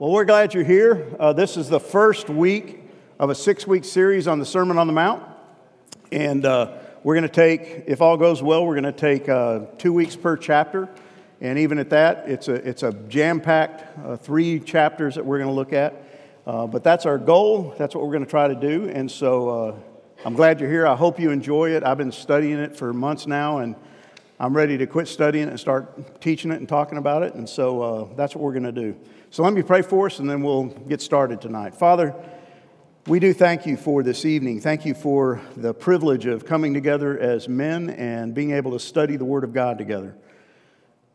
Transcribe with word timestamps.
Well, 0.00 0.12
we're 0.12 0.24
glad 0.24 0.54
you're 0.54 0.64
here. 0.64 1.14
Uh, 1.20 1.34
this 1.34 1.58
is 1.58 1.68
the 1.68 1.78
first 1.78 2.30
week 2.30 2.80
of 3.18 3.28
a 3.28 3.34
six 3.34 3.66
week 3.66 3.84
series 3.84 4.26
on 4.26 4.38
the 4.38 4.46
Sermon 4.46 4.78
on 4.78 4.86
the 4.86 4.94
Mount. 4.94 5.22
And 6.10 6.46
uh, 6.46 6.78
we're 7.04 7.16
going 7.16 7.28
to 7.28 7.28
take, 7.28 7.84
if 7.86 8.00
all 8.00 8.16
goes 8.16 8.42
well, 8.42 8.64
we're 8.64 8.80
going 8.80 8.94
to 8.94 8.98
take 8.98 9.28
uh, 9.28 9.66
two 9.76 9.92
weeks 9.92 10.16
per 10.16 10.38
chapter. 10.38 10.88
And 11.42 11.58
even 11.58 11.78
at 11.78 11.90
that, 11.90 12.30
it's 12.30 12.48
a, 12.48 12.54
it's 12.66 12.82
a 12.82 12.94
jam 13.10 13.42
packed 13.42 13.98
uh, 14.02 14.16
three 14.16 14.58
chapters 14.58 15.16
that 15.16 15.26
we're 15.26 15.36
going 15.36 15.50
to 15.50 15.54
look 15.54 15.74
at. 15.74 16.02
Uh, 16.46 16.66
but 16.66 16.82
that's 16.82 17.04
our 17.04 17.18
goal. 17.18 17.74
That's 17.76 17.94
what 17.94 18.02
we're 18.02 18.12
going 18.12 18.24
to 18.24 18.30
try 18.30 18.48
to 18.48 18.54
do. 18.54 18.88
And 18.88 19.10
so 19.10 19.48
uh, 19.50 19.76
I'm 20.24 20.32
glad 20.32 20.60
you're 20.60 20.70
here. 20.70 20.86
I 20.86 20.96
hope 20.96 21.20
you 21.20 21.30
enjoy 21.30 21.72
it. 21.72 21.84
I've 21.84 21.98
been 21.98 22.10
studying 22.10 22.56
it 22.56 22.74
for 22.74 22.94
months 22.94 23.26
now, 23.26 23.58
and 23.58 23.76
I'm 24.42 24.56
ready 24.56 24.78
to 24.78 24.86
quit 24.86 25.06
studying 25.06 25.50
and 25.50 25.60
start 25.60 26.18
teaching 26.22 26.50
it 26.50 26.60
and 26.60 26.66
talking 26.66 26.96
about 26.96 27.22
it. 27.22 27.34
And 27.34 27.46
so 27.46 28.10
that's 28.16 28.34
what 28.34 28.42
we're 28.42 28.54
going 28.54 28.62
to 28.62 28.72
do. 28.72 28.96
So 29.28 29.42
let 29.42 29.52
me 29.52 29.60
pray 29.60 29.82
for 29.82 30.06
us 30.06 30.18
and 30.18 30.30
then 30.30 30.42
we'll 30.42 30.64
get 30.64 31.02
started 31.02 31.42
tonight. 31.42 31.74
Father, 31.74 32.14
we 33.06 33.20
do 33.20 33.34
thank 33.34 33.66
you 33.66 33.76
for 33.76 34.02
this 34.02 34.24
evening. 34.24 34.62
Thank 34.62 34.86
you 34.86 34.94
for 34.94 35.42
the 35.58 35.74
privilege 35.74 36.24
of 36.24 36.46
coming 36.46 36.72
together 36.72 37.18
as 37.18 37.50
men 37.50 37.90
and 37.90 38.34
being 38.34 38.52
able 38.52 38.70
to 38.70 38.80
study 38.80 39.16
the 39.16 39.26
Word 39.26 39.44
of 39.44 39.52
God 39.52 39.76
together. 39.76 40.16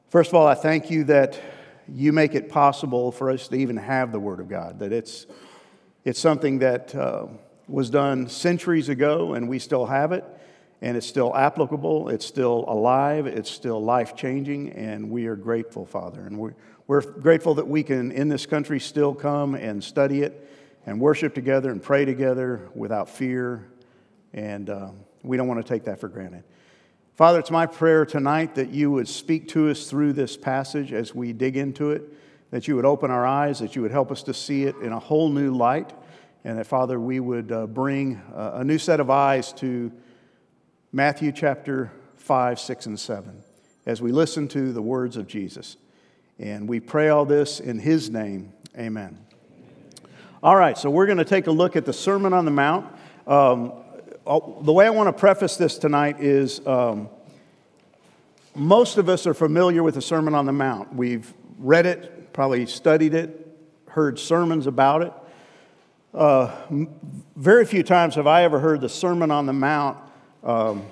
First 0.10 0.30
of 0.30 0.36
all, 0.36 0.46
I 0.46 0.54
thank 0.54 0.92
you 0.92 1.06
that 1.06 1.42
you 1.88 2.14
make 2.14 2.36
it 2.36 2.48
possible 2.48 3.12
for 3.12 3.32
us 3.32 3.48
to 3.48 3.56
even 3.56 3.78
have 3.78 4.12
the 4.12 4.20
Word 4.20 4.40
of 4.40 4.48
God, 4.48 4.78
that 4.78 4.94
it's, 4.94 5.26
it's 6.04 6.20
something 6.20 6.60
that 6.60 6.94
uh, 6.94 7.26
was 7.68 7.90
done 7.90 8.30
centuries 8.30 8.88
ago 8.88 9.34
and 9.34 9.50
we 9.50 9.58
still 9.58 9.88
have 9.88 10.12
it, 10.12 10.24
and 10.86 10.96
it's 10.96 11.08
still 11.08 11.36
applicable, 11.36 12.10
it's 12.10 12.28
still 12.28 12.64
alive, 12.68 13.26
it's 13.26 13.50
still 13.50 13.84
life 13.84 14.16
changing, 14.16 14.72
and 14.74 15.10
we 15.10 15.26
are 15.26 15.36
grateful, 15.36 15.84
Father. 15.84 16.22
And 16.28 16.38
we're 16.38 16.54
we're 16.86 17.02
grateful 17.02 17.56
that 17.56 17.68
we 17.68 17.82
can, 17.82 18.12
in 18.12 18.30
this 18.30 18.46
country, 18.46 18.80
still 18.80 19.16
come 19.16 19.56
and 19.56 19.84
study 19.84 20.22
it 20.22 20.48
and 20.86 21.02
worship 21.02 21.34
together 21.34 21.72
and 21.72 21.82
pray 21.82 22.06
together 22.06 22.70
without 22.76 23.10
fear. 23.10 23.68
And 24.34 24.70
uh, 24.70 24.92
we 25.24 25.38
don't 25.38 25.48
want 25.48 25.66
to 25.66 25.68
take 25.68 25.86
that 25.86 26.00
for 26.00 26.08
granted. 26.08 26.44
Father, 27.16 27.40
it's 27.40 27.50
my 27.50 27.66
prayer 27.66 28.06
tonight 28.06 28.54
that 28.54 28.70
you 28.70 28.92
would 28.92 29.08
speak 29.08 29.48
to 29.50 29.72
us 29.72 29.90
through 29.90 30.14
this 30.14 30.38
passage 30.38 30.94
as 30.94 31.16
we 31.16 31.34
dig 31.34 31.58
into 31.58 31.90
it, 31.90 32.04
that 32.52 32.68
you 32.68 32.76
would 32.76 32.86
open 32.86 33.10
our 33.10 33.26
eyes, 33.26 33.58
that 33.58 33.76
you 33.76 33.82
would 33.82 33.90
help 33.92 34.12
us 34.12 34.22
to 34.22 34.36
see 34.36 34.66
it 34.66 34.76
in 34.84 34.92
a 34.92 35.00
whole 35.00 35.30
new 35.30 35.52
light, 35.52 35.94
and 36.44 36.60
that, 36.60 36.68
Father, 36.68 37.00
we 37.00 37.20
would 37.20 37.52
uh, 37.52 37.66
bring 37.66 38.22
uh, 38.36 38.52
a 38.58 38.64
new 38.64 38.78
set 38.78 39.00
of 39.00 39.10
eyes 39.10 39.52
to 39.54 39.92
Matthew 40.96 41.34
chapter 41.34 41.92
5, 42.16 42.58
6, 42.58 42.86
and 42.86 42.98
7 42.98 43.44
as 43.86 44.02
we 44.02 44.14
listen 44.14 44.48
to 44.48 44.72
the 44.72 44.82
words 44.82 45.18
of 45.18 45.28
Jesus. 45.28 45.76
And 46.40 46.70
we 46.70 46.80
pray 46.80 47.10
all 47.10 47.26
this 47.26 47.60
in 47.60 47.80
His 47.80 48.10
name. 48.10 48.54
Amen. 48.78 49.18
All 50.42 50.56
right, 50.56 50.78
so 50.78 50.90
we're 50.90 51.06
going 51.06 51.18
to 51.18 51.26
take 51.26 51.48
a 51.48 51.52
look 51.52 51.76
at 51.76 51.84
the 51.84 51.92
Sermon 51.92 52.32
on 52.32 52.46
the 52.46 52.52
Mount. 52.52 52.90
Um, 53.28 53.74
the 54.26 54.72
way 54.72 54.86
I 54.86 54.90
want 54.90 55.08
to 55.08 55.20
preface 55.20 55.58
this 55.58 55.78
tonight 55.78 56.22
is 56.22 56.66
um, 56.66 57.10
most 58.56 58.98
of 58.98 59.10
us 59.10 59.28
are 59.28 59.34
familiar 59.34 59.84
with 59.84 59.96
the 59.96 60.02
Sermon 60.02 60.34
on 60.34 60.46
the 60.46 60.54
Mount. 60.54 60.96
We've 60.96 61.34
read 61.58 61.86
it, 61.86 62.32
probably 62.32 62.66
studied 62.68 63.14
it, 63.14 63.46
heard 63.90 64.18
sermons 64.18 64.66
about 64.66 65.02
it. 65.02 65.14
Uh, 66.14 66.56
very 67.36 67.66
few 67.66 67.84
times 67.84 68.16
have 68.16 68.28
I 68.28 68.44
ever 68.46 68.60
heard 68.62 68.80
the 68.80 68.88
Sermon 68.88 69.30
on 69.30 69.46
the 69.46 69.52
Mount 69.52 69.98
um, 70.46 70.86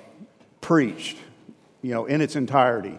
preached, 0.60 1.16
you 1.80 1.92
know, 1.92 2.06
in 2.06 2.20
its 2.20 2.36
entirety. 2.36 2.98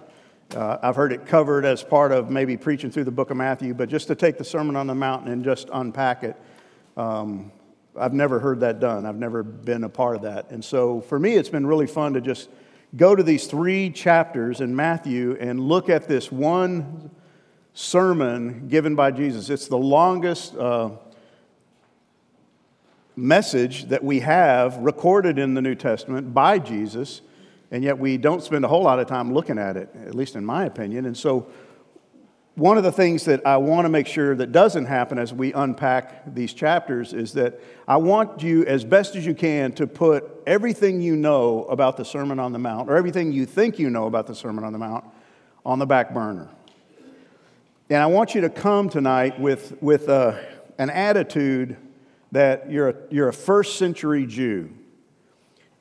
Uh, 0.55 0.77
I've 0.81 0.95
heard 0.95 1.11
it 1.11 1.25
covered 1.25 1.65
as 1.65 1.83
part 1.83 2.11
of 2.11 2.29
maybe 2.29 2.55
preaching 2.55 2.89
through 2.89 3.03
the 3.03 3.11
book 3.11 3.29
of 3.29 3.37
Matthew, 3.37 3.73
but 3.73 3.89
just 3.89 4.07
to 4.07 4.15
take 4.15 4.37
the 4.37 4.43
Sermon 4.43 4.75
on 4.75 4.87
the 4.87 4.95
Mountain 4.95 5.31
and 5.31 5.43
just 5.43 5.69
unpack 5.73 6.23
it, 6.23 6.35
um, 6.95 7.51
I've 7.97 8.13
never 8.13 8.39
heard 8.39 8.61
that 8.61 8.79
done. 8.79 9.05
I've 9.05 9.17
never 9.17 9.43
been 9.43 9.83
a 9.83 9.89
part 9.89 10.15
of 10.15 10.21
that. 10.23 10.51
And 10.51 10.63
so 10.63 11.01
for 11.01 11.19
me, 11.19 11.33
it's 11.33 11.49
been 11.49 11.65
really 11.65 11.87
fun 11.87 12.13
to 12.13 12.21
just 12.21 12.49
go 12.95 13.15
to 13.15 13.23
these 13.23 13.47
three 13.47 13.89
chapters 13.89 14.61
in 14.61 14.75
Matthew 14.75 15.37
and 15.39 15.59
look 15.59 15.89
at 15.89 16.07
this 16.07 16.31
one 16.31 17.09
sermon 17.73 18.67
given 18.67 18.95
by 18.95 19.11
Jesus. 19.11 19.49
It's 19.49 19.67
the 19.67 19.77
longest 19.77 20.55
uh, 20.55 20.91
message 23.15 23.85
that 23.85 24.03
we 24.03 24.19
have 24.19 24.77
recorded 24.77 25.39
in 25.39 25.53
the 25.53 25.61
New 25.61 25.75
Testament 25.75 26.33
by 26.33 26.59
Jesus 26.59 27.21
and 27.71 27.83
yet 27.83 27.97
we 27.97 28.17
don't 28.17 28.43
spend 28.43 28.63
a 28.63 28.67
whole 28.67 28.83
lot 28.83 28.99
of 28.99 29.07
time 29.07 29.33
looking 29.33 29.57
at 29.57 29.75
it, 29.77 29.89
at 30.05 30.15
least 30.15 30.35
in 30.35 30.45
my 30.45 30.65
opinion. 30.65 31.05
And 31.05 31.17
so, 31.17 31.47
one 32.55 32.77
of 32.77 32.85
the 32.85 32.91
things 32.91 33.25
that 33.25 33.45
I 33.45 33.57
want 33.57 33.83
to 33.83 33.89
make 33.89 34.07
sure 34.07 34.33
that 34.33 34.53
doesn't 34.53 34.85
happen 34.85 35.19
as 35.19 35.33
we 35.33 35.51
unpack 35.51 36.33
these 36.33 36.53
chapters 36.53 37.11
is 37.11 37.33
that 37.33 37.59
I 37.85 37.97
want 37.97 38.41
you, 38.41 38.65
as 38.65 38.85
best 38.85 39.17
as 39.17 39.25
you 39.25 39.35
can, 39.35 39.73
to 39.73 39.85
put 39.85 40.23
everything 40.47 41.01
you 41.01 41.17
know 41.17 41.65
about 41.65 41.97
the 41.97 42.05
Sermon 42.05 42.39
on 42.39 42.53
the 42.53 42.59
Mount, 42.59 42.89
or 42.89 42.95
everything 42.95 43.33
you 43.33 43.45
think 43.45 43.77
you 43.77 43.89
know 43.89 44.07
about 44.07 44.25
the 44.25 44.35
Sermon 44.35 44.63
on 44.63 44.71
the 44.71 44.79
Mount, 44.79 45.03
on 45.65 45.79
the 45.79 45.85
back 45.85 46.13
burner. 46.13 46.47
And 47.89 48.01
I 48.01 48.05
want 48.05 48.33
you 48.33 48.39
to 48.39 48.49
come 48.49 48.87
tonight 48.87 49.37
with, 49.37 49.75
with 49.81 50.07
uh, 50.07 50.37
an 50.77 50.89
attitude 50.89 51.75
that 52.31 52.71
you're 52.71 52.89
a, 52.89 52.95
you're 53.09 53.27
a 53.27 53.33
first 53.33 53.77
century 53.77 54.25
Jew 54.25 54.71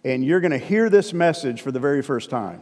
and 0.04 0.24
you're 0.24 0.40
going 0.40 0.50
to 0.50 0.58
hear 0.58 0.90
this 0.90 1.12
message 1.12 1.62
for 1.62 1.72
the 1.72 1.80
very 1.80 2.02
first 2.02 2.28
time. 2.28 2.60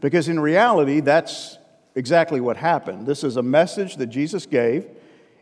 Because 0.00 0.28
in 0.28 0.40
reality, 0.40 1.00
that's 1.00 1.58
exactly 1.94 2.40
what 2.40 2.56
happened. 2.56 3.06
This 3.06 3.22
is 3.22 3.36
a 3.36 3.42
message 3.42 3.96
that 3.96 4.06
Jesus 4.06 4.46
gave, 4.46 4.88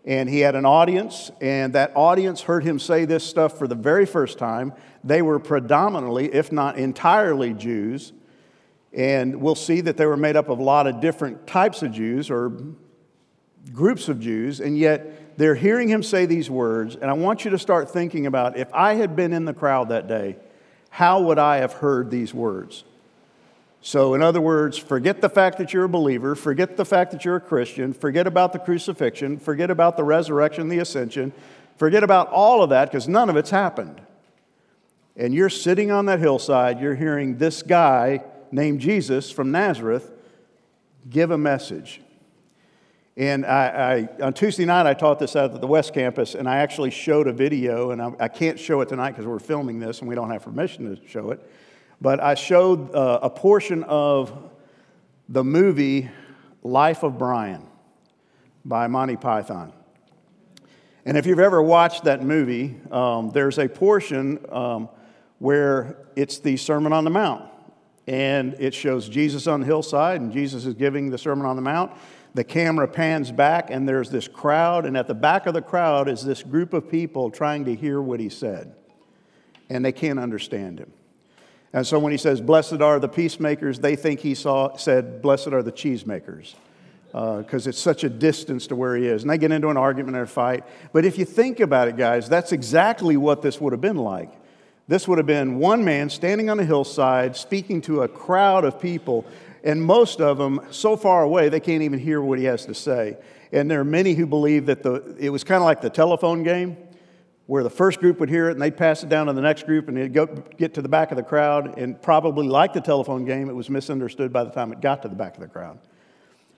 and 0.05 0.29
he 0.29 0.41
had 0.41 0.57
an 0.57 0.67
audience, 0.67 1.31
and 1.41 1.73
that 1.75 1.93
audience 1.95 2.43
heard 2.43 2.65
him 2.65 2.79
say 2.79 3.05
this 3.05 3.25
stuff 3.25 3.57
for 3.57 3.69
the 3.69 3.75
very 3.75 4.05
first 4.05 4.39
time. 4.39 4.73
They 5.05 5.23
were 5.23 5.39
predominantly, 5.39 6.33
if 6.33 6.51
not 6.51 6.77
entirely, 6.77 7.55
Jews. 7.55 8.13
And 8.93 9.41
we'll 9.41 9.55
see 9.55 9.81
that 9.81 9.97
they 9.97 10.07
were 10.07 10.17
made 10.17 10.37
up 10.37 10.49
of 10.49 10.59
a 10.59 10.63
lot 10.63 10.87
of 10.87 11.01
different 11.01 11.47
types 11.47 11.83
of 11.83 11.93
Jews 11.93 12.31
or 12.31 12.53
groups 13.73 14.09
of 14.09 14.21
Jews, 14.21 14.61
and 14.61 14.77
yet 14.77 15.22
they're 15.37 15.55
hearing 15.55 15.89
him 15.89 16.03
say 16.03 16.27
these 16.27 16.51
words. 16.51 16.97
And 16.97 17.05
I 17.05 17.15
want 17.15 17.45
you 17.45 17.51
to 17.53 17.59
start 17.59 17.91
thinking 17.91 18.27
about 18.27 18.57
if 18.57 18.73
I 18.73 18.95
had 18.95 19.17
been 19.17 19.33
in 19.33 19.45
the 19.45 19.55
crowd 19.55 19.89
that 19.89 20.09
day, 20.09 20.37
how 20.91 21.23
would 21.23 21.39
I 21.39 21.59
have 21.59 21.73
heard 21.75 22.11
these 22.11 22.35
words? 22.35 22.85
So, 23.81 24.15
in 24.15 24.23
other 24.23 24.41
words, 24.41 24.79
forget 24.79 25.21
the 25.21 25.29
fact 25.29 25.59
that 25.59 25.73
you're 25.73 25.85
a 25.85 25.89
believer, 25.89 26.37
forget 26.37 26.77
the 26.77 26.85
fact 26.85 27.11
that 27.11 27.25
you're 27.25 27.37
a 27.37 27.41
Christian, 27.41 27.93
forget 27.93 28.29
about 28.29 28.53
the 28.53 28.61
crucifixion, 28.61 29.39
forget 29.39 29.71
about 29.71 29.97
the 29.97 30.05
resurrection, 30.05 30.69
the 30.69 30.79
ascension, 30.79 31.33
forget 31.79 32.05
about 32.05 32.29
all 32.29 32.63
of 32.63 32.71
that 32.71 32.91
because 32.91 33.09
none 33.09 33.29
of 33.29 33.37
it's 33.37 33.51
happened. 33.51 34.01
And 35.17 35.35
you're 35.35 35.51
sitting 35.51 35.91
on 35.91 36.07
that 36.07 36.21
hillside, 36.21 36.81
you're 36.81 36.95
hearing 36.95 37.39
this 37.39 37.63
guy 37.63 38.23
named 38.53 38.81
Jesus 38.81 39.33
from 39.33 39.51
Nazareth 39.51 40.11
give 41.09 41.31
a 41.31 41.39
message. 41.39 42.02
And 43.17 43.45
I, 43.45 44.09
I, 44.19 44.25
on 44.25 44.33
Tuesday 44.33 44.65
night, 44.65 44.87
I 44.87 44.95
taught 44.95 45.19
this 45.19 45.37
out 45.37 45.55
at 45.55 45.61
the 45.61 45.67
West 45.67 45.93
Campus, 45.93 46.35
and 46.35 46.49
I 46.49 46.59
actually 46.59 46.91
showed 46.91 47.27
a 47.27 47.33
video, 47.33 47.91
and 47.91 48.01
I, 48.01 48.13
I 48.21 48.29
can't 48.29 48.59
show 48.59 48.81
it 48.81 48.89
tonight 48.89 49.11
because 49.11 49.27
we're 49.27 49.39
filming 49.39 49.81
this 49.81 50.01
and 50.01 50.09
we 50.09 50.15
don't 50.15 50.31
have 50.31 50.43
permission 50.43 50.97
to 50.97 51.09
show 51.09 51.31
it. 51.31 51.47
But 52.01 52.21
I 52.21 52.35
showed 52.35 52.95
uh, 52.95 53.21
a 53.23 53.29
portion 53.29 53.85
of 53.85 54.51
the 55.29 55.45
movie 55.45 56.11
Life 56.63 57.03
of 57.03 57.19
Brian 57.19 57.67
by 58.65 58.87
Monty 58.87 59.17
Python. 59.17 59.73
And 61.05 61.19
if 61.19 61.27
you've 61.27 61.41
ever 61.41 61.61
watched 61.61 62.05
that 62.05 62.23
movie, 62.23 62.77
um, 62.91 63.31
there's 63.31 63.59
a 63.59 63.69
portion 63.69 64.39
um, 64.49 64.89
where 65.39 65.97
it's 66.17 66.39
the 66.39 66.57
Sermon 66.57 66.93
on 66.93 67.05
the 67.05 67.11
Mount. 67.11 67.52
And 68.07 68.55
it 68.59 68.75
shows 68.75 69.09
Jesus 69.09 69.47
on 69.47 69.61
the 69.61 69.67
hillside, 69.67 70.21
and 70.21 70.33
Jesus 70.33 70.65
is 70.65 70.75
giving 70.75 71.11
the 71.11 71.19
Sermon 71.19 71.47
on 71.47 71.57
the 71.57 71.63
Mount 71.63 71.93
the 72.35 72.45
camera 72.45 72.89
pans 72.89 73.31
back 73.31 73.71
and 73.71 73.87
there's 73.89 74.11
this 74.11 74.29
crowd, 74.29 74.87
and 74.87 74.97
at 74.97 75.07
the 75.07 75.15
back 75.15 75.47
of 75.47 75.55
the 75.55 75.63
crowd 75.63 76.09
is 76.09 76.25
this 76.25 76.43
group 76.43 76.73
of 76.73 76.89
people 76.89 77.31
trying 77.31 77.65
to 77.67 77.75
hear 77.75 78.01
what 78.01 78.21
he 78.21 78.29
said, 78.29 78.75
and 79.69 79.85
they 79.85 79.93
can't 79.93 80.19
understand 80.19 80.79
him. 80.79 80.93
And 81.75 81.87
so 81.87 81.99
when 81.99 82.13
he 82.13 82.19
says, 82.19 82.41
Blessed 82.41 82.81
are 82.81 82.99
the 82.99 83.09
peacemakers, 83.09 83.79
they 83.79 83.97
think 83.97 84.21
he 84.21 84.35
saw, 84.35 84.77
said, 84.77 85.23
Blessed 85.23 85.49
are 85.49 85.63
the 85.63 85.73
cheesemakers, 85.73 86.55
because 87.07 87.67
uh, 87.67 87.71
it's 87.71 87.79
such 87.79 88.05
a 88.05 88.11
distance 88.11 88.67
to 88.69 88.77
where 88.77 88.97
he 88.97 89.07
is. 89.07 89.23
And 89.23 89.31
they 89.31 89.39
get 89.39 89.53
into 89.53 89.69
an 89.69 89.77
argument 89.77 90.17
or 90.17 90.23
a 90.23 90.27
fight. 90.27 90.65
But 90.93 91.05
if 91.05 91.19
you 91.19 91.25
think 91.25 91.61
about 91.61 91.89
it, 91.89 91.97
guys, 91.97 92.29
that's 92.29 92.53
exactly 92.53 93.17
what 93.17 93.43
this 93.43 93.61
would 93.61 93.73
have 93.73 93.81
been 93.81 93.97
like. 93.97 94.31
This 94.89 95.07
would 95.07 95.19
have 95.19 95.27
been 95.27 95.59
one 95.59 95.85
man 95.85 96.11
standing 96.11 96.51
on 96.51 96.59
a 96.59 96.65
hillside 96.65 97.37
speaking 97.37 97.81
to 97.83 98.03
a 98.03 98.09
crowd 98.09 98.65
of 98.65 98.81
people 98.81 99.25
and 99.65 99.83
most 99.83 100.21
of 100.21 100.39
them, 100.39 100.61
so 100.71 100.97
far 100.97 101.23
away, 101.23 101.49
they 101.49 101.61
can't 101.61 101.83
even 101.83 101.99
hear 101.99 102.21
what 102.21 102.39
he 102.39 102.45
has 102.47 102.67
to 102.67 102.75
say. 102.75 103.17
And 103.53 103.71
there 103.71 103.81
are 103.81 103.85
many 103.85 104.15
who 104.15 104.27
believe 104.27 104.67
that 104.67 104.83
the, 104.83 105.17
it 105.19 105.31
was 105.31 105.45
kind 105.45 105.59
of 105.59 105.65
like 105.65 105.81
the 105.81 105.91
telephone 105.91 106.43
game, 106.43 106.77
where 107.47 107.63
the 107.63 107.71
first 107.71 108.01
group 108.01 108.19
would 108.19 108.29
hear 108.29 108.49
it 108.49 108.53
and 108.53 108.63
they'd 108.63 108.77
pass 108.77 109.03
it 109.03 109.09
down 109.09 109.27
to 109.27 109.33
the 109.33 109.41
next 109.41 109.67
group 109.67 109.89
and 109.89 109.99
it'd 109.99 110.15
go, 110.15 110.27
get 110.27 110.75
to 110.75 110.83
the 110.83 110.89
back 110.89 111.11
of 111.11 111.17
the 111.17 111.23
crowd. 111.23 111.79
And 111.79 112.01
probably 112.01 112.49
like 112.49 112.73
the 112.73 112.81
telephone 112.81 113.25
game, 113.25 113.49
it 113.49 113.55
was 113.55 113.69
misunderstood 113.69 114.33
by 114.33 114.45
the 114.45 114.51
time 114.51 114.73
it 114.73 114.81
got 114.81 115.03
to 115.03 115.09
the 115.09 115.15
back 115.15 115.35
of 115.35 115.41
the 115.41 115.49
crowd. 115.49 115.79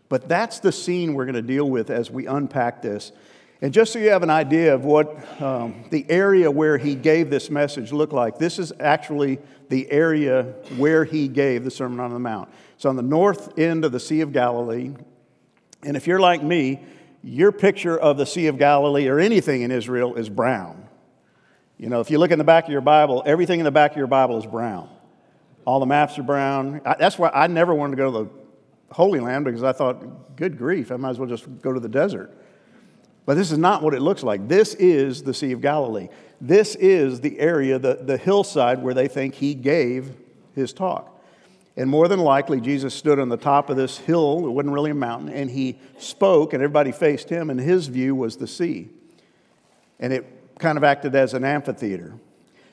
But 0.09 0.29
that's 0.29 0.61
the 0.61 0.73
scene 0.73 1.15
we're 1.15 1.25
going 1.25 1.35
to 1.35 1.43
deal 1.43 1.69
with 1.69 1.91
as 1.91 2.11
we 2.11 2.27
unpack 2.27 2.81
this. 2.81 3.13
And 3.65 3.73
just 3.73 3.95
so 3.95 3.99
you 3.99 4.11
have 4.11 4.23
an 4.23 4.29
idea 4.29 4.75
of 4.75 4.85
what 4.85 5.41
um, 5.41 5.87
the 5.89 6.05
area 6.11 6.51
where 6.51 6.77
he 6.77 6.95
gave 6.95 7.31
this 7.31 7.49
message 7.49 7.95
looked 7.95 8.13
like, 8.13 8.37
this 8.37 8.59
is 8.59 8.75
actually 8.79 9.39
the 9.71 9.91
area 9.91 10.43
where 10.77 11.07
he 11.07 11.29
gave 11.29 11.65
the 11.65 11.71
Sermon 11.71 11.99
on 11.99 12.13
the 12.13 12.19
Mount. 12.19 12.51
It's 12.75 12.85
on 12.85 12.97
the 12.97 13.03
north 13.03 13.59
end 13.59 13.87
of 13.87 13.91
the 13.91 13.99
Sea 13.99 14.21
of 14.21 14.35
Galilee. 14.35 14.93
And 15.83 15.97
if 15.97 16.07
you're 16.07 16.21
like 16.21 16.43
me, 16.43 16.85
your 17.23 17.53
picture 17.53 17.99
of 17.99 18.19
the 18.19 18.27
Sea 18.27 18.49
of 18.49 18.59
Galilee 18.59 19.09
or 19.09 19.19
anything 19.19 19.63
in 19.63 19.71
Israel 19.71 20.15
is 20.17 20.29
brown. 20.29 20.87
You 21.79 21.89
know, 21.89 22.01
if 22.01 22.11
you 22.11 22.19
look 22.19 22.33
in 22.33 22.39
the 22.39 22.45
back 22.45 22.65
of 22.65 22.71
your 22.71 22.83
Bible, 22.83 23.23
everything 23.25 23.61
in 23.61 23.65
the 23.65 23.73
back 23.73 23.93
of 23.93 23.97
your 23.97 24.09
Bible 24.09 24.37
is 24.37 24.45
brown. 24.45 24.91
All 25.65 25.81
the 25.81 25.87
maps 25.87 26.19
are 26.19 26.23
brown. 26.23 26.83
I, 26.85 26.97
that's 26.99 27.19
why 27.19 27.31
I 27.33 27.47
never 27.47 27.75
wanted 27.75 27.93
to 27.93 28.03
go 28.03 28.13
to 28.13 28.25
the 28.25 28.95
Holy 28.95 29.21
Land 29.21 29.47
because 29.47 29.63
I 29.63 29.73
thought, 29.73 30.37
good 30.37 30.59
grief, 30.59 30.93
I 30.93 30.97
might 30.97 31.09
as 31.09 31.19
well 31.19 31.31
just 31.31 31.63
go 31.63 31.73
to 31.73 31.81
the 31.81 31.89
desert. 31.89 32.31
But 33.27 33.35
this 33.35 33.51
is 33.51 33.59
not 33.59 33.83
what 33.83 33.95
it 33.95 34.01
looks 34.01 34.23
like. 34.23 34.49
This 34.49 34.75
is 34.75 35.23
the 35.23 35.33
Sea 35.33 35.53
of 35.53 35.61
Galilee. 35.61 36.09
This 36.41 36.75
is 36.77 37.21
the 37.21 37.39
area, 37.41 37.79
the, 37.79 37.95
the 38.03 38.19
hillside 38.19 38.83
where 38.83 38.95
they 38.95 39.09
think 39.09 39.35
he 39.35 39.55
gave 39.55 40.15
his 40.55 40.73
talk. 40.73 41.11
And 41.77 41.91
more 41.91 42.07
than 42.07 42.21
likely, 42.21 42.61
Jesus 42.61 42.95
stood 42.95 43.19
on 43.19 43.29
the 43.29 43.37
top 43.37 43.69
of 43.69 43.77
this 43.77 43.99
hill, 43.99 44.47
it 44.47 44.51
wasn't 44.51 44.75
really 44.75 44.93
a 44.93 44.95
mountain, 44.95 45.29
and 45.31 45.51
he 45.51 45.79
spoke, 45.99 46.53
and 46.53 46.63
everybody 46.63 46.93
faced 46.93 47.29
him, 47.29 47.51
and 47.51 47.59
his 47.59 47.89
view 47.89 48.15
was 48.15 48.37
the 48.37 48.47
sea. 48.47 48.91
And 49.99 50.13
it 50.13 50.59
kind 50.59 50.79
of 50.79 50.85
acted 50.85 51.17
as 51.17 51.35
an 51.35 51.45
amphitheater. 51.45 52.15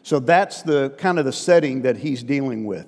So 0.03 0.19
that's 0.19 0.61
the 0.61 0.93
kind 0.97 1.17
of 1.17 1.25
the 1.25 1.33
setting 1.33 1.83
that 1.83 1.97
he's 1.97 2.23
dealing 2.23 2.65
with. 2.65 2.87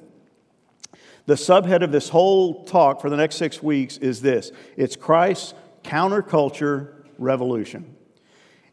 The 1.25 1.36
subhead 1.36 1.83
of 1.83 1.92
this 1.92 2.10
whole 2.10 2.65
talk 2.65 3.01
for 3.01 3.10
the 3.10 3.18
next 3.18 3.38
six 3.38 3.63
weeks 3.63 3.98
is 3.98 4.21
this 4.21 4.51
it's 4.75 4.95
Christ's 4.95 5.54
counterculture 5.83 7.03
revolution. 7.24 7.96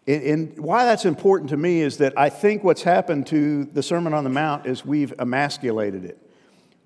And 0.07 0.59
why 0.59 0.85
that's 0.85 1.05
important 1.05 1.51
to 1.51 1.57
me 1.57 1.83
is 1.83 1.99
that 1.99 2.19
I 2.19 2.31
think 2.31 2.65
what's 2.65 2.83
happened 2.83 3.27
to 3.29 3.65
the 3.65 3.83
Sermon 3.83 4.13
on 4.15 4.25
the 4.25 4.31
Mount 4.31 4.67
is 4.67 4.85
we've 4.85 5.13
emasculated 5.19 6.05
it. 6.05 6.19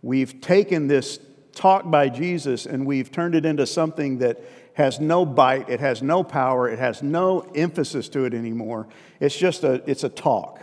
We've 0.03 0.41
taken 0.41 0.89
this 0.89 1.19
talk 1.53 1.91
by 1.91 2.09
Jesus 2.09 2.67
and 2.67 2.85
we've 2.85 3.11
turned 3.11 3.35
it 3.35 3.47
into 3.47 3.67
something 3.67 4.19
that 4.19 4.41
has 4.75 4.99
no 4.99 5.25
bite, 5.25 5.69
it 5.69 5.79
has 5.81 6.03
no 6.03 6.25
power, 6.25 6.69
it 6.69 6.81
has 6.81 7.03
no 7.03 7.41
emphasis 7.55 8.09
to 8.11 8.25
it 8.25 8.35
anymore. 8.35 8.89
It's 9.21 9.37
just 9.37 9.63
a, 9.63 9.83
it's 9.89 10.03
a 10.03 10.09
talk. 10.09 10.61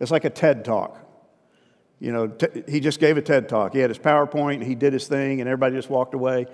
It's 0.00 0.10
like 0.10 0.24
a 0.24 0.30
TED 0.30 0.64
talk. 0.64 0.98
You 2.00 2.12
know, 2.12 2.26
t- 2.26 2.64
he 2.68 2.80
just 2.80 3.00
gave 3.00 3.16
a 3.16 3.22
TED 3.22 3.48
talk. 3.48 3.72
He 3.72 3.78
had 3.78 3.88
his 3.88 3.98
PowerPoint, 3.98 4.64
he 4.64 4.74
did 4.74 4.92
his 4.92 5.06
thing, 5.06 5.40
and 5.40 5.48
everybody 5.48 5.76
just 5.76 5.88
walked 5.88 6.14
away 6.14 6.46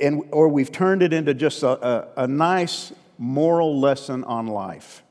and, 0.00 0.24
or 0.30 0.48
we've 0.48 0.72
turned 0.72 1.02
it 1.02 1.12
into 1.12 1.34
just 1.34 1.62
a, 1.62 1.86
a, 1.86 2.24
a 2.24 2.26
nice 2.26 2.92
moral 3.18 3.80
lesson 3.80 4.24
on 4.24 4.46
life. 4.46 5.02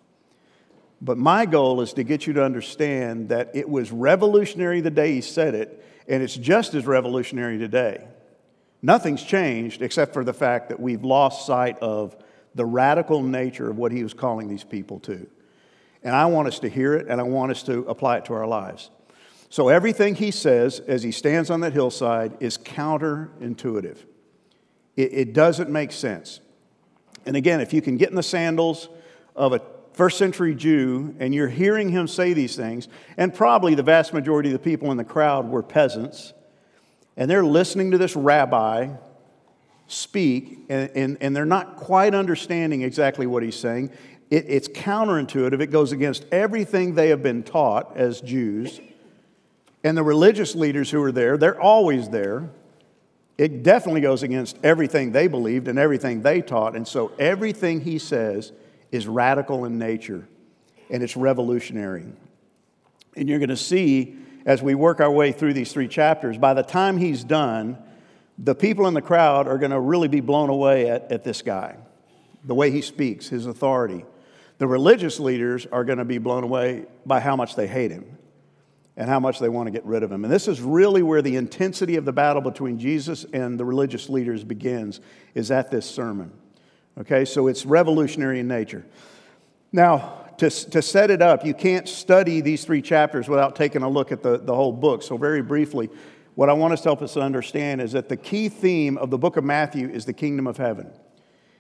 But 1.01 1.17
my 1.17 1.45
goal 1.45 1.81
is 1.81 1.93
to 1.93 2.03
get 2.03 2.25
you 2.25 2.33
to 2.33 2.43
understand 2.43 3.29
that 3.29 3.51
it 3.53 3.69
was 3.69 3.91
revolutionary 3.91 4.81
the 4.81 4.91
day 4.91 5.13
he 5.13 5.21
said 5.21 5.53
it, 5.53 5.85
and 6.07 6.23
it's 6.23 6.35
just 6.35 6.73
as 6.73 6.85
revolutionary 6.85 7.57
today. 7.57 8.07
Nothing's 8.81 9.23
changed 9.23 9.81
except 9.81 10.13
for 10.13 10.23
the 10.23 10.33
fact 10.33 10.69
that 10.69 10.79
we've 10.79 11.03
lost 11.03 11.45
sight 11.45 11.77
of 11.79 12.15
the 12.53 12.65
radical 12.65 13.21
nature 13.21 13.69
of 13.69 13.77
what 13.77 13.91
he 13.91 14.03
was 14.03 14.13
calling 14.13 14.47
these 14.47 14.63
people 14.63 14.99
to. 15.01 15.27
And 16.03 16.15
I 16.15 16.27
want 16.27 16.47
us 16.47 16.59
to 16.59 16.69
hear 16.69 16.93
it 16.93 17.07
and 17.09 17.19
I 17.19 17.23
want 17.23 17.51
us 17.51 17.63
to 17.63 17.79
apply 17.87 18.17
it 18.17 18.25
to 18.25 18.33
our 18.33 18.47
lives. 18.47 18.91
So 19.49 19.69
everything 19.69 20.15
he 20.15 20.31
says 20.31 20.79
as 20.79 21.03
he 21.03 21.11
stands 21.11 21.49
on 21.49 21.61
that 21.61 21.73
hillside 21.73 22.37
is 22.39 22.57
counterintuitive. 22.57 23.97
It, 24.95 25.13
it 25.13 25.33
doesn't 25.33 25.69
make 25.69 25.91
sense. 25.91 26.39
And 27.25 27.35
again, 27.35 27.59
if 27.59 27.73
you 27.73 27.81
can 27.81 27.97
get 27.97 28.09
in 28.09 28.15
the 28.15 28.23
sandals 28.23 28.89
of 29.35 29.53
a 29.53 29.61
first 29.93 30.17
century 30.17 30.53
Jew 30.53 31.15
and 31.19 31.33
you're 31.33 31.47
hearing 31.47 31.89
him 31.89 32.07
say 32.07 32.33
these 32.33 32.55
things, 32.55 32.87
and 33.17 33.33
probably 33.33 33.75
the 33.75 33.83
vast 33.83 34.13
majority 34.13 34.49
of 34.49 34.53
the 34.53 34.59
people 34.59 34.91
in 34.91 34.97
the 34.97 35.03
crowd 35.03 35.49
were 35.49 35.63
peasants, 35.63 36.33
and 37.17 37.29
they're 37.29 37.45
listening 37.45 37.91
to 37.91 37.97
this 37.97 38.15
rabbi 38.15 38.89
speak, 39.87 40.65
and, 40.69 40.89
and, 40.95 41.17
and 41.21 41.35
they're 41.35 41.45
not 41.45 41.77
quite 41.77 42.15
understanding 42.15 42.81
exactly 42.81 43.27
what 43.27 43.43
he's 43.43 43.55
saying. 43.55 43.91
It, 44.29 44.45
it's 44.47 44.67
counterintuitive, 44.67 45.61
it 45.61 45.67
goes 45.67 45.91
against 45.91 46.25
everything 46.31 46.95
they 46.95 47.09
have 47.09 47.21
been 47.21 47.43
taught 47.43 47.95
as 47.95 48.21
Jews. 48.21 48.79
And 49.83 49.95
the 49.95 50.03
religious 50.03 50.55
leaders 50.55 50.89
who 50.89 51.01
are 51.03 51.11
there, 51.11 51.37
they're 51.37 51.61
always 51.61 52.09
there. 52.09 52.49
It 53.37 53.63
definitely 53.63 54.01
goes 54.01 54.23
against 54.23 54.57
everything 54.63 55.11
they 55.11 55.27
believed 55.27 55.67
and 55.67 55.77
everything 55.77 56.21
they 56.21 56.41
taught. 56.41 56.75
And 56.75 56.87
so 56.87 57.11
everything 57.19 57.81
he 57.81 57.99
says 57.99 58.53
is 58.91 59.07
radical 59.07 59.65
in 59.65 59.77
nature 59.77 60.27
and 60.89 61.03
it's 61.03 61.17
revolutionary. 61.17 62.05
And 63.17 63.27
you're 63.27 63.39
going 63.39 63.49
to 63.49 63.57
see 63.57 64.15
as 64.45 64.61
we 64.61 64.75
work 64.75 65.01
our 65.01 65.11
way 65.11 65.31
through 65.31 65.53
these 65.53 65.73
three 65.73 65.87
chapters, 65.87 66.37
by 66.37 66.53
the 66.53 66.63
time 66.63 66.97
he's 66.97 67.23
done, 67.23 67.77
the 68.37 68.55
people 68.55 68.87
in 68.87 68.93
the 68.93 69.01
crowd 69.01 69.47
are 69.47 69.57
going 69.57 69.71
to 69.71 69.79
really 69.79 70.07
be 70.07 70.21
blown 70.21 70.49
away 70.49 70.89
at, 70.89 71.11
at 71.11 71.23
this 71.23 71.41
guy, 71.41 71.75
the 72.43 72.53
way 72.53 72.69
he 72.69 72.81
speaks, 72.81 73.27
his 73.27 73.47
authority. 73.47 74.05
The 74.59 74.67
religious 74.67 75.19
leaders 75.19 75.65
are 75.71 75.83
going 75.83 75.97
to 75.97 76.05
be 76.05 76.19
blown 76.19 76.43
away 76.43 76.85
by 77.05 77.19
how 77.19 77.35
much 77.35 77.55
they 77.55 77.67
hate 77.67 77.91
him 77.91 78.05
and 78.97 79.09
how 79.09 79.19
much 79.19 79.39
they 79.39 79.49
want 79.49 79.67
to 79.67 79.71
get 79.71 79.85
rid 79.85 80.03
of 80.03 80.11
him. 80.11 80.23
And 80.23 80.31
this 80.31 80.47
is 80.47 80.61
really 80.61 81.03
where 81.03 81.21
the 81.21 81.35
intensity 81.35 81.97
of 81.97 82.05
the 82.05 82.13
battle 82.13 82.41
between 82.41 82.79
Jesus 82.79 83.25
and 83.33 83.59
the 83.59 83.65
religious 83.65 84.09
leaders 84.09 84.43
begins, 84.43 85.01
is 85.33 85.51
at 85.51 85.69
this 85.69 85.85
sermon. 85.85 86.31
Okay, 86.97 87.25
so 87.25 87.47
it's 87.47 87.65
revolutionary 87.65 88.39
in 88.39 88.47
nature. 88.47 88.85
Now, 89.73 90.21
to, 90.37 90.49
to 90.49 90.81
set 90.81 91.11
it 91.11 91.21
up, 91.21 91.45
you 91.45 91.53
can't 91.53 91.87
study 91.87 92.39
these 92.39 92.63
three 92.63 92.81
chapters 92.81 93.27
without 93.27 93.55
taking 93.55 93.83
a 93.83 93.89
look 93.89 94.11
at 94.11 94.23
the, 94.23 94.37
the 94.37 94.55
whole 94.55 94.71
book. 94.71 95.03
So, 95.03 95.17
very 95.17 95.41
briefly, 95.41 95.89
what 96.35 96.49
I 96.49 96.53
want 96.53 96.73
us 96.73 96.81
to 96.81 96.89
help 96.89 97.01
us 97.01 97.17
understand 97.17 97.81
is 97.81 97.93
that 97.93 98.09
the 98.09 98.17
key 98.17 98.49
theme 98.49 98.97
of 98.97 99.09
the 99.09 99.17
book 99.17 99.37
of 99.37 99.43
Matthew 99.43 99.89
is 99.89 100.05
the 100.05 100.13
kingdom 100.13 100.47
of 100.47 100.57
heaven. 100.57 100.91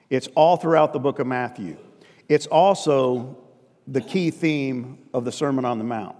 It's 0.09 0.27
all 0.35 0.57
throughout 0.57 0.93
the 0.93 0.99
book 0.99 1.19
of 1.19 1.27
Matthew. 1.27 1.77
It's 2.29 2.47
also 2.47 3.37
the 3.87 4.01
key 4.01 4.31
theme 4.31 4.99
of 5.13 5.25
the 5.25 5.31
Sermon 5.31 5.65
on 5.65 5.77
the 5.77 5.83
Mount. 5.83 6.15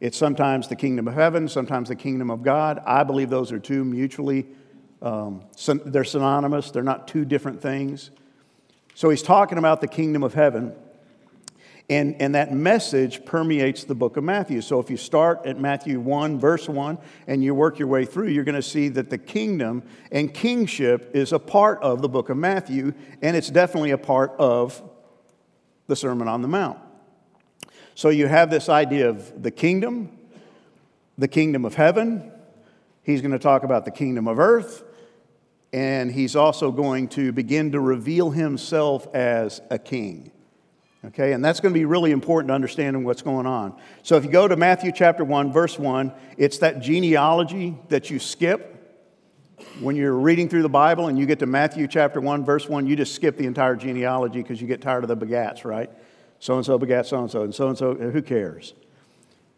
It's 0.00 0.16
sometimes 0.16 0.68
the 0.68 0.76
kingdom 0.76 1.08
of 1.08 1.14
heaven, 1.14 1.48
sometimes 1.48 1.88
the 1.88 1.96
kingdom 1.96 2.30
of 2.30 2.42
God. 2.42 2.82
I 2.84 3.02
believe 3.02 3.30
those 3.30 3.50
are 3.52 3.58
two 3.58 3.84
mutually, 3.84 4.46
um, 5.00 5.42
they're 5.86 6.04
synonymous, 6.04 6.70
they're 6.70 6.82
not 6.82 7.08
two 7.08 7.24
different 7.24 7.62
things. 7.62 8.10
So 8.94 9.10
he's 9.10 9.22
talking 9.22 9.58
about 9.58 9.80
the 9.80 9.88
kingdom 9.88 10.22
of 10.22 10.34
heaven, 10.34 10.74
and, 11.88 12.20
and 12.20 12.34
that 12.34 12.52
message 12.52 13.24
permeates 13.24 13.84
the 13.84 13.94
book 13.94 14.16
of 14.16 14.24
Matthew. 14.24 14.60
So 14.60 14.80
if 14.80 14.90
you 14.90 14.96
start 14.96 15.46
at 15.46 15.58
Matthew 15.58 16.00
1, 16.00 16.40
verse 16.40 16.68
1, 16.68 16.98
and 17.26 17.44
you 17.44 17.54
work 17.54 17.78
your 17.78 17.88
way 17.88 18.04
through, 18.04 18.28
you're 18.28 18.44
going 18.44 18.56
to 18.56 18.62
see 18.62 18.88
that 18.88 19.08
the 19.08 19.18
kingdom 19.18 19.82
and 20.10 20.32
kingship 20.32 21.14
is 21.14 21.32
a 21.32 21.38
part 21.38 21.80
of 21.82 22.02
the 22.02 22.08
book 22.08 22.28
of 22.28 22.36
Matthew, 22.36 22.92
and 23.22 23.36
it's 23.36 23.50
definitely 23.50 23.92
a 23.92 23.98
part 23.98 24.32
of 24.38 24.82
the 25.86 25.96
Sermon 25.96 26.26
on 26.26 26.42
the 26.42 26.48
Mount. 26.48 26.78
So 27.96 28.10
you 28.10 28.26
have 28.26 28.50
this 28.50 28.68
idea 28.68 29.08
of 29.08 29.42
the 29.42 29.50
kingdom, 29.50 30.18
the 31.16 31.28
kingdom 31.28 31.64
of 31.64 31.76
heaven. 31.76 32.30
He's 33.02 33.22
going 33.22 33.32
to 33.32 33.38
talk 33.38 33.62
about 33.62 33.86
the 33.86 33.90
kingdom 33.90 34.28
of 34.28 34.38
earth. 34.38 34.84
And 35.72 36.12
he's 36.12 36.36
also 36.36 36.70
going 36.70 37.08
to 37.08 37.32
begin 37.32 37.72
to 37.72 37.80
reveal 37.80 38.32
himself 38.32 39.08
as 39.14 39.62
a 39.70 39.78
king. 39.78 40.30
Okay, 41.06 41.32
and 41.32 41.42
that's 41.42 41.60
going 41.60 41.72
to 41.72 41.78
be 41.78 41.86
really 41.86 42.10
important 42.10 42.48
to 42.48 42.54
understanding 42.54 43.02
what's 43.02 43.22
going 43.22 43.46
on. 43.46 43.74
So 44.02 44.16
if 44.16 44.26
you 44.26 44.30
go 44.30 44.46
to 44.46 44.56
Matthew 44.56 44.92
chapter 44.92 45.24
1, 45.24 45.50
verse 45.50 45.78
1, 45.78 46.12
it's 46.36 46.58
that 46.58 46.80
genealogy 46.80 47.78
that 47.88 48.10
you 48.10 48.18
skip. 48.18 48.74
When 49.80 49.96
you're 49.96 50.18
reading 50.18 50.50
through 50.50 50.62
the 50.62 50.68
Bible 50.68 51.08
and 51.08 51.18
you 51.18 51.24
get 51.24 51.38
to 51.38 51.46
Matthew 51.46 51.88
chapter 51.88 52.20
1, 52.20 52.44
verse 52.44 52.68
1, 52.68 52.86
you 52.86 52.94
just 52.94 53.14
skip 53.14 53.38
the 53.38 53.46
entire 53.46 53.74
genealogy 53.74 54.42
because 54.42 54.60
you 54.60 54.66
get 54.66 54.82
tired 54.82 55.02
of 55.02 55.08
the 55.08 55.16
begats, 55.16 55.64
right? 55.64 55.90
So 56.38 56.56
and 56.56 56.64
so 56.64 56.78
begat 56.78 57.06
so 57.06 57.20
and 57.20 57.30
so, 57.30 57.42
and 57.42 57.54
so 57.54 57.68
and 57.68 57.78
so, 57.78 57.94
who 57.94 58.22
cares? 58.22 58.74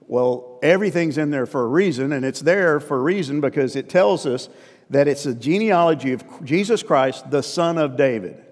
Well, 0.07 0.59
everything's 0.63 1.19
in 1.19 1.31
there 1.31 1.45
for 1.45 1.63
a 1.63 1.67
reason, 1.67 2.13
and 2.13 2.25
it's 2.25 2.41
there 2.41 2.81
for 2.81 2.97
a 2.97 3.03
reason 3.03 3.41
because 3.41 3.77
it 3.77 3.89
tells 3.89 4.25
us 4.25 4.49
that 4.91 5.07
it's 5.07 5.27
a 5.27 5.35
genealogy 5.35 6.13
of 6.13 6.25
Jesus 6.45 6.83
Christ, 6.83 7.31
the 7.31 7.43
son 7.43 7.77
of 7.77 7.97
David. 7.97 8.43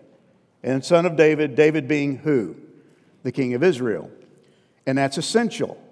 And 0.63 0.85
son 0.85 1.07
of 1.07 1.17
David, 1.17 1.55
David 1.55 1.89
being 1.89 2.19
who? 2.19 2.57
The 3.23 3.33
king 3.33 3.55
of 3.55 3.63
Israel. 3.63 4.11
And 4.87 4.99
that's 4.99 5.17
essential. 5.17 5.83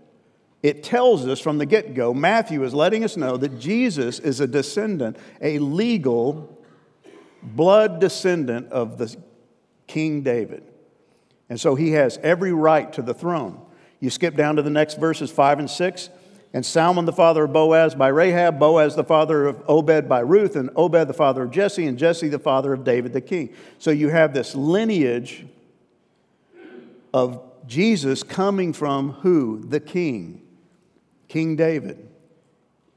It 0.62 0.82
tells 0.82 1.26
us 1.26 1.40
from 1.40 1.58
the 1.58 1.66
get 1.66 1.94
go, 1.94 2.12
Matthew 2.12 2.62
is 2.64 2.74
letting 2.74 3.04
us 3.04 3.16
know 3.16 3.36
that 3.36 3.58
Jesus 3.58 4.18
is 4.18 4.40
a 4.40 4.46
descendant, 4.46 5.16
a 5.40 5.58
legal 5.58 6.58
blood 7.42 8.00
descendant 8.00 8.70
of 8.72 8.98
the 8.98 9.14
King 9.86 10.22
David. 10.22 10.64
And 11.48 11.60
so 11.60 11.74
he 11.74 11.92
has 11.92 12.18
every 12.22 12.52
right 12.52 12.92
to 12.94 13.02
the 13.02 13.14
throne. 13.14 13.60
You 14.00 14.10
skip 14.10 14.36
down 14.36 14.56
to 14.56 14.62
the 14.62 14.70
next 14.70 14.98
verses, 14.98 15.30
five 15.30 15.58
and 15.58 15.70
six. 15.70 16.10
and 16.54 16.64
Salmon 16.64 17.04
the 17.04 17.12
father 17.12 17.44
of 17.44 17.52
Boaz 17.52 17.96
by 17.96 18.08
Rahab, 18.08 18.60
Boaz 18.60 18.94
the 18.94 19.02
father 19.02 19.46
of 19.46 19.60
Obed 19.68 20.08
by 20.08 20.20
Ruth, 20.20 20.54
and 20.54 20.70
Obed 20.76 21.08
the 21.08 21.12
father 21.12 21.42
of 21.42 21.50
Jesse, 21.50 21.84
and 21.84 21.98
Jesse 21.98 22.28
the 22.28 22.38
father 22.38 22.72
of 22.72 22.84
David 22.84 23.12
the 23.12 23.20
king. 23.20 23.52
So 23.80 23.90
you 23.90 24.08
have 24.08 24.32
this 24.32 24.54
lineage 24.54 25.44
of 27.12 27.42
Jesus 27.66 28.22
coming 28.22 28.72
from 28.72 29.14
who? 29.14 29.64
The 29.66 29.80
king, 29.80 30.42
King 31.26 31.56
David. 31.56 32.08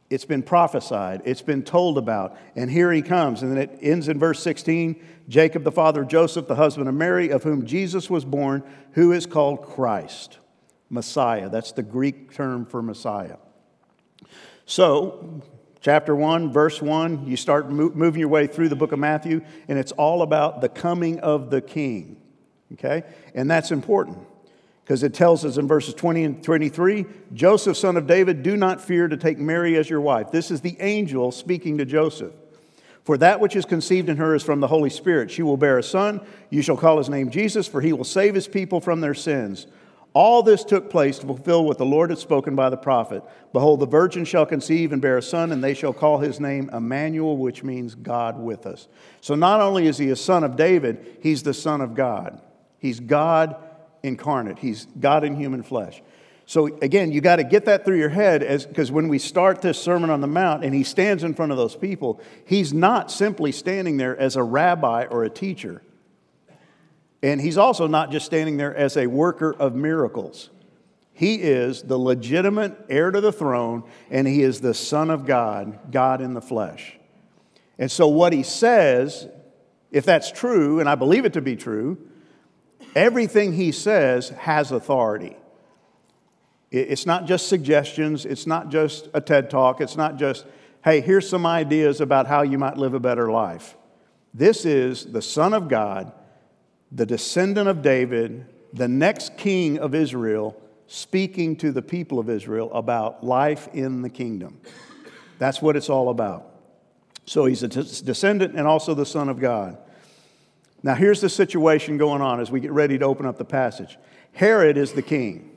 It's 0.09 0.25
been 0.25 0.43
prophesied, 0.43 1.21
it's 1.25 1.41
been 1.41 1.63
told 1.63 1.97
about, 1.97 2.37
and 2.55 2.71
here 2.71 2.91
he 2.93 3.01
comes. 3.01 3.41
And 3.41 3.51
then 3.51 3.57
it 3.57 3.77
ends 3.81 4.07
in 4.07 4.17
verse 4.17 4.41
16 4.41 5.03
Jacob, 5.27 5.63
the 5.63 5.71
father 5.71 6.03
of 6.03 6.07
Joseph, 6.07 6.47
the 6.47 6.55
husband 6.55 6.87
of 6.87 6.95
Mary, 6.95 7.29
of 7.29 7.43
whom 7.43 7.65
Jesus 7.65 8.09
was 8.09 8.23
born, 8.23 8.63
who 8.93 9.11
is 9.11 9.25
called 9.25 9.61
Christ, 9.61 10.37
Messiah. 10.89 11.49
That's 11.49 11.73
the 11.73 11.83
Greek 11.83 12.33
term 12.33 12.65
for 12.65 12.81
Messiah. 12.81 13.35
So, 14.65 15.41
chapter 15.81 16.15
1, 16.15 16.53
verse 16.53 16.81
1, 16.81 17.27
you 17.27 17.35
start 17.35 17.69
moving 17.69 18.19
your 18.21 18.29
way 18.29 18.47
through 18.47 18.69
the 18.69 18.77
book 18.77 18.93
of 18.93 18.99
Matthew, 18.99 19.41
and 19.67 19.77
it's 19.77 19.91
all 19.91 20.21
about 20.21 20.61
the 20.61 20.69
coming 20.69 21.19
of 21.19 21.49
the 21.49 21.61
king. 21.61 22.21
Okay? 22.73 23.03
And 23.35 23.51
that's 23.51 23.71
important 23.71 24.25
because 24.87 25.03
it 25.03 25.13
tells 25.13 25.43
us 25.43 25.57
in 25.57 25.67
verses 25.67 25.93
20 25.95 26.23
and 26.23 26.41
23 26.41 27.05
Joseph, 27.33 27.75
son 27.75 27.97
of 27.97 28.07
David, 28.07 28.41
do 28.41 28.55
not 28.55 28.79
fear 28.79 29.09
to 29.09 29.17
take 29.17 29.37
Mary 29.37 29.75
as 29.75 29.89
your 29.89 29.99
wife. 29.99 30.31
This 30.31 30.49
is 30.49 30.61
the 30.61 30.77
angel 30.79 31.33
speaking 31.33 31.77
to 31.79 31.83
Joseph. 31.83 32.31
For 33.03 33.17
that 33.17 33.41
which 33.41 33.57
is 33.57 33.65
conceived 33.65 34.07
in 34.07 34.15
her 34.15 34.33
is 34.33 34.43
from 34.43 34.61
the 34.61 34.67
Holy 34.67 34.89
Spirit. 34.89 35.29
She 35.29 35.43
will 35.43 35.57
bear 35.57 35.77
a 35.77 35.83
son. 35.83 36.25
You 36.49 36.61
shall 36.61 36.77
call 36.77 36.99
his 36.99 37.09
name 37.09 37.31
Jesus, 37.31 37.67
for 37.67 37.81
he 37.81 37.91
will 37.91 38.05
save 38.05 38.33
his 38.33 38.47
people 38.47 38.79
from 38.79 39.01
their 39.01 39.13
sins. 39.13 39.67
All 40.13 40.41
this 40.41 40.63
took 40.63 40.89
place 40.89 41.19
to 41.19 41.27
fulfill 41.27 41.65
what 41.65 41.77
the 41.77 41.85
Lord 41.85 42.09
had 42.09 42.19
spoken 42.19 42.55
by 42.55 42.69
the 42.69 42.77
prophet. 42.77 43.23
Behold, 43.51 43.81
the 43.81 43.87
virgin 43.87 44.23
shall 44.23 44.45
conceive 44.45 44.93
and 44.93 45.01
bear 45.01 45.17
a 45.17 45.21
son, 45.21 45.51
and 45.51 45.61
they 45.61 45.73
shall 45.73 45.91
call 45.91 46.19
his 46.19 46.39
name 46.39 46.69
Emmanuel, 46.71 47.35
which 47.35 47.61
means 47.61 47.93
God 47.93 48.39
with 48.39 48.65
us. 48.65 48.87
So 49.19 49.35
not 49.35 49.59
only 49.59 49.85
is 49.85 49.97
he 49.97 50.09
a 50.11 50.15
son 50.15 50.45
of 50.45 50.55
David, 50.55 51.17
he's 51.21 51.43
the 51.43 51.53
son 51.53 51.81
of 51.81 51.93
God. 51.93 52.41
He's 52.79 53.01
God 53.01 53.57
incarnate. 54.03 54.59
He's 54.59 54.87
God 54.99 55.23
in 55.23 55.35
human 55.35 55.63
flesh. 55.63 56.01
So 56.45 56.67
again, 56.81 57.11
you 57.11 57.19
got 57.19 57.35
to 57.37 57.43
get 57.43 57.65
that 57.65 57.83
through 57.83 57.97
your 57.97 58.09
head 58.09 58.39
because 58.69 58.89
when 58.89 59.09
we 59.09 59.19
start 59.19 59.61
this 59.61 59.81
Sermon 59.81 60.09
on 60.09 60.21
the 60.21 60.27
Mount 60.27 60.63
and 60.63 60.73
he 60.73 60.83
stands 60.83 61.23
in 61.23 61.33
front 61.33 61.51
of 61.51 61.57
those 61.57 61.75
people, 61.75 62.21
he's 62.45 62.73
not 62.73 63.11
simply 63.11 63.51
standing 63.51 63.97
there 63.97 64.17
as 64.17 64.37
a 64.37 64.43
rabbi 64.43 65.05
or 65.05 65.25
a 65.25 65.29
teacher. 65.29 65.81
And 67.21 67.41
he's 67.41 67.57
also 67.57 67.85
not 67.87 68.11
just 68.11 68.25
standing 68.25 68.55
there 68.55 68.73
as 68.73 68.95
a 68.95 69.07
worker 69.07 69.53
of 69.53 69.75
miracles. 69.75 70.49
He 71.11 71.35
is 71.35 71.81
the 71.81 71.97
legitimate 71.97 72.77
heir 72.89 73.11
to 73.11 73.19
the 73.19 73.31
throne, 73.31 73.83
and 74.09 74.27
he 74.27 74.43
is 74.43 74.61
the 74.61 74.75
Son 74.75 75.09
of 75.09 75.25
God, 75.25 75.91
God 75.91 76.21
in 76.21 76.33
the 76.33 76.41
flesh. 76.41 76.95
And 77.79 77.91
so, 77.91 78.07
what 78.07 78.33
he 78.33 78.43
says, 78.43 79.27
if 79.91 80.05
that's 80.05 80.31
true, 80.31 80.79
and 80.79 80.87
I 80.87 80.95
believe 80.95 81.25
it 81.25 81.33
to 81.33 81.41
be 81.41 81.55
true, 81.55 81.97
Everything 82.95 83.53
he 83.53 83.71
says 83.71 84.29
has 84.29 84.71
authority. 84.71 85.35
It's 86.71 87.05
not 87.05 87.25
just 87.25 87.47
suggestions, 87.47 88.25
it's 88.25 88.45
not 88.45 88.69
just 88.69 89.07
a 89.13 89.21
TED 89.21 89.49
talk, 89.49 89.79
it's 89.79 89.95
not 89.95 90.17
just, 90.17 90.45
hey, 90.83 90.99
here's 90.99 91.29
some 91.29 91.45
ideas 91.45 92.01
about 92.01 92.27
how 92.27 92.41
you 92.41 92.57
might 92.57 92.77
live 92.77 92.93
a 92.93 92.99
better 92.99 93.31
life. 93.31 93.77
This 94.33 94.65
is 94.65 95.05
the 95.05 95.21
Son 95.21 95.53
of 95.53 95.69
God, 95.69 96.11
the 96.91 97.05
descendant 97.05 97.69
of 97.69 97.81
David, 97.81 98.45
the 98.73 98.87
next 98.87 99.37
king 99.37 99.79
of 99.79 99.95
Israel, 99.95 100.61
speaking 100.87 101.55
to 101.57 101.71
the 101.71 101.81
people 101.81 102.19
of 102.19 102.29
Israel 102.29 102.71
about 102.73 103.23
life 103.23 103.69
in 103.73 104.01
the 104.01 104.09
kingdom. 104.09 104.59
That's 105.39 105.61
what 105.61 105.75
it's 105.75 105.89
all 105.89 106.09
about. 106.09 106.45
So 107.25 107.45
he's 107.45 107.63
a 107.63 107.67
descendant 107.67 108.55
and 108.55 108.67
also 108.67 108.93
the 108.93 109.05
Son 109.05 109.29
of 109.29 109.39
God. 109.39 109.77
Now, 110.87 110.95
here's 110.95 111.19
the 111.19 111.27
situation 111.27 111.97
going 111.97 112.21
on 112.21 112.39
as 112.39 112.49
we 112.49 112.61
get 112.61 112.71
ready 112.71 112.97
to 112.97 113.03
open 113.03 113.25
up 113.25 113.37
the 113.37 113.43
passage 113.43 113.97
Herod 114.31 114.77
is 114.77 114.93
the 114.93 115.01
king. 115.01 115.51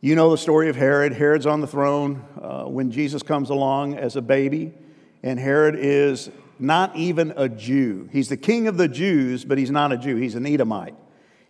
You 0.00 0.16
know 0.16 0.32
the 0.32 0.38
story 0.38 0.68
of 0.68 0.74
Herod. 0.74 1.12
Herod's 1.12 1.46
on 1.46 1.60
the 1.60 1.68
throne 1.68 2.24
uh, 2.42 2.64
when 2.64 2.90
Jesus 2.90 3.22
comes 3.22 3.48
along 3.48 3.94
as 3.94 4.16
a 4.16 4.20
baby, 4.20 4.74
and 5.22 5.38
Herod 5.38 5.76
is 5.78 6.32
not 6.58 6.96
even 6.96 7.32
a 7.36 7.48
Jew. 7.48 8.08
He's 8.10 8.28
the 8.28 8.36
king 8.36 8.66
of 8.66 8.76
the 8.76 8.88
Jews, 8.88 9.44
but 9.44 9.56
he's 9.56 9.70
not 9.70 9.92
a 9.92 9.96
Jew. 9.96 10.16
He's 10.16 10.34
an 10.34 10.46
Edomite. 10.46 10.96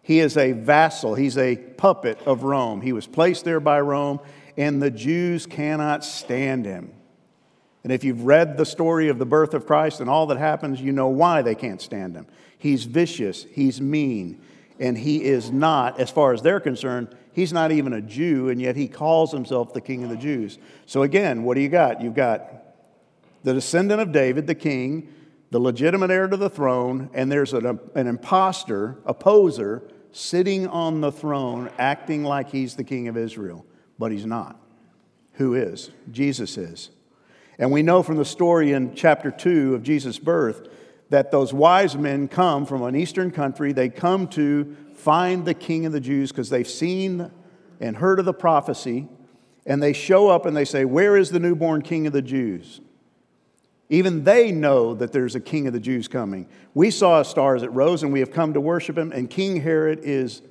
He 0.03 0.21
is 0.21 0.37
a 0.37 0.53
vassal, 0.53 1.15
he's 1.15 1.39
a 1.39 1.57
puppet 1.57 2.19
of 2.27 2.43
Rome. 2.43 2.83
He 2.83 2.93
was 2.93 3.07
placed 3.07 3.47
there 3.47 3.61
by 3.61 3.81
Rome, 3.81 4.21
and 4.59 4.83
the 4.83 4.91
Jews 4.91 5.47
cannot 5.47 6.05
stand 6.05 6.67
him. 6.67 6.93
And 7.85 7.93
if 7.93 8.05
you've 8.05 8.25
read 8.25 8.57
the 8.57 8.67
story 8.67 9.09
of 9.09 9.19
the 9.19 9.27
birth 9.27 9.55
of 9.55 9.67
Christ 9.67 10.01
and 10.01 10.09
all 10.09 10.27
that 10.27 10.39
happens, 10.39 10.81
you 10.81 10.93
know 10.93 11.09
why 11.09 11.43
they 11.43 11.55
can't 11.55 11.81
stand 11.81 12.15
him. 12.15 12.27
He's 12.59 12.85
vicious, 12.85 13.45
he's 13.51 13.81
mean, 13.81 14.41
and 14.79 14.97
he 14.97 15.25
is 15.25 15.51
not, 15.51 15.99
as 15.99 16.11
far 16.11 16.33
as 16.33 16.43
they're 16.43 16.61
concerned, 16.61 17.09
he's 17.33 17.53
not 17.53 17.73
even 17.73 17.93
a 17.93 18.01
Jew, 18.01 18.51
and 18.51 18.61
yet 18.61 18.77
he 18.77 18.87
calls 18.87 19.33
himself 19.33 19.73
the 19.73 19.81
King 19.81 20.05
of 20.05 20.11
the 20.11 20.17
Jews. 20.17 20.59
So 20.87 21.03
again, 21.03 21.43
what 21.43 21.55
do 21.55 21.61
you 21.61 21.69
got? 21.69 22.01
You've 22.01 22.15
got 22.15 22.63
the 23.43 23.55
descendant 23.55 24.01
of 24.01 24.13
David, 24.13 24.47
the 24.47 24.55
king, 24.55 25.13
the 25.51 25.59
legitimate 25.59 26.11
heir 26.11 26.29
to 26.29 26.37
the 26.37 26.49
throne, 26.49 27.11
and 27.13 27.31
there's 27.31 27.53
an, 27.53 27.81
an 27.95 28.07
impostor, 28.07 28.99
a 29.05 29.13
poser, 29.13 29.83
sitting 30.13 30.67
on 30.69 31.01
the 31.01 31.11
throne 31.11 31.71
acting 31.79 32.23
like 32.23 32.51
he's 32.51 32.77
the 32.77 32.85
king 32.85 33.09
of 33.09 33.17
Israel, 33.17 33.67
but 33.99 34.13
he's 34.13 34.27
not. 34.27 34.61
Who 35.35 35.55
is? 35.55 35.91
Jesus 36.11 36.57
is. 36.57 36.91
And 37.63 37.71
we 37.71 37.85
know 37.85 38.03
from 38.03 38.17
the 38.17 38.25
story 38.25 38.73
in 38.73 38.93
chapter 38.97 39.31
2 39.31 39.77
of 39.77 39.85
Jesus' 39.85 40.19
birth 40.19 40.67
that 41.11 41.31
those 41.31 41.55
wise 41.55 41.97
men 41.97 42.27
come 42.27 42.67
from 42.67 42.83
an 42.83 42.97
eastern 42.97 43.31
country. 43.31 43.73
They 43.73 43.89
come 43.89 44.27
to 44.31 44.77
find 44.97 45.45
the 45.45 45.55
king 45.55 45.87
of 45.87 45.93
the 45.93 46.01
Jews 46.01 46.33
because 46.33 46.51
they've 46.51 46.67
seen 46.67 47.31
and 47.79 47.97
heard 47.99 48.19
of 48.19 48.25
the 48.25 48.35
prophecy. 48.35 49.07
And 49.65 49.81
they 49.81 49.93
show 49.93 50.29
up 50.29 50.45
and 50.45 50.57
they 50.57 50.65
say, 50.65 50.85
Where 50.85 51.17
is 51.17 51.31
the 51.31 51.39
newborn 51.39 51.83
king 51.83 52.09
of 52.09 52.13
the 52.13 52.21
Jews? 52.21 52.81
Even 53.89 54.25
they 54.25 54.51
know 54.51 54.95
that 54.95 55.13
there's 55.13 55.37
a 55.37 55.41
king 55.41 55.69
of 55.69 55.73
the 55.73 55.79
Jews 55.79 56.09
coming. 56.09 56.49
We 56.75 56.91
saw 56.91 57.21
a 57.21 57.25
star 57.25 57.55
as 57.55 57.63
it 57.63 57.71
rose 57.71 58.03
and 58.03 58.13
we 58.13 58.19
have 58.19 58.33
come 58.33 58.55
to 58.55 58.61
worship 58.61 58.99
him. 58.99 59.13
And 59.13 59.31
King 59.31 59.61
Herod 59.61 60.01
is 60.03 60.43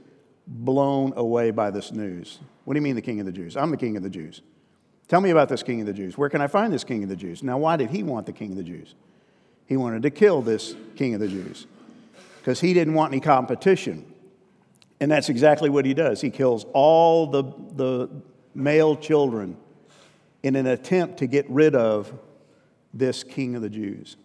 blown 0.47 1.11
away 1.17 1.51
by 1.51 1.71
this 1.71 1.91
news. 1.91 2.39
What 2.63 2.75
do 2.75 2.77
you 2.77 2.83
mean, 2.83 2.95
the 2.95 3.01
king 3.01 3.19
of 3.19 3.25
the 3.25 3.33
Jews? 3.33 3.57
I'm 3.57 3.69
the 3.69 3.75
king 3.75 3.97
of 3.97 4.03
the 4.03 4.09
Jews. 4.09 4.41
Tell 5.11 5.19
me 5.19 5.29
about 5.29 5.49
this 5.49 5.61
king 5.61 5.81
of 5.81 5.87
the 5.87 5.91
Jews. 5.91 6.17
Where 6.17 6.29
can 6.29 6.39
I 6.39 6.47
find 6.47 6.71
this 6.71 6.85
king 6.85 7.03
of 7.03 7.09
the 7.09 7.17
Jews? 7.17 7.43
Now, 7.43 7.57
why 7.57 7.75
did 7.75 7.89
he 7.89 8.01
want 8.01 8.27
the 8.27 8.31
king 8.31 8.51
of 8.51 8.55
the 8.55 8.63
Jews? 8.63 8.95
He 9.65 9.75
wanted 9.75 10.03
to 10.03 10.09
kill 10.09 10.41
this 10.41 10.73
king 10.95 11.13
of 11.13 11.19
the 11.19 11.27
Jews 11.27 11.67
because 12.39 12.61
he 12.61 12.73
didn't 12.73 12.93
want 12.93 13.11
any 13.11 13.19
competition. 13.19 14.09
And 15.01 15.11
that's 15.11 15.27
exactly 15.27 15.69
what 15.69 15.83
he 15.83 15.93
does. 15.93 16.21
He 16.21 16.29
kills 16.29 16.65
all 16.71 17.27
the, 17.27 17.43
the 17.75 18.09
male 18.55 18.95
children 18.95 19.57
in 20.43 20.55
an 20.55 20.65
attempt 20.65 21.17
to 21.17 21.27
get 21.27 21.45
rid 21.49 21.75
of 21.75 22.17
this 22.93 23.21
king 23.21 23.57
of 23.57 23.61
the 23.61 23.69
Jews. 23.69 24.15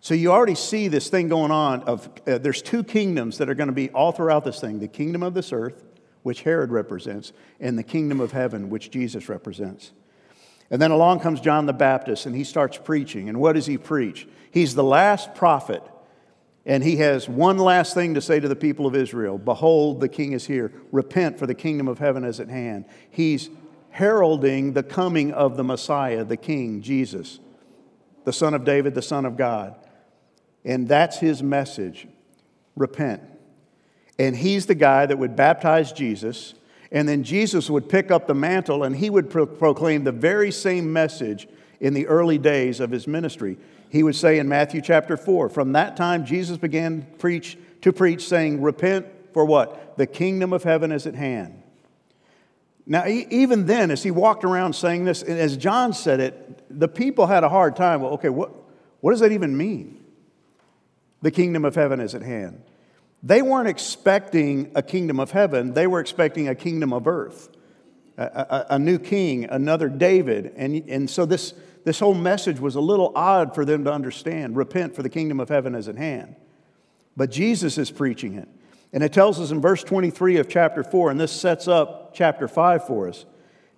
So 0.00 0.12
you 0.12 0.32
already 0.32 0.56
see 0.56 0.88
this 0.88 1.08
thing 1.08 1.28
going 1.28 1.52
on 1.52 1.84
of 1.84 2.10
uh, 2.26 2.38
there's 2.38 2.62
two 2.62 2.82
kingdoms 2.82 3.38
that 3.38 3.48
are 3.48 3.54
going 3.54 3.68
to 3.68 3.72
be 3.72 3.90
all 3.90 4.10
throughout 4.10 4.44
this 4.44 4.60
thing, 4.60 4.80
the 4.80 4.88
kingdom 4.88 5.22
of 5.22 5.34
this 5.34 5.52
earth, 5.52 5.84
which 6.24 6.42
Herod 6.42 6.72
represents, 6.72 7.32
and 7.60 7.78
the 7.78 7.84
kingdom 7.84 8.18
of 8.18 8.32
heaven, 8.32 8.70
which 8.70 8.90
Jesus 8.90 9.28
represents. 9.28 9.92
And 10.70 10.82
then 10.82 10.90
along 10.90 11.20
comes 11.20 11.40
John 11.40 11.66
the 11.66 11.72
Baptist 11.72 12.26
and 12.26 12.34
he 12.34 12.44
starts 12.44 12.78
preaching. 12.78 13.28
And 13.28 13.38
what 13.38 13.52
does 13.52 13.66
he 13.66 13.78
preach? 13.78 14.26
He's 14.50 14.74
the 14.74 14.84
last 14.84 15.34
prophet. 15.34 15.82
And 16.64 16.82
he 16.82 16.96
has 16.96 17.28
one 17.28 17.58
last 17.58 17.94
thing 17.94 18.14
to 18.14 18.20
say 18.20 18.40
to 18.40 18.48
the 18.48 18.56
people 18.56 18.86
of 18.86 18.96
Israel 18.96 19.38
Behold, 19.38 20.00
the 20.00 20.08
king 20.08 20.32
is 20.32 20.46
here. 20.46 20.72
Repent, 20.90 21.38
for 21.38 21.46
the 21.46 21.54
kingdom 21.54 21.86
of 21.86 22.00
heaven 22.00 22.24
is 22.24 22.40
at 22.40 22.48
hand. 22.48 22.86
He's 23.08 23.48
heralding 23.90 24.72
the 24.72 24.82
coming 24.82 25.32
of 25.32 25.56
the 25.56 25.64
Messiah, 25.64 26.24
the 26.24 26.36
king, 26.36 26.82
Jesus, 26.82 27.38
the 28.24 28.32
son 28.32 28.52
of 28.52 28.64
David, 28.64 28.94
the 28.94 29.02
son 29.02 29.24
of 29.24 29.36
God. 29.36 29.76
And 30.64 30.88
that's 30.88 31.18
his 31.18 31.42
message 31.42 32.08
repent. 32.74 33.22
And 34.18 34.36
he's 34.36 34.66
the 34.66 34.74
guy 34.74 35.06
that 35.06 35.18
would 35.18 35.36
baptize 35.36 35.92
Jesus 35.92 36.54
and 36.92 37.08
then 37.08 37.24
Jesus 37.24 37.68
would 37.68 37.88
pick 37.88 38.10
up 38.10 38.26
the 38.26 38.34
mantle 38.34 38.84
and 38.84 38.96
he 38.96 39.10
would 39.10 39.30
pro- 39.30 39.46
proclaim 39.46 40.04
the 40.04 40.12
very 40.12 40.50
same 40.50 40.92
message 40.92 41.48
in 41.80 41.94
the 41.94 42.06
early 42.06 42.38
days 42.38 42.80
of 42.80 42.90
his 42.90 43.06
ministry. 43.06 43.58
He 43.90 44.02
would 44.02 44.16
say 44.16 44.38
in 44.38 44.48
Matthew 44.48 44.80
chapter 44.80 45.16
4, 45.16 45.48
from 45.48 45.72
that 45.72 45.96
time 45.96 46.24
Jesus 46.24 46.56
began 46.56 47.06
preach, 47.18 47.58
to 47.82 47.92
preach, 47.92 48.26
saying, 48.26 48.62
Repent 48.62 49.06
for 49.32 49.44
what? 49.44 49.96
The 49.96 50.06
kingdom 50.06 50.52
of 50.52 50.62
heaven 50.62 50.92
is 50.92 51.06
at 51.06 51.14
hand. 51.14 51.62
Now, 52.86 53.04
even 53.06 53.66
then, 53.66 53.90
as 53.90 54.04
he 54.04 54.12
walked 54.12 54.44
around 54.44 54.74
saying 54.74 55.04
this, 55.04 55.22
and 55.22 55.38
as 55.38 55.56
John 55.56 55.92
said 55.92 56.20
it, 56.20 56.64
the 56.70 56.86
people 56.86 57.26
had 57.26 57.42
a 57.42 57.48
hard 57.48 57.74
time. 57.74 58.00
Well, 58.00 58.12
okay, 58.12 58.28
what, 58.28 58.52
what 59.00 59.10
does 59.10 59.20
that 59.20 59.32
even 59.32 59.56
mean? 59.56 60.04
The 61.20 61.32
kingdom 61.32 61.64
of 61.64 61.74
heaven 61.74 61.98
is 61.98 62.14
at 62.14 62.22
hand. 62.22 62.62
They 63.26 63.42
weren't 63.42 63.66
expecting 63.66 64.70
a 64.76 64.82
kingdom 64.82 65.18
of 65.18 65.32
heaven, 65.32 65.74
they 65.74 65.88
were 65.88 65.98
expecting 65.98 66.46
a 66.46 66.54
kingdom 66.54 66.92
of 66.92 67.08
earth. 67.08 67.48
a, 68.16 68.22
a, 68.22 68.66
a 68.70 68.78
new 68.78 69.00
king, 69.00 69.46
another 69.46 69.88
David. 69.88 70.52
And, 70.56 70.88
and 70.88 71.10
so 71.10 71.26
this, 71.26 71.52
this 71.82 71.98
whole 71.98 72.14
message 72.14 72.60
was 72.60 72.76
a 72.76 72.80
little 72.80 73.10
odd 73.16 73.52
for 73.52 73.64
them 73.64 73.82
to 73.82 73.92
understand. 73.92 74.56
Repent, 74.56 74.94
for 74.94 75.02
the 75.02 75.08
kingdom 75.08 75.40
of 75.40 75.48
heaven 75.48 75.74
is 75.74 75.88
at 75.88 75.96
hand. 75.96 76.36
But 77.16 77.32
Jesus 77.32 77.78
is 77.78 77.90
preaching 77.90 78.34
it. 78.34 78.48
And 78.92 79.02
it 79.02 79.12
tells 79.12 79.40
us 79.40 79.50
in 79.50 79.60
verse 79.60 79.82
23 79.82 80.36
of 80.36 80.48
chapter 80.48 80.84
4, 80.84 81.10
and 81.10 81.20
this 81.20 81.32
sets 81.32 81.66
up 81.66 82.14
chapter 82.14 82.46
5 82.46 82.86
for 82.86 83.08
us. 83.08 83.24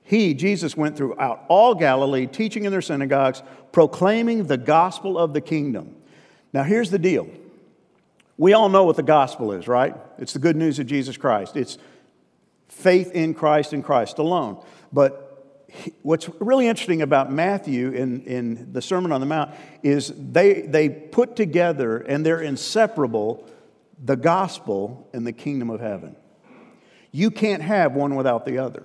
He, 0.03 0.35
Jesus, 0.35 0.77
went 0.77 0.95
throughout 0.95 1.45
all 1.49 1.75
Galilee, 1.75 2.27
teaching 2.27 2.65
in 2.65 2.71
their 2.71 2.83
synagogues, 2.83 3.43
proclaiming 3.73 4.45
the 4.45 4.59
gospel 4.59 5.17
of 5.17 5.33
the 5.33 5.41
kingdom. 5.41 5.97
Now, 6.53 6.65
here's 6.65 6.91
the 6.91 6.99
deal. 6.99 7.29
We 8.39 8.53
all 8.53 8.69
know 8.69 8.85
what 8.85 8.97
the 8.97 9.03
gospel 9.03 9.53
is, 9.53 9.67
right? 9.69 9.95
It's 10.17 10.33
the 10.33 10.39
good 10.39 10.57
news 10.57 10.79
of 10.79 10.87
Jesus 10.87 11.17
Christ. 11.17 11.57
It's 11.57 11.77
faith 12.69 13.11
in 13.13 13.35
Christ 13.35 13.73
and 13.73 13.85
Christ 13.85 14.19
alone. 14.19 14.65
But 14.93 15.67
what's 16.03 16.29
really 16.41 16.69
interesting 16.69 17.03
about 17.03 17.33
Matthew 17.33 17.91
in, 17.91 18.23
in 18.23 18.73
the 18.73 18.81
Sermon 18.81 19.11
on 19.11 19.21
the 19.21 19.27
Mount 19.27 19.51
is 19.83 20.13
they, 20.17 20.63
they 20.63 20.89
put 20.89 21.35
together, 21.35 21.99
and 21.99 22.25
they're 22.25 22.41
inseparable, 22.41 23.45
the 24.03 24.17
gospel 24.17 25.09
and 25.13 25.27
the 25.27 25.33
kingdom 25.33 25.69
of 25.69 25.81
heaven. 25.81 26.15
You 27.11 27.33
can't 27.33 27.63
have 27.63 27.95
one 27.95 28.15
without 28.15 28.47
the 28.47 28.59
other. 28.59 28.85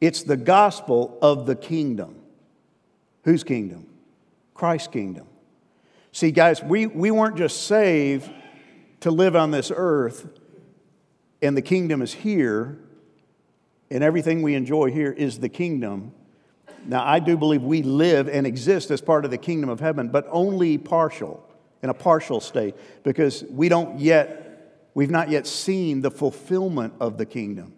It's 0.00 0.22
the 0.22 0.36
gospel 0.36 1.18
of 1.20 1.46
the 1.46 1.54
kingdom. 1.54 2.16
Whose 3.24 3.44
kingdom? 3.44 3.86
Christ's 4.54 4.88
kingdom. 4.88 5.26
See, 6.16 6.30
guys, 6.30 6.62
we, 6.62 6.86
we 6.86 7.10
weren't 7.10 7.36
just 7.36 7.66
saved 7.66 8.30
to 9.00 9.10
live 9.10 9.36
on 9.36 9.50
this 9.50 9.70
earth 9.70 10.26
and 11.42 11.54
the 11.54 11.60
kingdom 11.60 12.00
is 12.00 12.14
here 12.14 12.78
and 13.90 14.02
everything 14.02 14.40
we 14.40 14.54
enjoy 14.54 14.90
here 14.90 15.12
is 15.12 15.40
the 15.40 15.50
kingdom. 15.50 16.14
Now, 16.86 17.04
I 17.04 17.18
do 17.18 17.36
believe 17.36 17.62
we 17.62 17.82
live 17.82 18.30
and 18.30 18.46
exist 18.46 18.90
as 18.90 19.02
part 19.02 19.26
of 19.26 19.30
the 19.30 19.36
kingdom 19.36 19.68
of 19.68 19.78
heaven, 19.78 20.08
but 20.08 20.26
only 20.30 20.78
partial, 20.78 21.46
in 21.82 21.90
a 21.90 21.94
partial 21.94 22.40
state, 22.40 22.76
because 23.02 23.44
we 23.50 23.68
don't 23.68 24.00
yet, 24.00 24.88
we've 24.94 25.10
not 25.10 25.28
yet 25.28 25.46
seen 25.46 26.00
the 26.00 26.10
fulfillment 26.10 26.94
of 26.98 27.18
the 27.18 27.26
kingdom. 27.26 27.74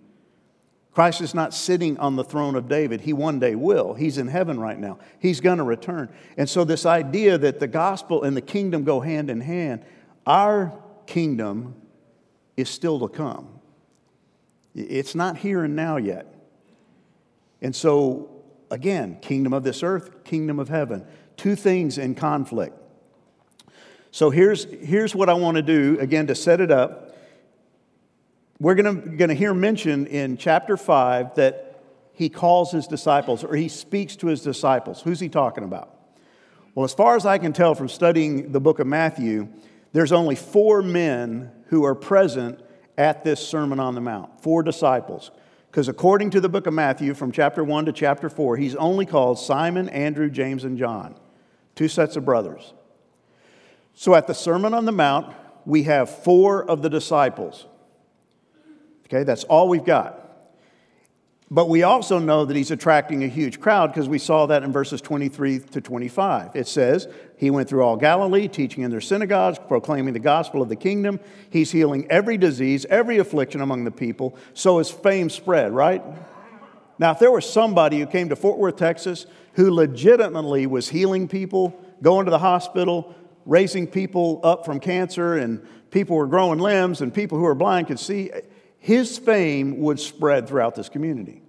Christ 0.98 1.20
is 1.20 1.32
not 1.32 1.54
sitting 1.54 1.96
on 1.98 2.16
the 2.16 2.24
throne 2.24 2.56
of 2.56 2.68
David. 2.68 3.02
He 3.02 3.12
one 3.12 3.38
day 3.38 3.54
will. 3.54 3.94
He's 3.94 4.18
in 4.18 4.26
heaven 4.26 4.58
right 4.58 4.76
now. 4.76 4.98
He's 5.20 5.40
going 5.40 5.58
to 5.58 5.62
return. 5.62 6.08
And 6.36 6.50
so, 6.50 6.64
this 6.64 6.84
idea 6.84 7.38
that 7.38 7.60
the 7.60 7.68
gospel 7.68 8.24
and 8.24 8.36
the 8.36 8.40
kingdom 8.42 8.82
go 8.82 8.98
hand 8.98 9.30
in 9.30 9.40
hand, 9.40 9.84
our 10.26 10.76
kingdom 11.06 11.76
is 12.56 12.68
still 12.68 12.98
to 12.98 13.08
come. 13.08 13.60
It's 14.74 15.14
not 15.14 15.36
here 15.36 15.62
and 15.62 15.76
now 15.76 15.98
yet. 15.98 16.34
And 17.62 17.76
so, 17.76 18.42
again, 18.68 19.18
kingdom 19.20 19.52
of 19.52 19.62
this 19.62 19.84
earth, 19.84 20.24
kingdom 20.24 20.58
of 20.58 20.68
heaven, 20.68 21.06
two 21.36 21.54
things 21.54 21.96
in 21.96 22.16
conflict. 22.16 22.76
So 24.10 24.30
here's, 24.30 24.64
here's 24.64 25.14
what 25.14 25.28
I 25.28 25.34
want 25.34 25.58
to 25.58 25.62
do, 25.62 25.96
again, 26.00 26.26
to 26.26 26.34
set 26.34 26.60
it 26.60 26.72
up. 26.72 27.07
We're 28.60 28.74
going 28.74 29.28
to 29.28 29.34
hear 29.34 29.54
mention 29.54 30.08
in 30.08 30.36
chapter 30.36 30.76
5 30.76 31.36
that 31.36 31.80
he 32.12 32.28
calls 32.28 32.72
his 32.72 32.88
disciples 32.88 33.44
or 33.44 33.54
he 33.54 33.68
speaks 33.68 34.16
to 34.16 34.26
his 34.26 34.42
disciples. 34.42 35.00
Who's 35.00 35.20
he 35.20 35.28
talking 35.28 35.62
about? 35.62 35.94
Well, 36.74 36.84
as 36.84 36.92
far 36.92 37.14
as 37.14 37.24
I 37.24 37.38
can 37.38 37.52
tell 37.52 37.76
from 37.76 37.88
studying 37.88 38.50
the 38.50 38.60
book 38.60 38.80
of 38.80 38.88
Matthew, 38.88 39.48
there's 39.92 40.10
only 40.10 40.34
four 40.34 40.82
men 40.82 41.52
who 41.66 41.84
are 41.84 41.94
present 41.94 42.60
at 42.96 43.22
this 43.22 43.46
Sermon 43.46 43.78
on 43.78 43.94
the 43.94 44.00
Mount, 44.00 44.42
four 44.42 44.64
disciples. 44.64 45.30
Because 45.70 45.86
according 45.86 46.30
to 46.30 46.40
the 46.40 46.48
book 46.48 46.66
of 46.66 46.74
Matthew, 46.74 47.14
from 47.14 47.30
chapter 47.30 47.62
1 47.62 47.84
to 47.86 47.92
chapter 47.92 48.28
4, 48.28 48.56
he's 48.56 48.74
only 48.74 49.06
called 49.06 49.38
Simon, 49.38 49.88
Andrew, 49.90 50.28
James, 50.28 50.64
and 50.64 50.76
John, 50.76 51.14
two 51.76 51.86
sets 51.86 52.16
of 52.16 52.24
brothers. 52.24 52.74
So 53.94 54.16
at 54.16 54.26
the 54.26 54.34
Sermon 54.34 54.74
on 54.74 54.84
the 54.84 54.92
Mount, 54.92 55.32
we 55.64 55.84
have 55.84 56.10
four 56.10 56.68
of 56.68 56.82
the 56.82 56.90
disciples. 56.90 57.66
Okay, 59.08 59.24
that's 59.24 59.44
all 59.44 59.68
we've 59.68 59.84
got. 59.84 60.28
But 61.50 61.70
we 61.70 61.82
also 61.82 62.18
know 62.18 62.44
that 62.44 62.54
he's 62.54 62.70
attracting 62.70 63.24
a 63.24 63.26
huge 63.26 63.58
crowd 63.58 63.86
because 63.86 64.06
we 64.06 64.18
saw 64.18 64.44
that 64.46 64.62
in 64.62 64.70
verses 64.70 65.00
23 65.00 65.60
to 65.60 65.80
25. 65.80 66.54
It 66.54 66.68
says, 66.68 67.08
He 67.38 67.48
went 67.50 67.70
through 67.70 67.82
all 67.82 67.96
Galilee, 67.96 68.48
teaching 68.48 68.82
in 68.82 68.90
their 68.90 69.00
synagogues, 69.00 69.58
proclaiming 69.66 70.12
the 70.12 70.20
gospel 70.20 70.60
of 70.60 70.68
the 70.68 70.76
kingdom. 70.76 71.20
He's 71.48 71.72
healing 71.72 72.06
every 72.10 72.36
disease, 72.36 72.84
every 72.90 73.16
affliction 73.16 73.62
among 73.62 73.84
the 73.84 73.90
people. 73.90 74.36
So 74.52 74.76
his 74.76 74.90
fame 74.90 75.30
spread, 75.30 75.72
right? 75.72 76.02
Now, 76.98 77.12
if 77.12 77.18
there 77.18 77.30
was 77.30 77.50
somebody 77.50 77.98
who 78.00 78.06
came 78.06 78.28
to 78.28 78.36
Fort 78.36 78.58
Worth, 78.58 78.76
Texas, 78.76 79.24
who 79.54 79.70
legitimately 79.70 80.66
was 80.66 80.90
healing 80.90 81.28
people, 81.28 81.80
going 82.02 82.26
to 82.26 82.30
the 82.30 82.40
hospital, 82.40 83.14
raising 83.46 83.86
people 83.86 84.40
up 84.44 84.66
from 84.66 84.80
cancer, 84.80 85.38
and 85.38 85.66
people 85.90 86.16
were 86.16 86.26
growing 86.26 86.58
limbs, 86.58 87.00
and 87.00 87.14
people 87.14 87.38
who 87.38 87.44
were 87.44 87.54
blind 87.54 87.86
could 87.86 87.98
see, 87.98 88.30
his 88.88 89.18
fame 89.18 89.80
would 89.80 90.00
spread 90.00 90.48
throughout 90.48 90.74
this 90.74 90.88
community. 90.88 91.42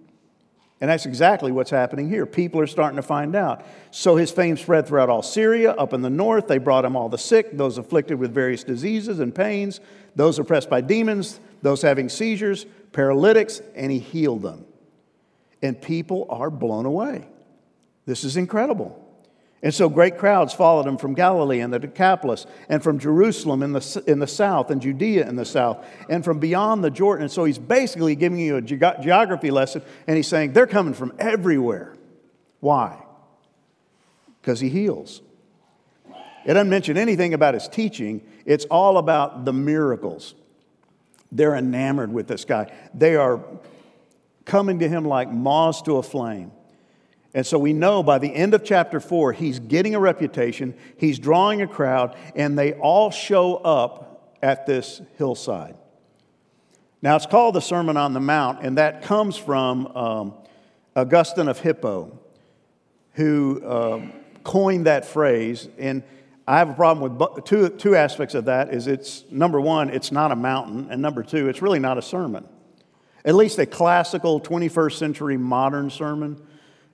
And 0.81 0.91
that's 0.91 1.05
exactly 1.05 1.53
what's 1.53 1.69
happening 1.69 2.09
here. 2.09 2.25
People 2.25 2.59
are 2.59 2.67
starting 2.67 2.97
to 2.97 3.01
find 3.01 3.33
out. 3.33 3.65
So 3.91 4.17
his 4.17 4.29
fame 4.29 4.57
spread 4.57 4.85
throughout 4.85 5.07
all 5.07 5.21
Syria, 5.21 5.71
up 5.71 5.93
in 5.93 6.01
the 6.01 6.09
north. 6.09 6.49
They 6.49 6.57
brought 6.57 6.83
him 6.83 6.97
all 6.97 7.07
the 7.07 7.17
sick, 7.17 7.55
those 7.55 7.77
afflicted 7.77 8.19
with 8.19 8.33
various 8.33 8.65
diseases 8.65 9.21
and 9.21 9.33
pains, 9.33 9.79
those 10.17 10.37
oppressed 10.37 10.69
by 10.69 10.81
demons, 10.81 11.39
those 11.61 11.81
having 11.81 12.09
seizures, 12.09 12.65
paralytics, 12.91 13.61
and 13.73 13.89
he 13.89 13.99
healed 13.99 14.41
them. 14.41 14.65
And 15.61 15.81
people 15.81 16.27
are 16.29 16.49
blown 16.49 16.85
away. 16.85 17.25
This 18.05 18.25
is 18.25 18.35
incredible. 18.35 18.98
And 19.61 19.73
so 19.73 19.89
great 19.89 20.17
crowds 20.17 20.53
followed 20.53 20.87
him 20.87 20.97
from 20.97 21.13
Galilee 21.13 21.59
and 21.59 21.73
the 21.73 21.79
Decapolis, 21.79 22.45
and 22.69 22.81
from 22.81 22.97
Jerusalem 22.97 23.61
in 23.61 23.73
the, 23.73 24.03
in 24.07 24.19
the 24.19 24.27
south, 24.27 24.71
and 24.71 24.81
Judea 24.81 25.27
in 25.27 25.35
the 25.35 25.45
south, 25.45 25.85
and 26.09 26.23
from 26.23 26.39
beyond 26.39 26.81
the 26.83 26.89
Jordan. 26.89 27.23
And 27.23 27.31
so 27.31 27.43
he's 27.43 27.59
basically 27.59 28.15
giving 28.15 28.39
you 28.39 28.55
a 28.55 28.61
ge- 28.61 28.79
geography 29.01 29.51
lesson, 29.51 29.81
and 30.07 30.15
he's 30.15 30.27
saying 30.27 30.53
they're 30.53 30.67
coming 30.67 30.93
from 30.93 31.13
everywhere. 31.19 31.95
Why? 32.61 33.03
Because 34.41 34.61
he 34.61 34.69
heals. 34.69 35.21
It 36.45 36.53
doesn't 36.53 36.69
mention 36.69 36.97
anything 36.97 37.33
about 37.33 37.53
his 37.53 37.67
teaching, 37.67 38.21
it's 38.45 38.65
all 38.65 38.97
about 38.97 39.43
the 39.43 39.53
miracles. 39.53 40.35
They're 41.33 41.55
enamored 41.55 42.13
with 42.13 42.27
this 42.27 42.45
guy, 42.45 42.71
they 42.93 43.17
are 43.17 43.43
coming 44.45 44.79
to 44.79 44.87
him 44.87 45.03
like 45.03 45.29
moths 45.29 45.81
to 45.83 45.97
a 45.97 46.03
flame. 46.03 46.51
And 47.33 47.45
so 47.45 47.59
we 47.59 47.73
know 47.73 48.01
by 48.01 48.17
the 48.17 48.33
end 48.33 48.53
of 48.53 48.63
chapter 48.63 48.99
four, 48.99 49.33
he's 49.33 49.59
getting 49.59 49.93
a 49.93 49.99
reputation, 49.99 50.73
he's 50.97 51.19
drawing 51.19 51.61
a 51.61 51.67
crowd, 51.67 52.15
and 52.35 52.57
they 52.57 52.73
all 52.73 53.11
show 53.11 53.57
up 53.57 54.35
at 54.41 54.65
this 54.65 55.01
hillside. 55.17 55.75
Now, 57.01 57.15
it's 57.15 57.25
called 57.25 57.55
the 57.55 57.61
Sermon 57.61 57.97
on 57.97 58.13
the 58.13 58.19
Mount, 58.19 58.61
and 58.61 58.77
that 58.77 59.03
comes 59.03 59.37
from 59.37 59.87
um, 59.95 60.33
Augustine 60.95 61.47
of 61.47 61.59
Hippo, 61.59 62.19
who 63.13 63.63
uh, 63.65 64.01
coined 64.43 64.87
that 64.87 65.05
phrase. 65.05 65.69
And 65.77 66.03
I 66.47 66.57
have 66.57 66.69
a 66.69 66.73
problem 66.73 67.17
with 67.17 67.45
two, 67.45 67.69
two 67.69 67.95
aspects 67.95 68.33
of 68.33 68.45
that 68.45 68.73
is 68.73 68.87
it's, 68.87 69.23
number 69.31 69.61
one, 69.61 69.89
it's 69.91 70.11
not 70.11 70.31
a 70.31 70.35
mountain, 70.35 70.87
and 70.89 71.01
number 71.01 71.23
two, 71.23 71.47
it's 71.47 71.61
really 71.61 71.79
not 71.79 71.97
a 71.97 72.01
sermon. 72.01 72.47
At 73.23 73.35
least 73.35 73.59
a 73.59 73.65
classical 73.65 74.41
21st 74.41 74.93
century 74.93 75.37
modern 75.37 75.89
sermon 75.89 76.41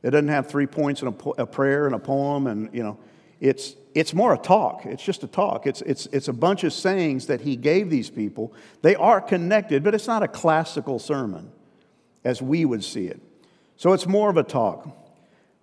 it 0.05 0.11
doesn't 0.11 0.27
have 0.27 0.45
three 0.45 0.67
points 0.67 1.01
and 1.01 1.19
a, 1.19 1.29
a 1.41 1.45
prayer 1.47 1.87
and 1.87 1.95
a 1.95 1.99
poem, 1.99 2.45
and 2.45 2.69
you 2.71 2.83
know, 2.83 2.99
it's 3.39 3.75
it's 3.95 4.13
more 4.13 4.35
a 4.35 4.37
talk. 4.37 4.85
It's 4.85 5.03
just 5.03 5.23
a 5.23 5.27
talk. 5.27 5.65
It's 5.65 5.81
it's 5.81 6.05
it's 6.11 6.27
a 6.27 6.33
bunch 6.33 6.63
of 6.63 6.73
sayings 6.73 7.25
that 7.25 7.41
he 7.41 7.55
gave 7.55 7.89
these 7.89 8.11
people. 8.11 8.53
They 8.83 8.95
are 8.95 9.19
connected, 9.19 9.83
but 9.83 9.95
it's 9.95 10.05
not 10.05 10.21
a 10.21 10.27
classical 10.27 10.99
sermon, 10.99 11.51
as 12.23 12.39
we 12.39 12.65
would 12.65 12.83
see 12.83 13.07
it. 13.07 13.19
So 13.77 13.93
it's 13.93 14.05
more 14.05 14.29
of 14.29 14.37
a 14.37 14.43
talk. 14.43 14.87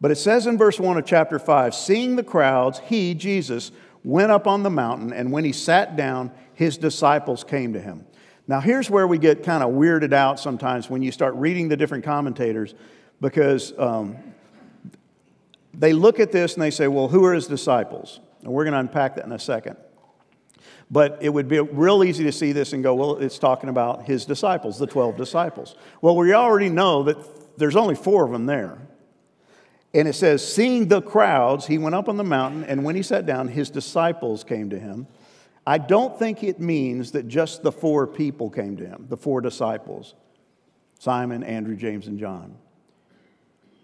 But 0.00 0.11
it 0.11 0.16
says 0.16 0.48
in 0.48 0.59
verse 0.59 0.81
1 0.81 0.98
of 0.98 1.07
chapter 1.07 1.38
5 1.38 1.72
Seeing 1.72 2.16
the 2.16 2.24
crowds, 2.24 2.81
he, 2.81 3.14
Jesus, 3.14 3.70
went 4.02 4.33
up 4.33 4.48
on 4.48 4.64
the 4.64 4.70
mountain, 4.70 5.12
and 5.12 5.31
when 5.31 5.44
he 5.44 5.52
sat 5.52 5.94
down, 5.94 6.33
his 6.52 6.76
disciples 6.76 7.44
came 7.44 7.74
to 7.74 7.81
him. 7.81 8.07
Now, 8.48 8.59
here's 8.59 8.90
where 8.90 9.07
we 9.07 9.18
get 9.18 9.44
kind 9.44 9.62
of 9.62 9.70
weirded 9.70 10.12
out 10.12 10.40
sometimes 10.40 10.90
when 10.90 11.00
you 11.00 11.12
start 11.12 11.37
reading 11.37 11.68
the 11.68 11.76
different 11.76 12.02
commentators, 12.02 12.74
because 13.20 13.72
um, 13.78 14.16
they 15.74 15.92
look 15.92 16.20
at 16.20 16.32
this 16.32 16.54
and 16.54 16.62
they 16.62 16.70
say, 16.70 16.88
well, 16.88 17.08
who 17.08 17.24
are 17.24 17.35
his 17.35 17.46
disciples? 17.46 18.20
And 18.42 18.52
we're 18.52 18.64
going 18.64 18.74
to 18.74 18.80
unpack 18.80 19.16
that 19.16 19.24
in 19.24 19.32
a 19.32 19.38
second. 19.38 19.76
But 20.90 21.18
it 21.22 21.30
would 21.30 21.48
be 21.48 21.58
real 21.58 22.04
easy 22.04 22.24
to 22.24 22.32
see 22.32 22.52
this 22.52 22.74
and 22.74 22.82
go, 22.82 22.94
well, 22.94 23.16
it's 23.16 23.38
talking 23.38 23.70
about 23.70 24.04
his 24.04 24.26
disciples, 24.26 24.78
the 24.78 24.87
12 24.87 25.16
disciples. 25.16 25.74
Well, 26.02 26.16
we 26.16 26.35
already 26.35 26.68
know 26.68 27.04
that 27.04 27.58
there's 27.58 27.76
only 27.76 27.94
four 27.94 28.26
of 28.26 28.32
them 28.32 28.46
there. 28.46 28.78
And 29.94 30.08
it 30.08 30.14
says, 30.14 30.46
seeing 30.46 30.88
the 30.88 31.00
crowds, 31.02 31.66
he 31.66 31.78
went 31.78 31.94
up 31.94 32.08
on 32.08 32.16
the 32.16 32.24
mountain, 32.24 32.64
and 32.64 32.85
when 32.85 32.96
he 32.96 33.02
sat 33.02 33.26
down, 33.26 33.48
his 33.48 33.70
disciples 33.70 34.42
came 34.44 34.70
to 34.70 34.78
him. 34.78 35.06
I 35.66 35.78
don't 35.78 36.18
think 36.18 36.42
it 36.42 36.61
means 36.61 37.12
that 37.12 37.28
just 37.28 37.62
the 37.62 37.72
four 37.72 38.06
people 38.06 38.50
came 38.50 38.76
to 38.78 38.87
him, 38.87 39.06
the 39.08 39.16
four 39.16 39.40
disciples. 39.40 40.14
Simon, 40.98 41.42
Andrew, 41.42 41.76
James, 41.76 42.06
and 42.06 42.18
John. 42.18 42.56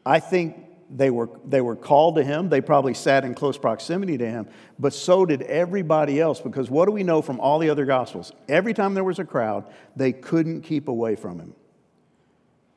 I 0.05 0.21
think 0.21 0.57
they 0.91 1.11
were, 1.11 1.29
they 1.45 1.61
were 1.61 1.77
called 1.77 2.17
to 2.17 2.25
him. 2.25 2.49
They 2.49 2.61
probably 2.61 2.95
sat 2.95 3.25
in 3.25 3.35
close 3.35 3.59
proximity 3.59 4.19
to 4.19 4.29
him, 4.29 4.49
but 4.79 4.95
so 4.95 5.27
did 5.27 5.43
everybody 5.43 6.21
else 6.21 6.41
because 6.41 6.71
what 6.71 6.87
do 6.87 6.93
we 6.93 7.03
know 7.03 7.21
from 7.23 7.41
all 7.41 7.59
the 7.59 7.71
other 7.71 7.85
gospels? 7.85 8.33
Every 8.49 8.75
time 8.75 8.95
there 8.95 9.05
was 9.05 9.19
a 9.19 9.25
crowd, 9.25 9.65
they 9.97 10.13
couldn't 10.13 10.63
keep 10.63 10.89
away 10.89 11.17
from 11.17 11.39
him. 11.39 11.55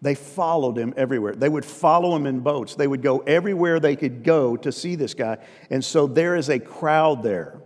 They 0.02 0.15
followed 0.15 0.78
him 0.78 0.93
everywhere. 0.97 1.36
They 1.36 1.47
would 1.47 1.63
follow 1.63 2.15
him 2.15 2.26
in 2.26 2.39
boats. 2.39 2.74
They 2.74 2.88
would 2.88 3.04
go 3.04 3.19
everywhere 3.19 3.80
they 3.80 3.95
could 3.95 4.24
go 4.24 4.58
to 4.58 4.71
see 4.71 4.95
this 4.95 5.13
guy. 5.13 5.38
And 5.69 5.86
so 5.86 6.08
there 6.08 6.36
is 6.36 6.50
a 6.50 6.60
crowd 6.60 7.21
there. 7.21 7.62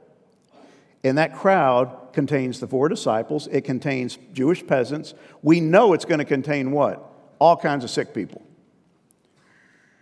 And 1.04 1.18
that 1.18 1.34
crowd 1.36 2.10
contains 2.14 2.60
the 2.60 2.68
four 2.68 2.90
disciples, 2.90 3.48
it 3.48 3.62
contains 3.62 4.18
Jewish 4.34 4.66
peasants. 4.66 5.14
We 5.42 5.60
know 5.60 5.94
it's 5.94 6.06
going 6.06 6.20
to 6.20 6.26
contain 6.26 6.72
what? 6.72 7.04
All 7.40 7.56
kinds 7.56 7.84
of 7.84 7.90
sick 7.90 8.14
people. 8.14 8.42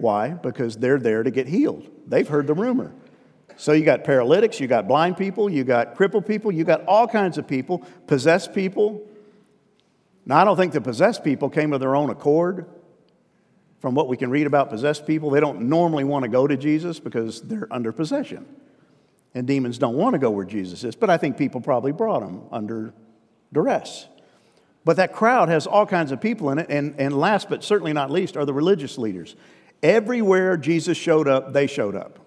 Why? 0.03 0.31
Because 0.31 0.75
they're 0.75 0.99
there 0.99 1.23
to 1.23 1.31
get 1.31 1.47
healed. 1.47 1.89
They've 2.05 2.27
heard 2.27 2.45
the 2.45 2.53
rumor. 2.53 2.91
So 3.55 3.71
you 3.71 3.85
got 3.85 4.03
paralytics, 4.03 4.59
you 4.59 4.67
got 4.67 4.85
blind 4.85 5.15
people, 5.15 5.49
you 5.49 5.63
got 5.63 5.95
crippled 5.95 6.25
people, 6.25 6.51
you 6.51 6.65
got 6.65 6.83
all 6.87 7.07
kinds 7.07 7.37
of 7.37 7.47
people, 7.47 7.79
possessed 8.05 8.53
people. 8.53 9.07
Now, 10.25 10.41
I 10.41 10.43
don't 10.43 10.57
think 10.57 10.73
the 10.73 10.81
possessed 10.81 11.23
people 11.23 11.49
came 11.49 11.71
of 11.71 11.79
their 11.79 11.95
own 11.95 12.09
accord. 12.09 12.65
From 13.79 13.95
what 13.95 14.09
we 14.09 14.17
can 14.17 14.29
read 14.29 14.45
about 14.45 14.69
possessed 14.69 15.07
people, 15.07 15.29
they 15.29 15.39
don't 15.39 15.69
normally 15.69 16.03
want 16.03 16.23
to 16.23 16.29
go 16.29 16.47
to 16.47 16.57
Jesus 16.57 16.99
because 16.99 17.41
they're 17.41 17.71
under 17.71 17.93
possession. 17.93 18.45
And 19.33 19.47
demons 19.47 19.77
don't 19.77 19.95
want 19.95 20.15
to 20.15 20.19
go 20.19 20.31
where 20.31 20.43
Jesus 20.43 20.83
is, 20.83 20.97
but 20.97 21.09
I 21.09 21.15
think 21.15 21.37
people 21.37 21.61
probably 21.61 21.93
brought 21.93 22.19
them 22.19 22.41
under 22.51 22.93
duress. 23.53 24.09
But 24.83 24.97
that 24.97 25.13
crowd 25.13 25.47
has 25.47 25.65
all 25.65 25.85
kinds 25.85 26.11
of 26.11 26.19
people 26.19 26.49
in 26.49 26.59
it, 26.59 26.65
and, 26.69 26.99
and 26.99 27.17
last 27.17 27.47
but 27.47 27.63
certainly 27.63 27.93
not 27.93 28.11
least 28.11 28.35
are 28.35 28.43
the 28.43 28.53
religious 28.53 28.97
leaders. 28.97 29.37
Everywhere 29.83 30.55
Jesus 30.55 30.97
showed 30.97 31.27
up, 31.27 31.51
they 31.51 31.67
showed 31.67 31.95
up. 31.95 32.17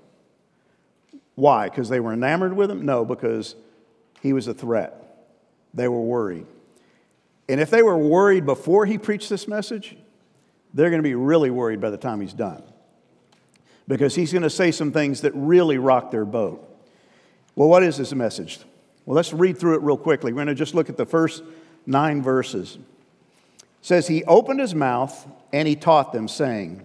Why? 1.34 1.68
Because 1.68 1.88
they 1.88 2.00
were 2.00 2.12
enamored 2.12 2.54
with 2.54 2.70
him? 2.70 2.84
No, 2.84 3.04
because 3.04 3.56
he 4.22 4.34
was 4.34 4.46
a 4.46 4.54
threat. 4.54 5.02
They 5.72 5.88
were 5.88 6.00
worried. 6.00 6.46
And 7.48 7.60
if 7.60 7.70
they 7.70 7.82
were 7.82 7.96
worried 7.96 8.44
before 8.44 8.84
he 8.86 8.98
preached 8.98 9.30
this 9.30 9.48
message, 9.48 9.96
they're 10.74 10.90
going 10.90 11.02
to 11.02 11.08
be 11.08 11.14
really 11.14 11.50
worried 11.50 11.80
by 11.80 11.90
the 11.90 11.96
time 11.96 12.20
he's 12.20 12.34
done. 12.34 12.62
Because 13.88 14.14
he's 14.14 14.32
going 14.32 14.42
to 14.42 14.50
say 14.50 14.70
some 14.70 14.92
things 14.92 15.22
that 15.22 15.32
really 15.34 15.78
rock 15.78 16.10
their 16.10 16.24
boat. 16.24 16.62
Well, 17.54 17.68
what 17.68 17.82
is 17.82 17.96
this 17.96 18.12
message? 18.12 18.58
Well, 19.06 19.14
let's 19.14 19.32
read 19.32 19.58
through 19.58 19.76
it 19.76 19.82
real 19.82 19.96
quickly. 19.96 20.32
We're 20.32 20.44
going 20.44 20.48
to 20.48 20.54
just 20.54 20.74
look 20.74 20.90
at 20.90 20.96
the 20.96 21.06
first 21.06 21.42
nine 21.86 22.22
verses. 22.22 22.76
It 23.56 23.64
says, 23.80 24.08
He 24.08 24.24
opened 24.24 24.60
his 24.60 24.74
mouth 24.74 25.26
and 25.52 25.68
he 25.68 25.76
taught 25.76 26.12
them, 26.12 26.26
saying, 26.28 26.84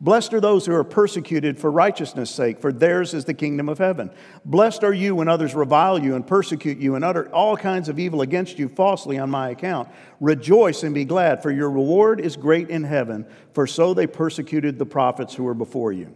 Blessed 0.00 0.32
are 0.32 0.40
those 0.40 0.64
who 0.64 0.74
are 0.74 0.84
persecuted 0.84 1.58
for 1.58 1.72
righteousness' 1.72 2.30
sake, 2.30 2.60
for 2.60 2.72
theirs 2.72 3.14
is 3.14 3.24
the 3.24 3.34
kingdom 3.34 3.68
of 3.68 3.78
heaven. 3.78 4.12
Blessed 4.44 4.84
are 4.84 4.92
you 4.92 5.16
when 5.16 5.26
others 5.26 5.56
revile 5.56 5.98
you 5.98 6.14
and 6.14 6.24
persecute 6.24 6.78
you 6.78 6.94
and 6.94 7.04
utter 7.04 7.28
all 7.30 7.56
kinds 7.56 7.88
of 7.88 7.98
evil 7.98 8.20
against 8.20 8.60
you 8.60 8.68
falsely 8.68 9.18
on 9.18 9.28
my 9.28 9.50
account. 9.50 9.88
Rejoice 10.20 10.84
and 10.84 10.94
be 10.94 11.04
glad, 11.04 11.42
for 11.42 11.50
your 11.50 11.68
reward 11.68 12.20
is 12.20 12.36
great 12.36 12.70
in 12.70 12.84
heaven, 12.84 13.26
for 13.52 13.66
so 13.66 13.92
they 13.92 14.06
persecuted 14.06 14.78
the 14.78 14.86
prophets 14.86 15.34
who 15.34 15.42
were 15.42 15.54
before 15.54 15.90
you. 15.90 16.14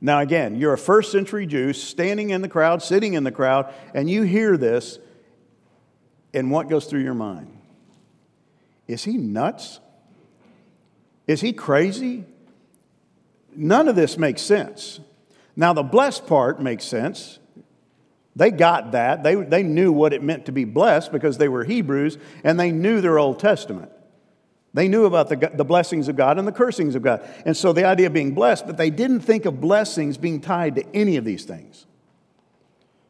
Now, 0.00 0.20
again, 0.20 0.56
you're 0.56 0.72
a 0.72 0.78
first 0.78 1.12
century 1.12 1.46
Jew 1.46 1.74
standing 1.74 2.30
in 2.30 2.40
the 2.40 2.48
crowd, 2.48 2.82
sitting 2.82 3.14
in 3.14 3.24
the 3.24 3.32
crowd, 3.32 3.72
and 3.92 4.08
you 4.08 4.22
hear 4.22 4.56
this, 4.56 4.98
and 6.32 6.50
what 6.50 6.70
goes 6.70 6.86
through 6.86 7.02
your 7.02 7.14
mind? 7.14 7.54
Is 8.86 9.04
he 9.04 9.18
nuts? 9.18 9.78
Is 11.26 11.42
he 11.42 11.52
crazy? 11.52 12.24
None 13.56 13.88
of 13.88 13.96
this 13.96 14.18
makes 14.18 14.42
sense. 14.42 15.00
Now, 15.56 15.72
the 15.72 15.82
blessed 15.82 16.26
part 16.26 16.60
makes 16.60 16.84
sense. 16.84 17.38
They 18.36 18.50
got 18.50 18.92
that. 18.92 19.22
They, 19.22 19.34
they 19.34 19.62
knew 19.62 19.90
what 19.90 20.12
it 20.12 20.22
meant 20.22 20.46
to 20.46 20.52
be 20.52 20.64
blessed 20.64 21.10
because 21.10 21.38
they 21.38 21.48
were 21.48 21.64
Hebrews 21.64 22.18
and 22.44 22.60
they 22.60 22.70
knew 22.70 23.00
their 23.00 23.18
Old 23.18 23.38
Testament. 23.38 23.90
They 24.74 24.88
knew 24.88 25.06
about 25.06 25.30
the, 25.30 25.50
the 25.54 25.64
blessings 25.64 26.08
of 26.08 26.16
God 26.16 26.38
and 26.38 26.46
the 26.46 26.52
cursings 26.52 26.94
of 26.94 27.02
God. 27.02 27.26
And 27.46 27.56
so 27.56 27.72
the 27.72 27.86
idea 27.86 28.08
of 28.08 28.12
being 28.12 28.34
blessed, 28.34 28.66
but 28.66 28.76
they 28.76 28.90
didn't 28.90 29.20
think 29.20 29.46
of 29.46 29.58
blessings 29.58 30.18
being 30.18 30.42
tied 30.42 30.74
to 30.74 30.84
any 30.94 31.16
of 31.16 31.24
these 31.24 31.44
things. 31.46 31.86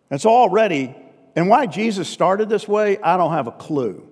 And 0.08 0.20
so 0.20 0.30
already, 0.30 0.94
and 1.34 1.48
why 1.48 1.66
Jesus 1.66 2.08
started 2.08 2.48
this 2.48 2.68
way, 2.68 2.98
I 2.98 3.16
don't 3.16 3.32
have 3.32 3.48
a 3.48 3.52
clue. 3.52 4.08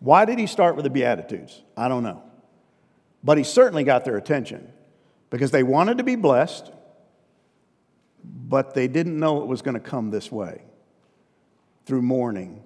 Why 0.00 0.24
did 0.24 0.38
he 0.38 0.46
start 0.46 0.74
with 0.74 0.84
the 0.84 0.90
Beatitudes? 0.90 1.60
I 1.76 1.88
don't 1.88 2.02
know. 2.02 2.22
But 3.22 3.36
he 3.36 3.44
certainly 3.44 3.84
got 3.84 4.06
their 4.06 4.16
attention 4.16 4.72
because 5.32 5.50
they 5.50 5.62
wanted 5.62 5.96
to 5.96 6.04
be 6.04 6.14
blessed, 6.14 6.70
but 8.22 8.74
they 8.74 8.86
didn't 8.86 9.18
know 9.18 9.40
it 9.40 9.48
was 9.48 9.62
going 9.62 9.74
to 9.74 9.80
come 9.80 10.10
this 10.10 10.30
way 10.30 10.60
through 11.86 12.02
mourning, 12.02 12.62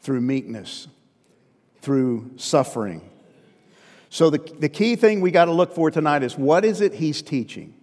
through 0.00 0.22
meekness, 0.22 0.88
through 1.82 2.30
suffering. 2.36 3.02
So, 4.08 4.30
the, 4.30 4.38
the 4.38 4.70
key 4.70 4.96
thing 4.96 5.20
we 5.20 5.30
got 5.30 5.44
to 5.44 5.52
look 5.52 5.74
for 5.74 5.90
tonight 5.90 6.22
is 6.22 6.38
what 6.38 6.64
is 6.64 6.80
it 6.80 6.94
he's 6.94 7.20
teaching 7.20 7.74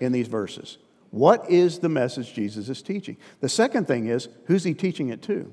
in 0.00 0.12
these 0.12 0.28
verses? 0.28 0.78
What 1.10 1.48
is 1.50 1.78
the 1.78 1.90
message 1.90 2.32
Jesus 2.32 2.70
is 2.70 2.80
teaching? 2.80 3.18
The 3.40 3.50
second 3.50 3.86
thing 3.86 4.06
is 4.06 4.28
who's 4.46 4.64
he 4.64 4.72
teaching 4.72 5.10
it 5.10 5.20
to? 5.22 5.52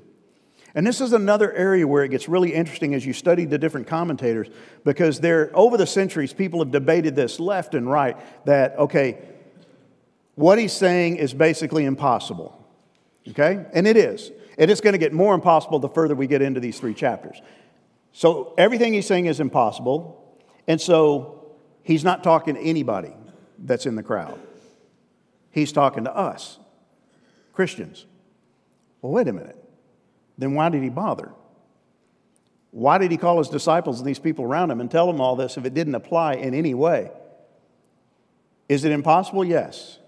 And 0.74 0.84
this 0.84 1.00
is 1.00 1.12
another 1.12 1.52
area 1.52 1.86
where 1.86 2.02
it 2.02 2.08
gets 2.08 2.28
really 2.28 2.52
interesting 2.52 2.94
as 2.94 3.06
you 3.06 3.12
study 3.12 3.44
the 3.44 3.58
different 3.58 3.86
commentators, 3.86 4.48
because 4.84 5.20
there, 5.20 5.50
over 5.54 5.76
the 5.76 5.86
centuries, 5.86 6.32
people 6.32 6.58
have 6.58 6.72
debated 6.72 7.14
this 7.14 7.38
left 7.38 7.74
and 7.74 7.88
right 7.88 8.16
that, 8.46 8.76
okay, 8.76 9.18
what 10.34 10.58
he's 10.58 10.72
saying 10.72 11.16
is 11.16 11.32
basically 11.32 11.84
impossible. 11.84 12.60
Okay? 13.28 13.64
And 13.72 13.86
it 13.86 13.96
is. 13.96 14.32
And 14.58 14.68
it's 14.68 14.80
going 14.80 14.94
to 14.94 14.98
get 14.98 15.12
more 15.12 15.34
impossible 15.34 15.78
the 15.78 15.88
further 15.88 16.16
we 16.16 16.26
get 16.26 16.42
into 16.42 16.58
these 16.58 16.80
three 16.80 16.94
chapters. 16.94 17.40
So 18.12 18.52
everything 18.58 18.94
he's 18.94 19.06
saying 19.06 19.26
is 19.26 19.38
impossible. 19.38 20.42
And 20.66 20.80
so 20.80 21.52
he's 21.84 22.02
not 22.02 22.24
talking 22.24 22.56
to 22.56 22.60
anybody 22.60 23.12
that's 23.60 23.86
in 23.86 23.94
the 23.94 24.02
crowd. 24.02 24.40
He's 25.52 25.70
talking 25.70 26.02
to 26.04 26.16
us, 26.16 26.58
Christians. 27.52 28.06
Well, 29.00 29.12
wait 29.12 29.28
a 29.28 29.32
minute 29.32 29.63
then 30.38 30.54
why 30.54 30.68
did 30.68 30.82
he 30.82 30.88
bother? 30.88 31.32
Why 32.70 32.98
did 32.98 33.10
he 33.10 33.16
call 33.16 33.38
his 33.38 33.48
disciples 33.48 34.00
and 34.00 34.08
these 34.08 34.18
people 34.18 34.44
around 34.44 34.70
him 34.70 34.80
and 34.80 34.90
tell 34.90 35.06
them 35.06 35.20
all 35.20 35.36
this 35.36 35.56
if 35.56 35.64
it 35.64 35.74
didn't 35.74 35.94
apply 35.94 36.34
in 36.34 36.54
any 36.54 36.74
way? 36.74 37.10
Is 38.68 38.84
it 38.84 38.92
impossible? 38.92 39.44
Yes. 39.44 39.98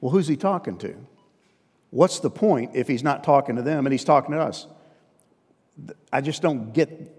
Well, 0.00 0.10
who's 0.10 0.28
he 0.28 0.36
talking 0.36 0.78
to? 0.78 0.96
What's 1.90 2.20
the 2.20 2.30
point 2.30 2.72
if 2.74 2.88
he's 2.88 3.02
not 3.02 3.24
talking 3.24 3.56
to 3.56 3.62
them 3.62 3.86
and 3.86 3.92
he's 3.92 4.04
talking 4.04 4.32
to 4.32 4.40
us? 4.40 4.66
I 6.12 6.20
just 6.20 6.42
don't 6.42 6.72
get 6.72 7.14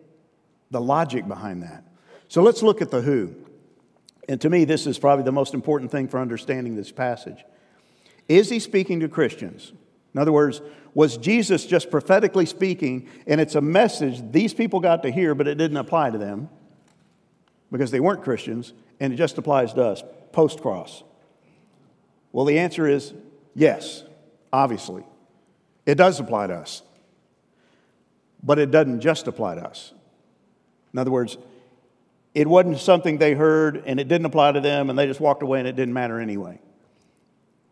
the 0.71 0.81
logic 0.81 1.27
behind 1.27 1.63
that. 1.63 1.83
So 2.27 2.41
let's 2.41 2.61
look 2.61 2.81
at 2.81 2.91
the 2.91 3.01
who. 3.01 3.35
And 4.27 4.39
to 4.41 4.49
me, 4.49 4.65
this 4.65 4.85
is 4.85 4.99
probably 4.99 5.25
the 5.25 5.31
most 5.31 5.53
important 5.53 5.91
thing 5.91 6.07
for 6.07 6.19
understanding 6.19 6.75
this 6.75 6.91
passage. 6.91 7.43
Is 8.27 8.49
he 8.49 8.59
speaking 8.59 8.99
to 8.99 9.09
Christians? 9.09 9.73
In 10.13 10.19
other 10.19 10.31
words, 10.31 10.61
was 10.93 11.17
Jesus 11.17 11.65
just 11.65 11.91
prophetically 11.91 12.45
speaking, 12.45 13.07
and 13.27 13.39
it's 13.39 13.55
a 13.55 13.61
message 13.61 14.21
these 14.31 14.53
people 14.53 14.79
got 14.79 15.03
to 15.03 15.11
hear, 15.11 15.35
but 15.35 15.47
it 15.47 15.55
didn't 15.55 15.77
apply 15.77 16.09
to 16.09 16.17
them 16.17 16.49
because 17.71 17.91
they 17.91 17.99
weren't 17.99 18.23
Christians, 18.23 18.73
and 18.99 19.13
it 19.13 19.15
just 19.15 19.37
applies 19.37 19.73
to 19.73 19.83
us 19.83 20.03
post 20.31 20.61
cross? 20.61 21.03
Well, 22.31 22.45
the 22.45 22.59
answer 22.59 22.87
is 22.87 23.13
yes, 23.55 24.03
obviously. 24.51 25.03
It 25.85 25.95
does 25.95 26.19
apply 26.19 26.47
to 26.47 26.55
us, 26.55 26.83
but 28.43 28.59
it 28.59 28.71
doesn't 28.71 29.01
just 29.01 29.27
apply 29.27 29.55
to 29.55 29.61
us. 29.61 29.93
In 30.93 30.99
other 30.99 31.11
words, 31.11 31.37
it 32.33 32.47
wasn't 32.47 32.79
something 32.79 33.17
they 33.17 33.33
heard 33.33 33.83
and 33.85 33.99
it 33.99 34.07
didn't 34.07 34.25
apply 34.25 34.51
to 34.51 34.61
them 34.61 34.89
and 34.89 34.97
they 34.97 35.07
just 35.07 35.19
walked 35.19 35.41
away 35.41 35.59
and 35.59 35.67
it 35.67 35.75
didn't 35.75 35.93
matter 35.93 36.19
anyway. 36.19 36.59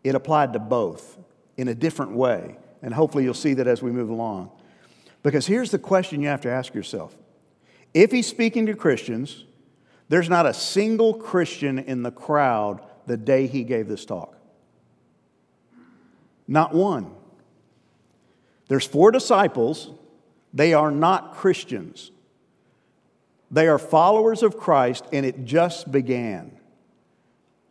It 0.02 0.14
applied 0.14 0.52
to 0.54 0.58
both 0.58 1.16
in 1.58 1.68
a 1.68 1.74
different 1.74 2.12
way. 2.12 2.56
And 2.80 2.94
hopefully 2.94 3.24
you'll 3.24 3.34
see 3.34 3.52
that 3.54 3.66
as 3.66 3.82
we 3.82 3.90
move 3.90 4.08
along. 4.08 4.50
Because 5.22 5.46
here's 5.46 5.70
the 5.70 5.78
question 5.78 6.22
you 6.22 6.28
have 6.28 6.40
to 6.42 6.50
ask 6.50 6.72
yourself 6.72 7.14
if 7.92 8.12
he's 8.12 8.26
speaking 8.26 8.66
to 8.66 8.74
Christians, 8.74 9.44
there's 10.08 10.30
not 10.30 10.46
a 10.46 10.54
single 10.54 11.12
Christian 11.14 11.78
in 11.78 12.02
the 12.02 12.10
crowd 12.10 12.80
the 13.06 13.16
day 13.16 13.46
he 13.46 13.64
gave 13.64 13.88
this 13.88 14.04
talk. 14.04 14.36
Not 16.46 16.74
one. 16.74 17.10
There's 18.68 18.86
four 18.86 19.10
disciples. 19.10 19.90
They 20.54 20.72
are 20.72 20.90
not 20.90 21.34
Christians. 21.34 22.10
They 23.50 23.66
are 23.66 23.78
followers 23.78 24.42
of 24.42 24.58
Christ, 24.58 25.04
and 25.12 25.24
it 25.24 25.44
just 25.44 25.90
began. 25.90 26.52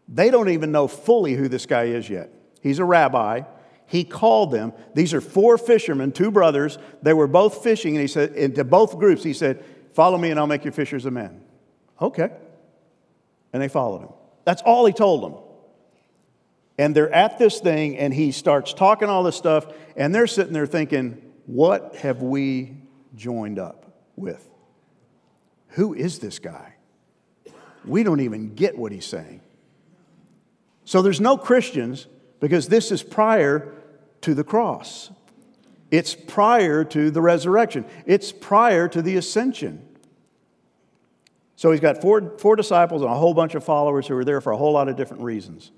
They 0.07 0.29
don't 0.31 0.49
even 0.49 0.71
know 0.71 0.87
fully 0.87 1.33
who 1.33 1.47
this 1.47 1.65
guy 1.65 1.85
is 1.85 2.09
yet. 2.09 2.31
He's 2.61 2.79
a 2.79 2.85
rabbi. 2.85 3.41
He 3.87 4.03
called 4.03 4.51
them. 4.51 4.73
These 4.93 5.13
are 5.13 5.21
four 5.21 5.57
fishermen, 5.57 6.11
two 6.11 6.29
brothers. 6.29 6.77
They 7.01 7.13
were 7.13 7.27
both 7.27 7.63
fishing, 7.63 7.95
and 7.95 8.01
he 8.01 8.07
said, 8.07 8.33
and 8.33 8.53
to 8.55 8.63
both 8.63 8.99
groups, 8.99 9.23
he 9.23 9.33
said, 9.33 9.63
Follow 9.93 10.17
me, 10.17 10.29
and 10.29 10.39
I'll 10.39 10.45
make 10.45 10.65
you 10.65 10.71
fishers 10.71 11.05
of 11.05 11.13
men. 11.13 11.41
Okay. 11.99 12.29
And 13.51 13.63
they 13.63 13.69
followed 13.69 14.01
him. 14.01 14.09
That's 14.43 14.61
all 14.61 14.85
he 14.85 14.93
told 14.93 15.23
them. 15.23 15.41
And 16.77 16.95
they're 16.95 17.11
at 17.11 17.39
this 17.39 17.59
thing, 17.59 17.97
and 17.97 18.13
he 18.13 18.31
starts 18.31 18.73
talking 18.73 19.09
all 19.09 19.23
this 19.23 19.35
stuff, 19.35 19.65
and 19.95 20.13
they're 20.13 20.27
sitting 20.27 20.53
there 20.53 20.67
thinking, 20.67 21.21
What 21.45 21.95
have 21.95 22.21
we 22.21 22.77
joined 23.15 23.57
up 23.57 23.91
with? 24.15 24.47
Who 25.69 25.93
is 25.93 26.19
this 26.19 26.39
guy? 26.39 26.75
We 27.85 28.03
don't 28.03 28.19
even 28.19 28.53
get 28.53 28.77
what 28.77 28.91
he's 28.91 29.05
saying. 29.05 29.41
So 30.83 31.01
there's 31.01 31.21
no 31.21 31.37
Christians 31.37 32.07
because 32.39 32.67
this 32.67 32.91
is 32.91 33.01
prior 33.01 33.73
to 34.27 34.33
the 34.33 34.43
cross. 34.43 35.09
It's 35.89 36.13
prior 36.13 36.83
to 36.83 37.09
the 37.09 37.21
resurrection. 37.21 37.85
It's 38.05 38.33
prior 38.33 38.89
to 38.89 39.01
the 39.01 39.15
ascension. 39.15 39.87
So 41.55 41.71
he's 41.71 41.79
got 41.79 42.01
four, 42.01 42.37
four 42.37 42.57
disciples 42.57 43.03
and 43.03 43.09
a 43.09 43.15
whole 43.15 43.33
bunch 43.33 43.55
of 43.55 43.63
followers 43.63 44.05
who 44.05 44.17
are 44.17 44.25
there 44.25 44.41
for 44.41 44.51
a 44.51 44.57
whole 44.57 44.73
lot 44.73 44.89
of 44.89 44.97
different 44.97 45.23
reasons. 45.23 45.71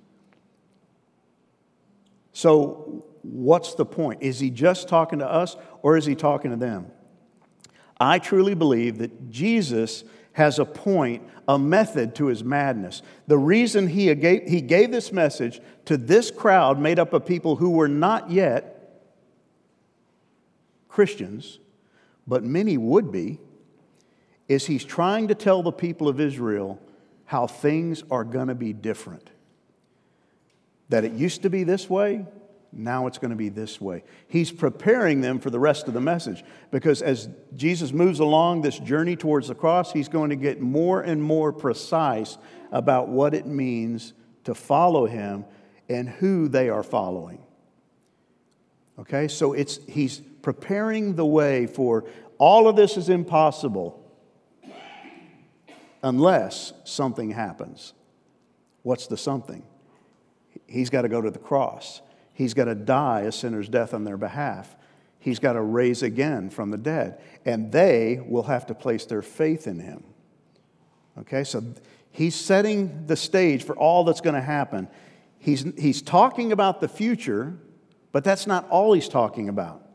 So, 2.34 3.06
what's 3.22 3.76
the 3.76 3.86
point? 3.86 4.24
Is 4.24 4.40
he 4.40 4.50
just 4.50 4.88
talking 4.88 5.20
to 5.20 5.30
us 5.30 5.56
or 5.84 5.96
is 5.96 6.08
he 6.08 6.16
talking 6.16 6.50
to 6.50 6.58
them? 6.58 6.88
I 8.00 8.18
truly 8.18 8.56
believe 8.56 8.98
that 8.98 9.30
Jesus 9.30 10.04
has 10.34 10.60
a 10.60 10.66
point, 10.66 11.24
a 11.48 11.58
method 11.58 12.16
to 12.16 12.28
his 12.28 12.44
madness. 12.44 13.02
The 13.28 13.38
reason 13.38 13.88
he 13.88 14.14
gave, 14.16 14.44
he 14.48 14.62
gave 14.62 14.92
this 14.92 15.12
message 15.12 15.60
to 15.86 15.98
this 15.98 16.32
crowd 16.32 16.80
made 16.80 17.00
up 17.00 17.14
of 17.14 17.26
people 17.26 17.56
who 17.56 17.72
were 17.72 17.88
not 17.88 18.32
yet 18.32 18.76
Christians, 20.88 21.60
but 22.28 22.44
many 22.44 22.78
would 22.78 23.12
be, 23.12 23.40
is 24.48 24.66
he's 24.66 24.84
trying 24.84 25.28
to 25.28 25.36
tell 25.36 25.64
the 25.64 25.72
people 25.72 26.08
of 26.08 26.20
Israel 26.20 26.80
how 27.26 27.48
things 27.48 28.04
are 28.10 28.24
going 28.24 28.48
to 28.48 28.56
be 28.56 28.74
different. 28.74 29.30
That 30.90 31.06
it 31.06 31.14
used 31.14 31.44
to 31.44 31.50
be 31.50 31.64
this 31.64 31.90
way, 31.90 32.26
now 32.72 33.08
it's 33.08 33.18
going 33.18 33.32
to 33.32 33.38
be 33.38 33.50
this 33.50 33.82
way. 33.82 34.04
He's 34.28 34.52
preparing 34.52 35.22
them 35.22 35.40
for 35.40 35.50
the 35.50 35.60
rest 35.60 35.88
of 35.88 35.94
the 35.94 36.02
message 36.02 36.44
because 36.72 37.02
as 37.02 37.30
Jesus 37.56 37.92
moves 37.92 38.20
along 38.20 38.62
this 38.62 38.78
journey 38.80 39.16
towards 39.16 39.48
the 39.48 39.56
cross, 39.56 39.92
he's 39.92 40.08
going 40.08 40.30
to 40.30 40.36
get 40.36 40.62
more 40.62 41.02
and 41.02 41.22
more 41.22 41.52
precise 41.52 42.38
about 42.72 43.08
what 43.08 43.34
it 43.34 43.48
means 43.48 44.14
to 44.44 44.54
follow 44.54 45.06
him 45.06 45.46
and 45.90 46.08
who 46.08 46.48
they 46.48 46.70
are 46.70 46.84
following. 46.84 47.42
Okay, 49.00 49.28
so 49.28 49.54
it's, 49.54 49.80
he's 49.88 50.20
preparing 50.42 51.16
the 51.16 51.26
way 51.26 51.66
for 51.66 52.06
all 52.38 52.68
of 52.68 52.76
this 52.76 52.98
is 52.98 53.10
impossible 53.10 54.04
unless 56.04 56.74
something 56.84 57.32
happens. 57.32 57.94
What's 58.84 59.08
the 59.08 59.18
something? 59.18 59.64
He's 60.68 60.90
got 60.90 61.02
to 61.02 61.10
go 61.10 61.22
to 61.22 61.32
the 61.32 61.40
cross. 61.40 62.02
He's 62.40 62.54
got 62.54 62.66
to 62.66 62.76
die 62.76 63.24
a 63.24 63.34
sinner's 63.34 63.68
death 63.68 63.94
on 63.94 64.06
their 64.06 64.16
behalf. 64.16 64.78
He's 65.20 65.40
got 65.40 65.54
to 65.54 65.62
raise 65.62 66.02
again 66.02 66.50
from 66.50 66.72
the 66.72 66.78
dead. 66.78 67.20
And 67.44 67.70
they 67.70 68.24
will 68.26 68.44
have 68.44 68.66
to 68.68 68.74
place 68.74 69.04
their 69.04 69.22
faith 69.22 69.68
in 69.68 69.78
him. 69.78 70.06
Okay, 71.18 71.44
so 71.44 71.62
he's 72.14 72.36
setting 72.36 73.08
the 73.08 73.18
stage 73.18 73.64
for 73.66 73.76
all 73.76 74.06
that's 74.06 74.22
going 74.22 74.36
to 74.36 74.42
happen. 74.42 74.88
He's, 75.38 75.66
he's 75.78 76.02
talking 76.02 76.54
about 76.54 76.80
the 76.80 76.88
future, 76.88 77.58
but 78.14 78.24
that's 78.24 78.48
not 78.48 78.70
all 78.70 78.94
he's 78.94 79.10
talking 79.10 79.50
about. 79.50 79.86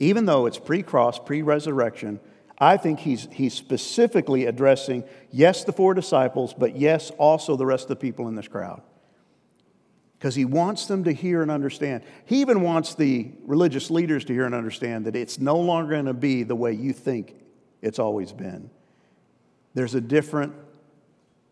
Even 0.00 0.26
though 0.26 0.46
it's 0.46 0.58
pre 0.58 0.82
cross, 0.82 1.20
pre 1.20 1.42
resurrection, 1.42 2.18
I 2.58 2.76
think 2.76 2.98
he's, 2.98 3.28
he's 3.30 3.54
specifically 3.54 4.46
addressing, 4.46 5.04
yes, 5.30 5.62
the 5.62 5.72
four 5.72 5.94
disciples, 5.94 6.52
but 6.54 6.76
yes, 6.76 7.12
also 7.18 7.54
the 7.54 7.66
rest 7.66 7.84
of 7.84 7.90
the 7.90 7.96
people 7.96 8.26
in 8.26 8.34
this 8.34 8.48
crowd 8.48 8.82
because 10.18 10.34
he 10.34 10.44
wants 10.44 10.86
them 10.86 11.04
to 11.04 11.12
hear 11.12 11.42
and 11.42 11.50
understand. 11.50 12.02
He 12.24 12.40
even 12.40 12.62
wants 12.62 12.94
the 12.94 13.30
religious 13.44 13.90
leaders 13.90 14.24
to 14.24 14.32
hear 14.32 14.46
and 14.46 14.54
understand 14.54 15.04
that 15.06 15.14
it's 15.14 15.38
no 15.38 15.58
longer 15.58 15.92
going 15.92 16.06
to 16.06 16.14
be 16.14 16.42
the 16.42 16.56
way 16.56 16.72
you 16.72 16.92
think 16.92 17.36
it's 17.82 18.00
always 18.00 18.32
been. 18.32 18.68
There's 19.74 19.94
a 19.94 20.00
different 20.00 20.54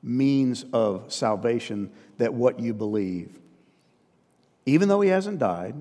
means 0.03 0.65
of 0.73 1.13
salvation 1.13 1.91
that 2.19 2.35
what 2.35 2.59
you 2.59 2.75
believe. 2.75 3.39
Even 4.65 4.89
though 4.89 5.01
he 5.01 5.11
hasn't 5.11 5.39
died, 5.39 5.77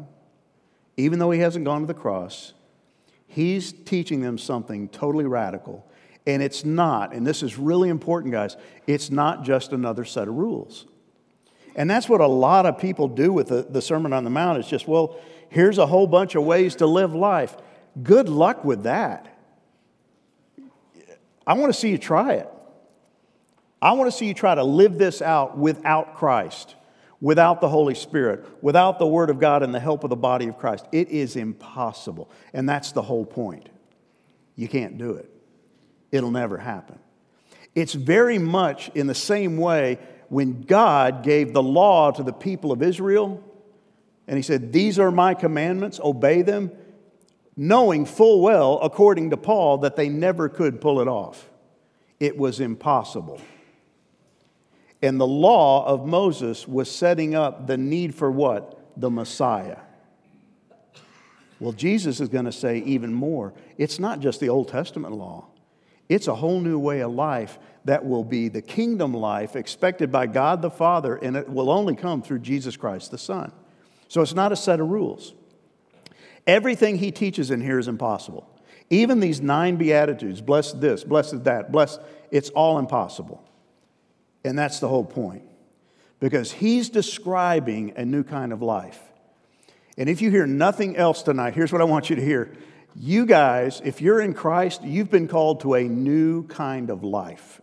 even 0.96 1.18
though 1.18 1.32
he 1.32 1.40
hasn't 1.40 1.66
gone 1.66 1.82
to 1.82 1.88
the 1.88 1.94
cross, 1.96 2.54
he's 3.28 3.74
teaching 3.74 4.22
them 4.22 4.38
something 4.38 4.90
totally 4.90 5.26
radical. 5.26 5.84
And 6.28 6.44
it's 6.44 6.64
not, 6.64 7.14
and 7.14 7.26
this 7.26 7.42
is 7.42 7.58
really 7.58 7.90
important, 7.90 8.32
guys, 8.32 8.58
it's 8.86 9.10
not 9.10 9.44
just 9.44 9.74
another 9.74 10.06
set 10.06 10.28
of 10.28 10.36
rules. 10.36 10.86
And 11.76 11.90
that's 11.90 12.08
what 12.08 12.22
a 12.22 12.28
lot 12.28 12.66
of 12.66 12.78
people 12.80 13.08
do 13.08 13.34
with 13.34 13.48
the, 13.48 13.64
the 13.64 13.82
Sermon 13.82 14.14
on 14.14 14.24
the 14.24 14.30
Mount. 14.30 14.60
It's 14.60 14.70
just, 14.70 14.88
well, 14.88 15.20
here's 15.50 15.78
a 15.78 15.86
whole 15.86 16.08
bunch 16.08 16.36
of 16.36 16.44
ways 16.44 16.76
to 16.78 16.88
live 16.88 17.14
life. 17.14 17.56
Good 18.02 18.30
luck 18.30 18.64
with 18.64 18.84
that. 18.84 19.28
I 21.46 21.54
want 21.54 21.72
to 21.74 21.80
see 21.80 21.90
you 21.90 21.98
try 21.98 22.34
it. 22.34 22.50
I 23.82 23.92
want 23.92 24.10
to 24.10 24.18
see 24.18 24.26
you 24.26 24.34
try 24.34 24.56
to 24.56 24.64
live 24.64 24.98
this 24.98 25.22
out 25.22 25.58
without 25.58 26.16
Christ, 26.16 26.76
without 27.22 27.62
the 27.62 27.70
Holy 27.70 27.94
Spirit, 27.94 28.46
without 28.64 28.98
the 28.98 29.06
Word 29.06 29.30
of 29.30 29.40
God 29.40 29.62
and 29.62 29.76
the 29.76 29.80
help 29.80 30.04
of 30.04 30.10
the 30.10 30.16
body 30.16 30.48
of 30.48 30.58
Christ. 30.58 30.86
It 30.92 31.10
is 31.10 31.36
impossible. 31.36 32.32
And 32.54 32.68
that's 32.68 32.94
the 32.94 33.02
whole 33.02 33.26
point. 33.26 33.70
You 34.56 34.70
can't 34.70 34.98
do 34.98 35.12
it, 35.12 35.30
it'll 36.12 36.32
never 36.32 36.58
happen. 36.58 37.00
It's 37.76 37.94
very 37.94 38.40
much 38.40 38.90
in 38.96 39.06
the 39.08 39.14
same 39.14 39.58
way 39.58 40.00
when 40.30 40.62
God 40.64 41.24
gave 41.24 41.54
the 41.54 41.64
law 41.64 42.12
to 42.12 42.24
the 42.24 42.34
people 42.34 42.72
of 42.72 42.82
Israel, 42.82 43.44
and 44.28 44.38
He 44.38 44.44
said, 44.44 44.74
These 44.74 45.00
are 45.00 45.12
my 45.12 45.34
commandments, 45.34 46.00
obey 46.04 46.42
them, 46.42 46.72
knowing 47.56 48.06
full 48.06 48.42
well, 48.42 48.80
according 48.82 49.30
to 49.32 49.38
Paul, 49.38 49.80
that 49.80 49.96
they 49.96 50.10
never 50.10 50.50
could 50.50 50.82
pull 50.82 51.00
it 51.00 51.08
off. 51.08 51.50
It 52.20 52.38
was 52.38 52.60
impossible. 52.60 53.42
And 55.02 55.20
the 55.20 55.28
law 55.28 55.86
of 55.86 56.06
Moses 56.06 56.68
was 56.68 56.90
setting 56.90 57.36
up 57.36 57.68
the 57.68 57.78
need 57.78 58.16
for 58.16 58.32
what? 58.32 59.00
The 59.00 59.10
Messiah. 59.10 59.78
Well, 61.60 61.74
Jesus 61.74 62.20
is 62.20 62.30
going 62.30 62.46
to 62.46 62.52
say 62.52 62.80
even 62.80 63.14
more. 63.14 63.54
It's 63.78 64.00
not 64.00 64.20
just 64.20 64.40
the 64.40 64.50
Old 64.50 64.68
Testament 64.68 65.14
law, 65.14 65.46
it's 66.10 66.28
a 66.28 66.36
whole 66.36 66.60
new 66.60 66.78
way 66.80 67.02
of 67.02 67.12
life 67.12 67.58
that 67.86 68.04
will 68.06 68.24
be 68.24 68.50
the 68.50 68.62
kingdom 68.62 69.14
life 69.14 69.56
expected 69.56 70.12
by 70.12 70.28
God 70.28 70.62
the 70.62 70.72
Father, 70.72 71.16
and 71.16 71.38
it 71.38 71.48
will 71.48 71.70
only 71.70 71.96
come 71.96 72.22
through 72.22 72.40
Jesus 72.40 72.76
Christ 72.76 73.12
the 73.12 73.18
Son. 73.18 73.52
So 74.08 74.22
it's 74.22 74.34
not 74.34 74.52
a 74.52 74.56
set 74.56 74.80
of 74.80 74.90
rules. 74.90 75.34
Everything 76.48 76.98
he 76.98 77.12
teaches 77.12 77.52
in 77.52 77.62
here 77.62 77.80
is 77.80 77.88
impossible. 77.88 78.50
Even 78.90 79.20
these 79.20 79.42
nine 79.42 79.78
Beatitudes, 79.78 80.42
bless 80.42 80.72
this, 80.74 81.04
bless 81.04 81.32
that, 81.32 81.72
bless, 81.72 81.98
it's 82.32 82.50
all 82.52 82.78
impossible. 82.78 83.44
And 84.44 84.58
that's 84.58 84.80
the 84.80 84.88
whole 84.88 85.06
point. 85.06 85.44
Because 86.20 86.52
he's 86.52 86.90
describing 86.90 87.94
a 87.98 88.06
new 88.06 88.24
kind 88.24 88.54
of 88.54 88.62
life. 88.62 89.02
And 89.98 90.10
if 90.10 90.22
you 90.22 90.30
hear 90.30 90.46
nothing 90.46 90.98
else 90.98 91.24
tonight, 91.24 91.56
here's 91.56 91.72
what 91.72 91.82
I 91.82 91.86
want 91.86 92.10
you 92.10 92.16
to 92.16 92.24
hear. 92.24 92.52
You 92.96 93.26
guys, 93.26 93.82
if 93.84 94.02
you're 94.02 94.22
in 94.22 94.34
Christ, 94.34 94.84
you've 94.84 95.12
been 95.12 95.28
called 95.28 95.62
to 95.62 95.74
a 95.74 95.84
new 95.84 96.48
kind 96.48 96.90
of 96.90 97.04
life. 97.04 97.62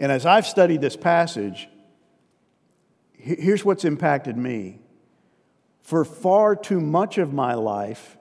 And 0.00 0.10
as 0.10 0.24
I've 0.24 0.46
studied 0.46 0.80
this 0.80 0.96
passage, 0.96 1.68
here's 3.12 3.64
what's 3.64 3.84
impacted 3.84 4.34
me. 4.36 4.80
For 5.82 6.06
far 6.06 6.56
too 6.56 6.80
much 6.80 7.18
of 7.18 7.34
my 7.34 7.52
life, 7.52 8.16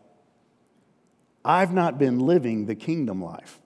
I've 1.43 1.73
not 1.73 1.97
been 1.97 2.19
living 2.19 2.65
the 2.65 2.75
kingdom 2.75 3.23
life. 3.23 3.59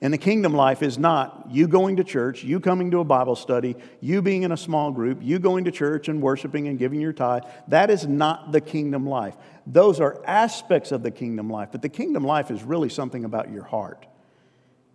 And 0.00 0.12
the 0.12 0.18
kingdom 0.18 0.54
life 0.54 0.82
is 0.82 0.96
not 0.96 1.48
you 1.50 1.66
going 1.66 1.96
to 1.96 2.04
church, 2.04 2.44
you 2.44 2.60
coming 2.60 2.92
to 2.92 3.00
a 3.00 3.04
Bible 3.04 3.34
study, 3.34 3.74
you 4.00 4.22
being 4.22 4.44
in 4.44 4.52
a 4.52 4.56
small 4.56 4.92
group, 4.92 5.18
you 5.22 5.40
going 5.40 5.64
to 5.64 5.72
church 5.72 6.08
and 6.08 6.22
worshiping 6.22 6.68
and 6.68 6.78
giving 6.78 7.00
your 7.00 7.12
tithe. 7.12 7.42
That 7.68 7.90
is 7.90 8.06
not 8.06 8.52
the 8.52 8.60
kingdom 8.60 9.08
life. 9.08 9.34
Those 9.66 10.00
are 10.00 10.22
aspects 10.24 10.92
of 10.92 11.02
the 11.02 11.10
kingdom 11.10 11.50
life, 11.50 11.70
but 11.72 11.82
the 11.82 11.88
kingdom 11.88 12.22
life 12.22 12.52
is 12.52 12.62
really 12.62 12.90
something 12.90 13.24
about 13.24 13.50
your 13.50 13.64
heart. 13.64 14.06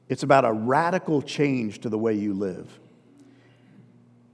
It's 0.09 0.23
about 0.23 0.43
a 0.43 0.51
radical 0.51 1.21
change 1.21 1.79
to 1.81 1.89
the 1.89 1.97
way 1.97 2.15
you 2.15 2.33
live. 2.33 2.79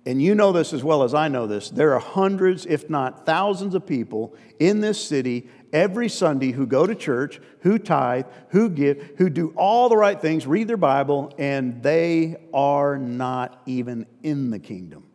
and 0.07 0.21
you 0.21 0.35
know 0.35 0.51
this 0.51 0.71
as 0.71 0.83
well 0.83 1.01
as 1.01 1.15
I 1.15 1.27
know 1.27 1.47
this, 1.47 1.69
there 1.71 1.93
are 1.93 1.99
hundreds, 1.99 2.67
if 2.67 2.89
not 2.89 3.25
thousands, 3.25 3.73
of 3.73 3.87
people 3.87 4.35
in 4.59 4.79
this 4.79 5.03
city 5.03 5.49
every 5.73 6.07
Sunday 6.09 6.51
who 6.51 6.67
go 6.67 6.85
to 6.85 6.93
church, 6.93 7.41
who 7.61 7.79
tithe, 7.79 8.25
who 8.49 8.69
give, 8.69 9.13
who 9.17 9.29
do 9.31 9.51
all 9.57 9.89
the 9.89 9.97
right 9.97 10.21
things, 10.21 10.45
read 10.45 10.67
their 10.67 10.77
Bible, 10.77 11.33
and 11.39 11.81
they 11.81 12.37
are 12.53 12.97
not 12.99 13.61
even 13.65 14.05
in 14.21 14.51
the 14.51 14.59
kingdom. 14.59 15.07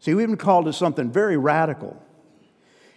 See, 0.00 0.14
we've 0.14 0.26
been 0.26 0.36
called 0.36 0.64
to 0.64 0.72
something 0.72 1.12
very 1.12 1.36
radical. 1.36 2.02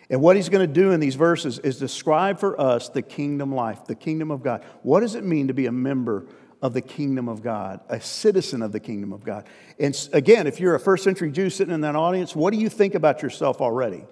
And 0.09 0.21
what 0.21 0.35
he's 0.35 0.49
going 0.49 0.67
to 0.67 0.71
do 0.71 0.91
in 0.91 0.99
these 0.99 1.15
verses 1.15 1.59
is 1.59 1.79
describe 1.79 2.39
for 2.39 2.59
us 2.59 2.89
the 2.89 3.01
kingdom 3.01 3.53
life, 3.53 3.85
the 3.85 3.95
kingdom 3.95 4.29
of 4.31 4.43
God. 4.43 4.63
What 4.83 4.99
does 4.99 5.15
it 5.15 5.23
mean 5.23 5.47
to 5.47 5.53
be 5.53 5.65
a 5.65 5.71
member 5.71 6.27
of 6.65 6.73
the 6.73 6.81
kingdom 6.81 7.29
of 7.29 7.43
God, 7.43 7.79
a 7.89 8.01
citizen 8.01 8.63
of 8.63 8.71
the 8.71 8.79
kingdom 8.79 9.13
of 9.13 9.23
God. 9.23 9.45
And 9.79 9.95
again, 10.13 10.47
if 10.47 10.59
you're 10.59 10.73
a 10.73 10.79
first 10.79 11.03
century 11.03 11.31
Jew 11.31 11.51
sitting 11.51 11.73
in 11.73 11.81
that 11.81 11.95
audience, 11.95 12.35
what 12.35 12.53
do 12.53 12.59
you 12.59 12.69
think 12.69 12.95
about 12.95 13.21
yourself 13.21 13.61
already? 13.61 14.03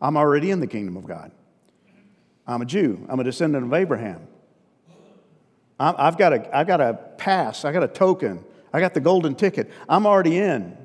I'm 0.00 0.16
already 0.16 0.52
in 0.52 0.60
the 0.60 0.68
kingdom 0.68 0.96
of 0.96 1.06
God. 1.06 1.32
I'm 2.46 2.62
a 2.62 2.64
Jew, 2.64 3.04
I'm 3.08 3.18
a 3.18 3.24
descendant 3.24 3.64
of 3.64 3.72
Abraham. 3.72 4.28
I've 5.80 6.16
got 6.16 6.32
a, 6.32 6.56
I've 6.56 6.68
got 6.68 6.80
a 6.80 6.94
pass, 6.94 7.64
I 7.64 7.72
got 7.72 7.82
a 7.82 7.88
token, 7.88 8.44
I 8.72 8.78
got 8.80 8.94
the 8.94 9.00
golden 9.00 9.34
ticket. 9.34 9.70
I'm 9.88 10.06
already 10.06 10.38
in. 10.38 10.76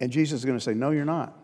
And 0.00 0.10
Jesus 0.10 0.40
is 0.40 0.44
going 0.44 0.58
to 0.58 0.62
say, 0.62 0.74
No, 0.74 0.90
you're 0.90 1.04
not. 1.04 1.34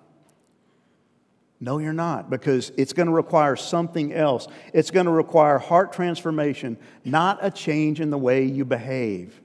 No, 1.61 1.79
you're 1.79 1.93
not, 1.93 2.31
because 2.31 2.71
it's 2.77 2.93
going 2.93 3.07
to 3.07 3.13
require 3.13 3.57
something 3.57 4.13
else. 4.13 4.47
It's 4.73 4.93
going 4.93 5.07
to 5.07 5.13
require 5.13 5.59
heart 5.59 5.93
transformation, 5.93 6.79
not 7.05 7.39
a 7.43 7.51
change 7.51 8.01
in 8.01 8.11
the 8.11 8.19
way 8.19 8.45
you 8.45 8.65
behave. 8.65 9.41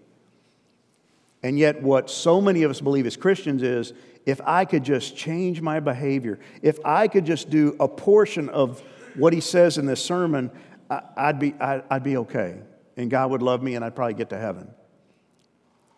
And 1.42 1.58
yet, 1.58 1.82
what 1.82 2.10
so 2.10 2.40
many 2.40 2.64
of 2.64 2.72
us 2.72 2.82
believe 2.82 3.08
as 3.08 3.18
Christians 3.18 3.64
is 3.64 3.94
if 4.26 4.40
I 4.46 4.64
could 4.64 4.84
just 4.84 5.18
change 5.18 5.60
my 5.60 5.80
behavior, 5.80 6.40
if 6.62 6.80
I 6.86 7.08
could 7.08 7.26
just 7.26 7.50
do 7.50 7.76
a 7.80 7.88
portion 7.88 8.48
of 8.50 8.82
what 9.16 9.34
he 9.34 9.42
says 9.42 9.78
in 9.78 9.86
this 9.86 10.04
sermon, 10.04 10.52
I'd 10.90 11.40
be, 11.40 11.54
I'd 11.60 12.04
be 12.04 12.18
okay. 12.18 12.60
And 12.96 13.10
God 13.10 13.32
would 13.32 13.42
love 13.42 13.62
me 13.64 13.76
and 13.76 13.84
I'd 13.84 13.96
probably 13.96 14.14
get 14.14 14.30
to 14.30 14.38
heaven. 14.38 14.70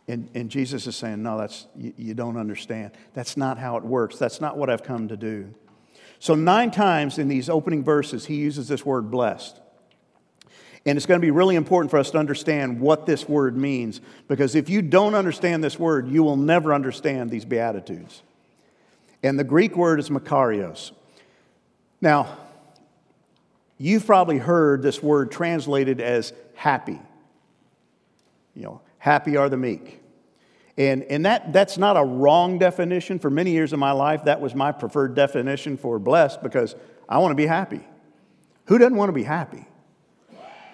And, 0.07 0.29
and 0.33 0.49
Jesus 0.49 0.87
is 0.87 0.95
saying, 0.95 1.21
No, 1.21 1.37
that's, 1.37 1.67
you, 1.75 1.93
you 1.97 2.13
don't 2.13 2.37
understand. 2.37 2.91
That's 3.13 3.37
not 3.37 3.57
how 3.57 3.77
it 3.77 3.83
works. 3.83 4.17
That's 4.17 4.39
not 4.39 4.57
what 4.57 4.69
I've 4.69 4.83
come 4.83 5.07
to 5.09 5.17
do. 5.17 5.53
So, 6.25 6.33
nine 6.33 6.71
times 6.71 7.19
in 7.19 7.27
these 7.27 7.51
opening 7.51 7.83
verses, 7.83 8.25
he 8.25 8.37
uses 8.37 8.67
this 8.67 8.83
word 8.83 9.11
blessed. 9.11 9.61
And 10.83 10.97
it's 10.97 11.05
going 11.05 11.21
to 11.21 11.23
be 11.23 11.29
really 11.29 11.55
important 11.55 11.91
for 11.91 11.99
us 11.99 12.09
to 12.09 12.17
understand 12.17 12.81
what 12.81 13.05
this 13.05 13.29
word 13.29 13.55
means, 13.55 14.01
because 14.27 14.55
if 14.55 14.67
you 14.67 14.81
don't 14.81 15.13
understand 15.13 15.63
this 15.63 15.77
word, 15.77 16.07
you 16.07 16.23
will 16.23 16.35
never 16.35 16.73
understand 16.73 17.29
these 17.29 17.45
Beatitudes. 17.45 18.23
And 19.21 19.37
the 19.37 19.43
Greek 19.43 19.77
word 19.77 19.99
is 19.99 20.09
makarios. 20.09 20.93
Now, 22.01 22.35
you've 23.77 24.07
probably 24.07 24.39
heard 24.39 24.81
this 24.81 25.03
word 25.03 25.31
translated 25.31 26.01
as 26.01 26.33
happy. 26.55 26.99
You 28.55 28.63
know, 28.63 28.81
happy 28.97 29.37
are 29.37 29.47
the 29.47 29.57
meek. 29.57 30.01
And, 30.77 31.03
and 31.03 31.25
that, 31.25 31.53
that's 31.53 31.77
not 31.77 31.95
a 31.95 32.03
wrong 32.03 32.59
definition. 32.59 33.19
For 33.19 33.29
many 33.29 33.51
years 33.51 33.71
of 33.71 33.79
my 33.79 33.91
life, 33.91 34.25
that 34.25 34.41
was 34.41 34.53
my 34.53 34.71
preferred 34.71 35.15
definition 35.15 35.77
for 35.77 35.99
blessed 35.99 36.43
because 36.43 36.75
I 37.07 37.19
want 37.19 37.31
to 37.31 37.35
be 37.35 37.45
happy. 37.45 37.81
Who 38.65 38.77
doesn't 38.77 38.97
want 38.97 39.09
to 39.09 39.13
be 39.13 39.23
happy? 39.23 39.65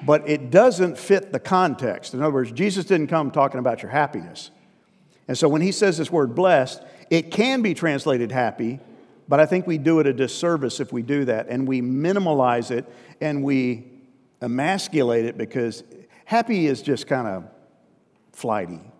But 0.03 0.27
it 0.27 0.49
doesn't 0.49 0.97
fit 0.97 1.31
the 1.31 1.39
context. 1.39 2.13
In 2.13 2.21
other 2.21 2.33
words, 2.33 2.51
Jesus 2.51 2.85
didn't 2.85 3.07
come 3.07 3.29
talking 3.29 3.59
about 3.59 3.83
your 3.83 3.91
happiness. 3.91 4.49
And 5.27 5.37
so 5.37 5.47
when 5.47 5.61
he 5.61 5.71
says 5.71 5.97
this 5.97 6.11
word 6.11 6.33
blessed, 6.33 6.81
it 7.09 7.31
can 7.31 7.61
be 7.61 7.73
translated 7.73 8.31
happy, 8.31 8.79
but 9.27 9.39
I 9.39 9.45
think 9.45 9.67
we 9.67 9.77
do 9.77 9.99
it 9.99 10.07
a 10.07 10.13
disservice 10.13 10.79
if 10.79 10.91
we 10.91 11.03
do 11.03 11.25
that. 11.25 11.47
And 11.47 11.67
we 11.67 11.81
minimalize 11.81 12.71
it 12.71 12.91
and 13.21 13.43
we 13.43 13.85
emasculate 14.41 15.25
it 15.25 15.37
because 15.37 15.83
happy 16.25 16.65
is 16.65 16.81
just 16.81 17.07
kind 17.07 17.27
of 17.27 17.47
flighty. 18.33 18.90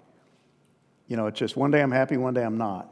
You 1.12 1.17
know, 1.17 1.28
it's 1.28 1.38
just 1.38 1.58
one 1.58 1.71
day 1.71 1.82
I'm 1.82 1.91
happy, 1.91 2.15
one 2.15 2.34
day 2.34 2.41
I'm 2.41 2.58
not. 2.58 2.88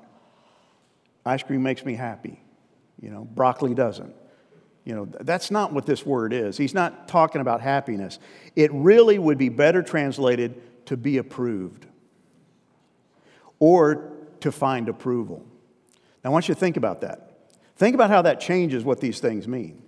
Ice 1.26 1.42
cream 1.42 1.64
makes 1.64 1.86
me 1.86 1.94
happy. 1.94 2.44
You 3.02 3.12
know, 3.12 3.24
broccoli 3.24 3.74
doesn't. 3.74 4.14
You 4.84 4.94
know, 4.94 5.06
that's 5.22 5.52
not 5.52 5.72
what 5.72 5.86
this 5.86 6.06
word 6.06 6.34
is. 6.34 6.58
He's 6.58 6.74
not 6.74 7.08
talking 7.08 7.40
about 7.40 7.62
happiness. 7.62 8.20
It 8.58 8.72
really 8.74 9.18
would 9.18 9.38
be 9.38 9.48
better 9.48 9.82
translated 9.82 10.62
to 10.88 10.98
be 10.98 11.18
approved 11.18 11.86
or 13.58 14.12
to 14.42 14.52
find 14.52 14.90
approval. 14.90 15.42
Now, 16.22 16.32
I 16.32 16.34
want 16.34 16.50
you 16.50 16.56
to 16.56 16.60
think 16.60 16.76
about 16.76 17.00
that. 17.00 17.48
Think 17.78 17.96
about 17.96 18.10
how 18.10 18.24
that 18.24 18.42
changes 18.42 18.84
what 18.84 19.00
these 19.00 19.22
things 19.22 19.48
mean. 19.48 19.82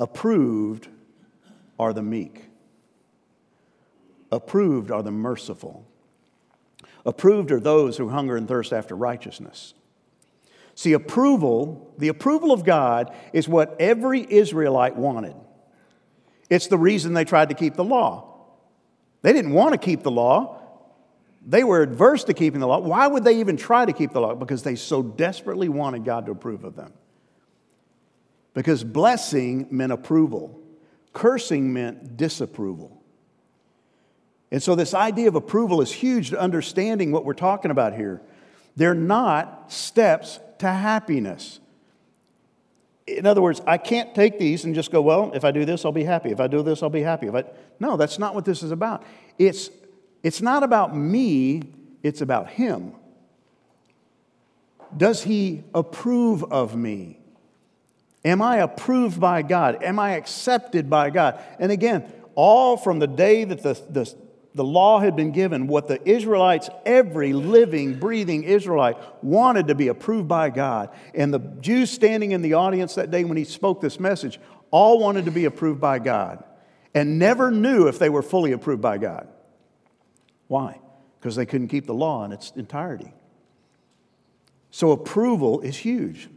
Approved 0.00 0.88
are 1.78 1.92
the 1.92 2.02
meek. 2.02 2.45
Approved 4.32 4.90
are 4.90 5.02
the 5.02 5.10
merciful. 5.10 5.86
Approved 7.04 7.52
are 7.52 7.60
those 7.60 7.96
who 7.96 8.08
hunger 8.08 8.36
and 8.36 8.48
thirst 8.48 8.72
after 8.72 8.96
righteousness. 8.96 9.74
See, 10.74 10.92
approval, 10.92 11.94
the 11.98 12.08
approval 12.08 12.52
of 12.52 12.64
God, 12.64 13.14
is 13.32 13.48
what 13.48 13.76
every 13.80 14.26
Israelite 14.28 14.96
wanted. 14.96 15.34
It's 16.50 16.66
the 16.66 16.78
reason 16.78 17.14
they 17.14 17.24
tried 17.24 17.48
to 17.48 17.54
keep 17.54 17.74
the 17.74 17.84
law. 17.84 18.34
They 19.22 19.32
didn't 19.32 19.52
want 19.52 19.72
to 19.72 19.78
keep 19.78 20.02
the 20.02 20.10
law, 20.10 20.56
they 21.48 21.62
were 21.62 21.80
adverse 21.80 22.24
to 22.24 22.34
keeping 22.34 22.58
the 22.58 22.66
law. 22.66 22.80
Why 22.80 23.06
would 23.06 23.22
they 23.22 23.38
even 23.38 23.56
try 23.56 23.84
to 23.84 23.92
keep 23.92 24.12
the 24.12 24.20
law? 24.20 24.34
Because 24.34 24.64
they 24.64 24.74
so 24.74 25.00
desperately 25.00 25.68
wanted 25.68 26.04
God 26.04 26.26
to 26.26 26.32
approve 26.32 26.64
of 26.64 26.74
them. 26.74 26.92
Because 28.52 28.82
blessing 28.82 29.68
meant 29.70 29.92
approval, 29.92 30.60
cursing 31.12 31.72
meant 31.72 32.16
disapproval. 32.16 32.95
And 34.56 34.62
so, 34.62 34.74
this 34.74 34.94
idea 34.94 35.28
of 35.28 35.34
approval 35.34 35.82
is 35.82 35.92
huge 35.92 36.30
to 36.30 36.40
understanding 36.40 37.12
what 37.12 37.26
we're 37.26 37.34
talking 37.34 37.70
about 37.70 37.92
here. 37.92 38.22
They're 38.74 38.94
not 38.94 39.70
steps 39.70 40.40
to 40.60 40.72
happiness. 40.72 41.60
In 43.06 43.26
other 43.26 43.42
words, 43.42 43.60
I 43.66 43.76
can't 43.76 44.14
take 44.14 44.38
these 44.38 44.64
and 44.64 44.74
just 44.74 44.90
go, 44.90 45.02
well, 45.02 45.30
if 45.34 45.44
I 45.44 45.50
do 45.50 45.66
this, 45.66 45.84
I'll 45.84 45.92
be 45.92 46.04
happy. 46.04 46.30
If 46.30 46.40
I 46.40 46.46
do 46.46 46.62
this, 46.62 46.82
I'll 46.82 46.88
be 46.88 47.02
happy. 47.02 47.26
If 47.26 47.34
I... 47.34 47.44
No, 47.80 47.98
that's 47.98 48.18
not 48.18 48.34
what 48.34 48.46
this 48.46 48.62
is 48.62 48.70
about. 48.70 49.02
It's, 49.38 49.68
it's 50.22 50.40
not 50.40 50.62
about 50.62 50.96
me, 50.96 51.60
it's 52.02 52.22
about 52.22 52.48
Him. 52.48 52.94
Does 54.96 55.22
He 55.22 55.64
approve 55.74 56.42
of 56.44 56.74
me? 56.74 57.18
Am 58.24 58.40
I 58.40 58.56
approved 58.60 59.20
by 59.20 59.42
God? 59.42 59.82
Am 59.82 59.98
I 59.98 60.12
accepted 60.12 60.88
by 60.88 61.10
God? 61.10 61.44
And 61.58 61.70
again, 61.70 62.10
all 62.34 62.78
from 62.78 63.00
the 63.00 63.06
day 63.06 63.44
that 63.44 63.62
the, 63.62 63.74
the, 63.90 64.25
the 64.56 64.64
law 64.64 64.98
had 64.98 65.14
been 65.14 65.32
given, 65.32 65.66
what 65.66 65.86
the 65.86 66.00
Israelites, 66.08 66.70
every 66.86 67.34
living, 67.34 67.98
breathing 67.98 68.42
Israelite, 68.42 68.96
wanted 69.22 69.68
to 69.68 69.74
be 69.74 69.88
approved 69.88 70.28
by 70.28 70.48
God. 70.48 70.90
And 71.14 71.32
the 71.32 71.38
Jews 71.38 71.90
standing 71.90 72.32
in 72.32 72.40
the 72.40 72.54
audience 72.54 72.94
that 72.94 73.10
day 73.10 73.24
when 73.24 73.36
he 73.36 73.44
spoke 73.44 73.82
this 73.82 74.00
message 74.00 74.40
all 74.70 74.98
wanted 74.98 75.26
to 75.26 75.30
be 75.30 75.44
approved 75.44 75.80
by 75.80 75.98
God 75.98 76.42
and 76.94 77.18
never 77.18 77.50
knew 77.50 77.86
if 77.86 77.98
they 77.98 78.08
were 78.08 78.22
fully 78.22 78.52
approved 78.52 78.80
by 78.80 78.96
God. 78.96 79.28
Why? 80.48 80.80
Because 81.20 81.36
they 81.36 81.44
couldn't 81.44 81.68
keep 81.68 81.86
the 81.86 81.94
law 81.94 82.24
in 82.24 82.32
its 82.32 82.52
entirety. 82.56 83.12
So 84.70 84.90
approval 84.90 85.60
is 85.60 85.76
huge. 85.76 86.30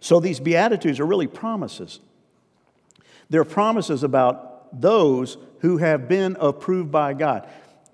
So 0.00 0.20
these 0.20 0.40
Beatitudes 0.40 0.98
are 0.98 1.06
really 1.06 1.26
promises. 1.26 2.00
They're 3.28 3.44
promises 3.44 4.02
about 4.02 4.80
those 4.80 5.36
who 5.60 5.78
have 5.78 6.08
been 6.08 6.36
approved 6.40 6.90
by 6.90 7.14
God. 7.14 7.48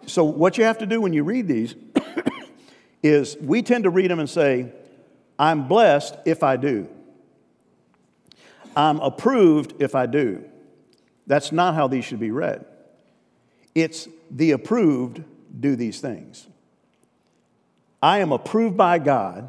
So, 0.07 0.25
what 0.25 0.59
you 0.59 0.65
have 0.65 0.79
to 0.79 0.87
do 0.87 1.01
when 1.01 1.13
you 1.13 1.25
read 1.25 1.49
these 1.49 1.75
is 3.03 3.37
we 3.41 3.63
tend 3.63 3.85
to 3.85 3.91
read 3.91 4.11
them 4.11 4.21
and 4.21 4.31
say, 4.31 4.73
I'm 5.39 5.69
blessed 5.69 6.17
if 6.25 6.43
I 6.43 6.57
do. 6.57 6.89
I'm 8.77 9.01
approved 9.01 9.75
if 9.81 9.95
I 9.95 10.07
do. 10.07 10.45
That's 11.27 11.51
not 11.51 11.75
how 11.75 11.89
these 11.89 12.05
should 12.05 12.21
be 12.21 12.31
read. 12.31 12.64
It's 13.75 14.09
the 14.31 14.53
approved 14.53 15.25
do 15.59 15.77
these 15.77 16.01
things. 16.01 16.47
I 18.03 18.19
am 18.19 18.33
approved 18.33 18.77
by 18.77 18.99
God, 18.99 19.49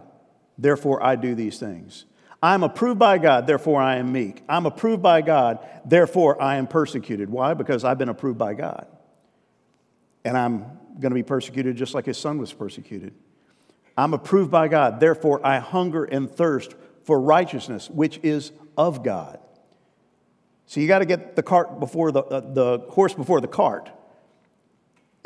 therefore 0.57 1.03
I 1.03 1.15
do 1.15 1.35
these 1.35 1.59
things. 1.59 2.05
I'm 2.41 2.63
approved 2.63 2.99
by 2.99 3.17
God, 3.17 3.47
therefore 3.47 3.81
I 3.81 3.97
am 3.97 4.11
meek. 4.11 4.43
I'm 4.47 4.65
approved 4.65 5.01
by 5.01 5.21
God, 5.21 5.59
therefore 5.85 6.41
I 6.41 6.57
am 6.57 6.67
persecuted. 6.67 7.29
Why? 7.29 7.53
Because 7.53 7.83
I've 7.83 7.97
been 7.97 8.09
approved 8.09 8.37
by 8.37 8.53
God. 8.53 8.87
And 10.23 10.37
I'm 10.37 10.59
going 10.99 11.11
to 11.11 11.15
be 11.15 11.23
persecuted 11.23 11.75
just 11.75 11.93
like 11.93 12.05
his 12.05 12.17
son 12.17 12.37
was 12.37 12.53
persecuted. 12.53 13.13
I'm 13.97 14.13
approved 14.13 14.51
by 14.51 14.67
God, 14.67 14.99
therefore 14.99 15.45
I 15.45 15.59
hunger 15.59 16.03
and 16.03 16.29
thirst 16.29 16.75
for 17.03 17.19
righteousness, 17.19 17.89
which 17.89 18.19
is 18.21 18.51
of 18.77 19.03
God. 19.03 19.39
So 20.67 20.79
you 20.79 20.87
got 20.87 20.99
to 20.99 21.05
get 21.05 21.35
the 21.35 21.43
cart 21.43 21.79
before 21.79 22.11
the, 22.11 22.21
uh, 22.21 22.39
the 22.41 22.79
horse 22.89 23.13
before 23.13 23.41
the 23.41 23.47
cart. 23.47 23.89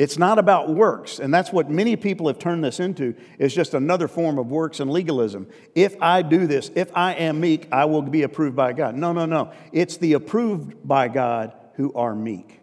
It's 0.01 0.17
not 0.17 0.39
about 0.39 0.67
works, 0.67 1.19
and 1.19 1.31
that's 1.31 1.53
what 1.53 1.69
many 1.69 1.95
people 1.95 2.25
have 2.25 2.39
turned 2.39 2.63
this 2.63 2.79
into, 2.79 3.13
is 3.37 3.53
just 3.53 3.75
another 3.75 4.07
form 4.07 4.39
of 4.39 4.49
works 4.49 4.79
and 4.79 4.89
legalism. 4.89 5.47
If 5.75 5.95
I 6.01 6.23
do 6.23 6.47
this, 6.47 6.71
if 6.73 6.89
I 6.97 7.13
am 7.13 7.39
meek, 7.39 7.67
I 7.71 7.85
will 7.85 8.01
be 8.01 8.23
approved 8.23 8.55
by 8.55 8.73
God. 8.73 8.95
No, 8.95 9.13
no, 9.13 9.27
no. 9.27 9.53
It's 9.71 9.97
the 9.97 10.13
approved 10.13 10.87
by 10.87 11.07
God 11.07 11.53
who 11.75 11.93
are 11.93 12.15
meek. 12.15 12.61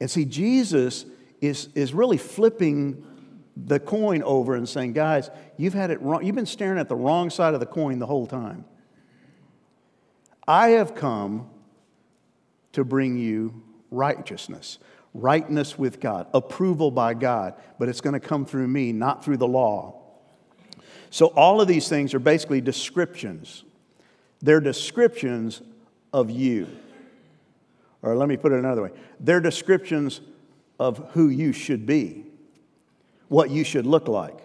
And 0.00 0.10
see, 0.10 0.24
Jesus 0.24 1.04
is, 1.42 1.68
is 1.74 1.92
really 1.92 2.16
flipping 2.16 3.04
the 3.58 3.78
coin 3.78 4.22
over 4.22 4.54
and 4.54 4.66
saying, 4.66 4.94
guys, 4.94 5.28
you've 5.58 5.74
had 5.74 5.90
it 5.90 6.00
wrong. 6.00 6.24
You've 6.24 6.34
been 6.34 6.46
staring 6.46 6.78
at 6.78 6.88
the 6.88 6.96
wrong 6.96 7.28
side 7.28 7.52
of 7.52 7.60
the 7.60 7.66
coin 7.66 7.98
the 7.98 8.06
whole 8.06 8.26
time. 8.26 8.64
I 10.48 10.68
have 10.68 10.94
come 10.94 11.50
to 12.72 12.84
bring 12.84 13.18
you 13.18 13.62
righteousness 13.90 14.78
rightness 15.20 15.78
with 15.78 16.00
God, 16.00 16.26
approval 16.34 16.90
by 16.90 17.14
God, 17.14 17.54
but 17.78 17.88
it's 17.88 18.00
going 18.00 18.14
to 18.14 18.20
come 18.20 18.44
through 18.44 18.68
me, 18.68 18.92
not 18.92 19.24
through 19.24 19.38
the 19.38 19.48
law. 19.48 20.02
So, 21.10 21.26
all 21.28 21.60
of 21.60 21.68
these 21.68 21.88
things 21.88 22.14
are 22.14 22.18
basically 22.18 22.60
descriptions. 22.60 23.64
They're 24.40 24.60
descriptions 24.60 25.62
of 26.12 26.30
you. 26.30 26.68
Or 28.02 28.14
let 28.16 28.28
me 28.28 28.36
put 28.36 28.52
it 28.52 28.58
another 28.58 28.82
way 28.82 28.90
they're 29.18 29.40
descriptions 29.40 30.20
of 30.78 30.98
who 31.12 31.28
you 31.28 31.52
should 31.52 31.86
be, 31.86 32.24
what 33.28 33.50
you 33.50 33.64
should 33.64 33.86
look 33.86 34.08
like. 34.08 34.38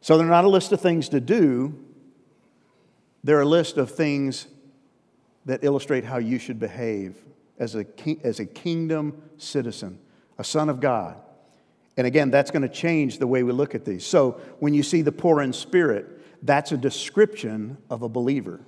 So, 0.00 0.16
they're 0.16 0.26
not 0.26 0.44
a 0.44 0.48
list 0.48 0.72
of 0.72 0.80
things 0.80 1.08
to 1.10 1.20
do, 1.20 1.78
they're 3.22 3.42
a 3.42 3.46
list 3.46 3.76
of 3.76 3.90
things 3.90 4.46
that 5.44 5.62
illustrate 5.62 6.04
how 6.04 6.16
you 6.16 6.38
should 6.38 6.58
behave 6.58 7.16
as 7.58 7.74
a, 7.74 7.86
as 8.22 8.40
a 8.40 8.46
kingdom 8.46 9.22
citizen, 9.38 9.98
a 10.38 10.44
son 10.44 10.68
of 10.68 10.80
God. 10.80 11.16
And 11.96 12.06
again, 12.06 12.30
that's 12.30 12.50
going 12.50 12.62
to 12.62 12.68
change 12.68 13.18
the 13.18 13.26
way 13.26 13.42
we 13.42 13.52
look 13.52 13.74
at 13.74 13.84
these. 13.84 14.04
So 14.04 14.40
when 14.58 14.74
you 14.74 14.82
see 14.82 15.02
the 15.02 15.12
poor 15.12 15.40
in 15.40 15.52
spirit, 15.52 16.06
that's 16.42 16.72
a 16.72 16.76
description 16.76 17.78
of 17.88 18.02
a 18.02 18.08
believer. 18.08 18.60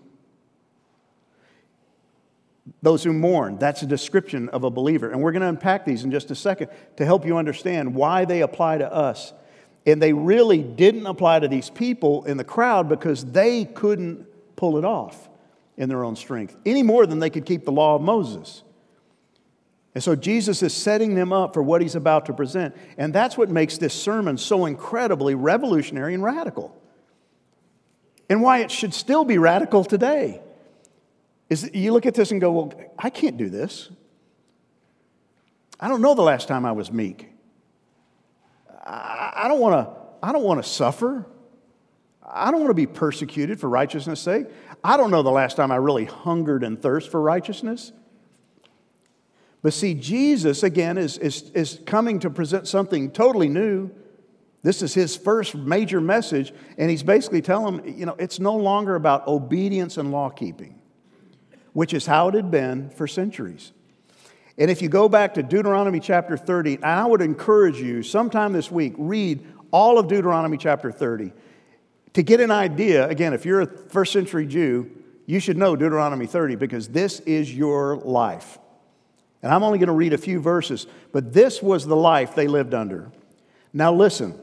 Those 2.82 3.04
who 3.04 3.12
mourn, 3.12 3.58
that's 3.58 3.82
a 3.82 3.86
description 3.86 4.48
of 4.50 4.64
a 4.64 4.70
believer. 4.70 5.10
And 5.10 5.22
we're 5.22 5.32
going 5.32 5.42
to 5.42 5.48
unpack 5.48 5.84
these 5.84 6.04
in 6.04 6.10
just 6.10 6.30
a 6.30 6.34
second 6.34 6.70
to 6.96 7.04
help 7.04 7.24
you 7.26 7.36
understand 7.36 7.94
why 7.94 8.24
they 8.24 8.42
apply 8.42 8.78
to 8.78 8.92
us. 8.92 9.32
And 9.84 10.02
they 10.02 10.12
really 10.12 10.62
didn't 10.62 11.06
apply 11.06 11.40
to 11.40 11.48
these 11.48 11.70
people 11.70 12.24
in 12.24 12.36
the 12.36 12.44
crowd 12.44 12.88
because 12.88 13.24
they 13.24 13.64
couldn't 13.64 14.26
pull 14.56 14.78
it 14.78 14.84
off 14.84 15.28
in 15.76 15.88
their 15.88 16.02
own 16.04 16.16
strength 16.16 16.56
any 16.64 16.82
more 16.82 17.06
than 17.06 17.18
they 17.18 17.30
could 17.30 17.44
keep 17.44 17.64
the 17.64 17.72
law 17.72 17.94
of 17.94 18.02
Moses. 18.02 18.62
And 19.96 20.02
so 20.02 20.14
Jesus 20.14 20.62
is 20.62 20.74
setting 20.74 21.14
them 21.14 21.32
up 21.32 21.54
for 21.54 21.62
what 21.62 21.80
he's 21.80 21.94
about 21.94 22.26
to 22.26 22.34
present. 22.34 22.76
And 22.98 23.14
that's 23.14 23.38
what 23.38 23.48
makes 23.48 23.78
this 23.78 23.94
sermon 23.94 24.36
so 24.36 24.66
incredibly 24.66 25.34
revolutionary 25.34 26.12
and 26.12 26.22
radical. 26.22 26.78
And 28.28 28.42
why 28.42 28.58
it 28.58 28.70
should 28.70 28.92
still 28.92 29.24
be 29.24 29.38
radical 29.38 29.84
today. 29.84 30.42
Is 31.48 31.62
that 31.62 31.74
you 31.74 31.94
look 31.94 32.04
at 32.04 32.12
this 32.12 32.30
and 32.30 32.42
go, 32.42 32.52
well, 32.52 32.74
I 32.98 33.08
can't 33.08 33.38
do 33.38 33.48
this. 33.48 33.88
I 35.80 35.88
don't 35.88 36.02
know 36.02 36.12
the 36.12 36.20
last 36.20 36.46
time 36.46 36.66
I 36.66 36.72
was 36.72 36.92
meek. 36.92 37.30
I 38.84 39.46
don't 39.48 39.60
want 39.60 39.86
to 39.86 39.94
I 40.22 40.30
don't 40.30 40.44
want 40.44 40.62
to 40.62 40.68
suffer. 40.68 41.24
I 42.22 42.50
don't 42.50 42.60
want 42.60 42.68
to 42.68 42.74
be 42.74 42.86
persecuted 42.86 43.58
for 43.58 43.70
righteousness' 43.70 44.20
sake. 44.20 44.48
I 44.84 44.98
don't 44.98 45.10
know 45.10 45.22
the 45.22 45.30
last 45.30 45.56
time 45.56 45.72
I 45.72 45.76
really 45.76 46.04
hungered 46.04 46.64
and 46.64 46.82
thirst 46.82 47.10
for 47.10 47.18
righteousness. 47.18 47.92
But 49.66 49.72
see, 49.72 49.94
Jesus, 49.94 50.62
again, 50.62 50.96
is, 50.96 51.18
is, 51.18 51.50
is 51.50 51.80
coming 51.86 52.20
to 52.20 52.30
present 52.30 52.68
something 52.68 53.10
totally 53.10 53.48
new. 53.48 53.90
This 54.62 54.80
is 54.80 54.94
his 54.94 55.16
first 55.16 55.56
major 55.56 56.00
message, 56.00 56.54
and 56.78 56.88
he's 56.88 57.02
basically 57.02 57.42
telling 57.42 57.78
them, 57.78 57.98
you 57.98 58.06
know, 58.06 58.14
it's 58.16 58.38
no 58.38 58.54
longer 58.54 58.94
about 58.94 59.26
obedience 59.26 59.96
and 59.96 60.12
law 60.12 60.30
keeping, 60.30 60.80
which 61.72 61.94
is 61.94 62.06
how 62.06 62.28
it 62.28 62.34
had 62.34 62.48
been 62.48 62.90
for 62.90 63.08
centuries. 63.08 63.72
And 64.56 64.70
if 64.70 64.82
you 64.82 64.88
go 64.88 65.08
back 65.08 65.34
to 65.34 65.42
Deuteronomy 65.42 65.98
chapter 65.98 66.36
30, 66.36 66.84
I 66.84 67.04
would 67.04 67.20
encourage 67.20 67.80
you 67.80 68.04
sometime 68.04 68.52
this 68.52 68.70
week, 68.70 68.94
read 68.96 69.44
all 69.72 69.98
of 69.98 70.06
Deuteronomy 70.06 70.58
chapter 70.58 70.92
30 70.92 71.32
to 72.12 72.22
get 72.22 72.38
an 72.38 72.52
idea. 72.52 73.08
Again, 73.08 73.34
if 73.34 73.44
you're 73.44 73.62
a 73.62 73.66
first 73.66 74.12
century 74.12 74.46
Jew, 74.46 74.88
you 75.26 75.40
should 75.40 75.56
know 75.56 75.74
Deuteronomy 75.74 76.26
30 76.26 76.54
because 76.54 76.86
this 76.86 77.18
is 77.18 77.52
your 77.52 77.96
life. 77.96 78.60
And 79.42 79.52
I'm 79.52 79.62
only 79.62 79.78
going 79.78 79.88
to 79.88 79.92
read 79.92 80.12
a 80.12 80.18
few 80.18 80.40
verses, 80.40 80.86
but 81.12 81.32
this 81.32 81.62
was 81.62 81.86
the 81.86 81.96
life 81.96 82.34
they 82.34 82.48
lived 82.48 82.74
under. 82.74 83.10
Now 83.72 83.92
listen. 83.92 84.38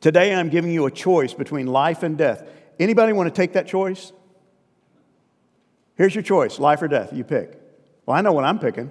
Today 0.00 0.34
I'm 0.34 0.48
giving 0.48 0.70
you 0.70 0.86
a 0.86 0.90
choice 0.90 1.32
between 1.34 1.66
life 1.66 2.02
and 2.02 2.16
death. 2.18 2.46
Anybody 2.78 3.12
want 3.12 3.28
to 3.28 3.34
take 3.34 3.54
that 3.54 3.66
choice? 3.66 4.12
Here's 5.96 6.14
your 6.14 6.22
choice, 6.22 6.58
life 6.58 6.82
or 6.82 6.88
death. 6.88 7.12
You 7.12 7.24
pick. 7.24 7.58
Well, 8.04 8.16
I 8.16 8.20
know 8.20 8.32
what 8.32 8.44
I'm 8.44 8.58
picking. 8.58 8.90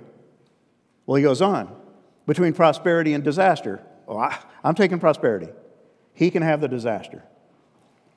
Well, 1.06 1.16
he 1.16 1.24
goes 1.24 1.42
on. 1.42 1.74
Between 2.26 2.54
prosperity 2.54 3.14
and 3.14 3.24
disaster. 3.24 3.82
Well, 4.08 4.18
I, 4.18 4.38
I'm 4.64 4.74
taking 4.74 5.00
prosperity. 5.00 5.50
He 6.14 6.32
can 6.32 6.42
have 6.42 6.62
the 6.62 6.68
disaster. 6.68 7.24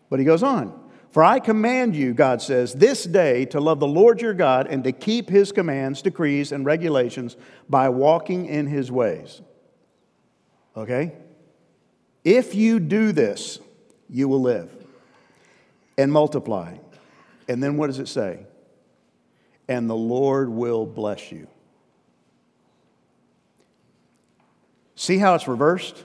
But 0.09 0.18
he 0.18 0.24
goes 0.24 0.43
on. 0.43 0.88
For 1.11 1.24
I 1.24 1.40
command 1.40 1.96
you, 1.96 2.12
God 2.12 2.42
says, 2.42 2.74
this 2.74 3.04
day 3.04 3.46
to 3.46 3.61
love 3.61 3.80
the 3.80 3.86
Lord 3.86 4.20
your 4.20 4.34
God 4.34 4.66
and 4.66 4.84
to 4.84 4.92
keep 4.92 5.30
his 5.30 5.52
commands, 5.52 6.02
decrees, 6.02 6.52
and 6.52 6.66
regulations 6.66 7.36
by 7.68 7.88
walking 7.88 8.46
in 8.46 8.66
his 8.66 8.92
ways. 8.92 9.40
Okay? 10.76 11.14
If 12.24 12.54
you 12.54 12.78
do 12.78 13.12
this, 13.12 13.59
you 14.11 14.28
will 14.28 14.42
live 14.42 14.70
and 15.96 16.12
multiply. 16.12 16.76
And 17.48 17.62
then 17.62 17.78
what 17.78 17.86
does 17.86 17.98
it 17.98 18.09
say? 18.09 18.40
And 19.66 19.88
the 19.88 19.96
Lord 19.96 20.50
will 20.50 20.84
bless 20.84 21.32
you. 21.32 21.48
See 24.94 25.16
how 25.16 25.34
it's 25.34 25.48
reversed? 25.48 26.04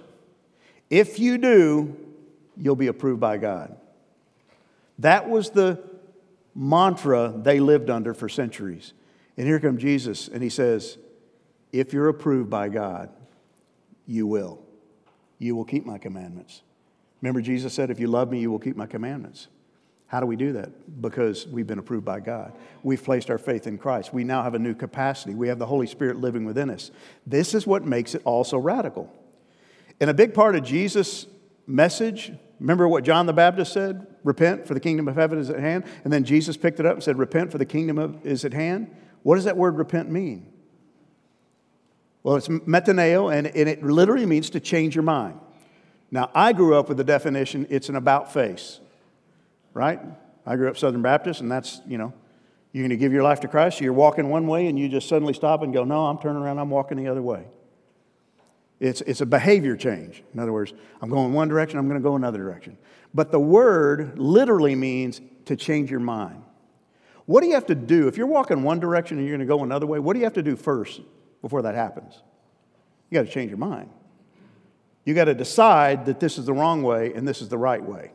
If 0.90 1.20
you 1.20 1.38
do, 1.38 1.98
you'll 2.56 2.76
be 2.76 2.88
approved 2.88 3.20
by 3.20 3.38
God. 3.38 3.76
That 5.00 5.30
was 5.30 5.50
the 5.50 5.84
mantra 6.56 7.34
they 7.36 7.60
lived 7.60 7.90
under 7.90 8.14
for 8.14 8.30
centuries. 8.30 8.94
And 9.38 9.48
here 9.48 9.60
comes 9.60 9.82
Jesus, 9.82 10.28
and 10.28 10.44
he 10.44 10.50
says, 10.50 10.98
If 11.72 11.94
you're 11.94 12.10
approved 12.10 12.50
by 12.50 12.70
God, 12.70 13.10
you 14.06 14.28
will. 14.28 14.60
You 15.40 15.56
will 15.56 15.66
keep 15.66 15.86
my 15.86 15.98
commandments. 15.98 16.62
Remember, 17.22 17.42
Jesus 17.42 17.74
said, 17.74 17.90
If 17.90 18.00
you 18.00 18.08
love 18.08 18.30
me, 18.30 18.40
you 18.40 18.52
will 18.52 18.60
keep 18.60 18.76
my 18.76 18.86
commandments. 18.86 19.48
How 20.08 20.20
do 20.20 20.28
we 20.28 20.36
do 20.36 20.54
that? 20.54 21.02
Because 21.02 21.48
we've 21.48 21.66
been 21.66 21.80
approved 21.80 22.06
by 22.06 22.20
God. 22.20 22.54
We've 22.84 23.04
placed 23.04 23.32
our 23.32 23.40
faith 23.40 23.66
in 23.66 23.80
Christ. 23.80 24.14
We 24.14 24.24
now 24.24 24.44
have 24.44 24.54
a 24.54 24.60
new 24.60 24.76
capacity. 24.76 25.34
We 25.34 25.48
have 25.48 25.58
the 25.58 25.66
Holy 25.66 25.88
Spirit 25.88 26.18
living 26.18 26.46
within 26.46 26.70
us. 26.70 26.92
This 27.26 27.56
is 27.56 27.66
what 27.66 27.84
makes 27.84 28.14
it 28.14 28.22
all 28.24 28.44
so 28.44 28.60
radical. 28.60 29.12
And 30.00 30.12
a 30.12 30.14
big 30.14 30.36
part 30.36 30.56
of 30.56 30.64
Jesus' 30.64 31.26
message 31.66 32.32
Remember 32.60 32.88
what 32.88 33.04
John 33.04 33.26
the 33.26 33.34
Baptist 33.34 33.74
said? 33.74 34.08
Repent, 34.24 34.68
for 34.68 34.74
the 34.74 34.80
kingdom 34.80 35.08
of 35.08 35.16
heaven 35.16 35.38
is 35.38 35.50
at 35.50 35.60
hand. 35.60 35.84
And 36.04 36.14
then 36.14 36.24
Jesus 36.24 36.56
picked 36.56 36.80
it 36.80 36.86
up 36.86 36.94
and 36.94 37.04
said, 37.04 37.18
Repent, 37.18 37.52
for 37.52 37.58
the 37.58 37.66
kingdom 37.66 37.98
of, 37.98 38.26
is 38.26 38.46
at 38.46 38.54
hand. 38.54 38.94
What 39.24 39.36
does 39.36 39.46
that 39.46 39.58
word 39.58 39.78
repent 39.78 40.10
mean? 40.10 40.52
Well, 42.24 42.38
it's 42.38 42.48
metaneo, 42.48 43.34
and, 43.36 43.48
and 43.48 43.70
it 43.70 43.84
literally 43.84 44.26
means 44.26 44.50
to 44.52 44.60
change 44.60 44.96
your 44.96 45.04
mind. 45.04 45.40
Now, 46.10 46.30
I 46.34 46.54
grew 46.54 46.76
up 46.76 46.88
with 46.88 46.98
the 46.98 47.04
definition 47.04 47.68
it's 47.70 47.90
an 47.90 47.96
about 47.96 48.32
face, 48.32 48.80
right? 49.74 50.00
I 50.46 50.56
grew 50.56 50.70
up 50.70 50.78
Southern 50.78 51.02
Baptist, 51.02 51.42
and 51.42 51.52
that's, 51.52 51.82
you 51.86 51.98
know, 51.98 52.14
you're 52.72 52.84
going 52.84 52.92
to 52.92 52.98
give 52.98 53.12
your 53.12 53.24
life 53.24 53.42
to 53.42 53.48
Christ, 53.48 53.80
so 53.80 53.84
you're 53.84 53.94
walking 53.94 54.30
one 54.30 54.48
way, 54.48 54.68
and 54.68 54.80
you 54.80 54.88
just 54.88 55.10
suddenly 55.10 55.34
stop 55.34 55.64
and 55.64 55.74
go, 55.74 55.84
No, 55.84 56.06
I'm 56.06 56.18
turning 56.18 56.42
around, 56.42 56.60
I'm 56.60 56.70
walking 56.70 56.98
the 56.98 57.08
other 57.08 57.22
way. 57.22 57.46
It's, 58.84 59.00
it's 59.00 59.22
a 59.22 59.26
behavior 59.26 59.78
change. 59.78 60.24
In 60.34 60.42
other 60.42 60.52
words, 60.52 60.74
I'm 61.02 61.10
going 61.10 61.32
one 61.32 61.48
direction, 61.48 61.80
I'm 61.80 61.88
going 61.88 62.02
to 62.02 62.04
go 62.04 62.18
another 62.18 62.38
direction. 62.38 62.78
But 63.14 63.32
the 63.32 63.40
word 63.40 64.20
literally 64.20 64.76
means 64.76 65.22
to 65.46 65.56
change 65.56 65.90
your 65.90 66.02
mind. 66.02 66.44
What 67.26 67.42
do 67.42 67.48
you 67.48 67.54
have 67.54 67.68
to 67.68 67.76
do? 67.76 68.10
If 68.10 68.18
you're 68.18 68.28
walking 68.28 68.62
one 68.62 68.82
direction 68.82 69.18
and 69.18 69.26
you're 69.26 69.38
going 69.38 69.48
to 69.48 69.50
go 69.50 69.64
another 69.64 69.86
way, 69.86 70.00
what 70.00 70.14
do 70.14 70.20
you 70.20 70.26
have 70.26 70.34
to 70.34 70.44
do 70.44 70.58
first 70.58 71.00
before 71.42 71.62
that 71.62 71.76
happens? 71.76 72.22
You 73.10 73.20
got 73.20 73.26
to 73.26 73.32
change 73.32 73.52
your 73.52 73.58
mind. 73.58 73.90
You 75.06 75.14
got 75.14 75.26
to 75.26 75.34
decide 75.34 76.06
that 76.08 76.20
this 76.20 76.38
is 76.38 76.46
the 76.46 76.54
wrong 76.54 76.84
way 76.84 77.14
and 77.14 77.26
this 77.26 77.42
is 77.42 77.48
the 77.48 77.58
right 77.58 77.82
way. 77.82 78.12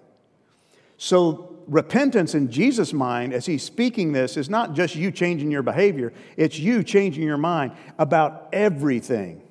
So, 0.98 1.62
repentance 1.66 2.34
in 2.34 2.50
Jesus' 2.50 2.92
mind, 2.92 3.32
as 3.32 3.46
he's 3.46 3.62
speaking 3.62 4.12
this, 4.12 4.36
is 4.36 4.50
not 4.50 4.74
just 4.74 4.96
you 4.96 5.12
changing 5.12 5.50
your 5.50 5.62
behavior, 5.62 6.12
it's 6.36 6.58
you 6.58 6.82
changing 6.82 7.22
your 7.22 7.38
mind 7.38 7.72
about 7.98 8.48
everything. 8.52 9.47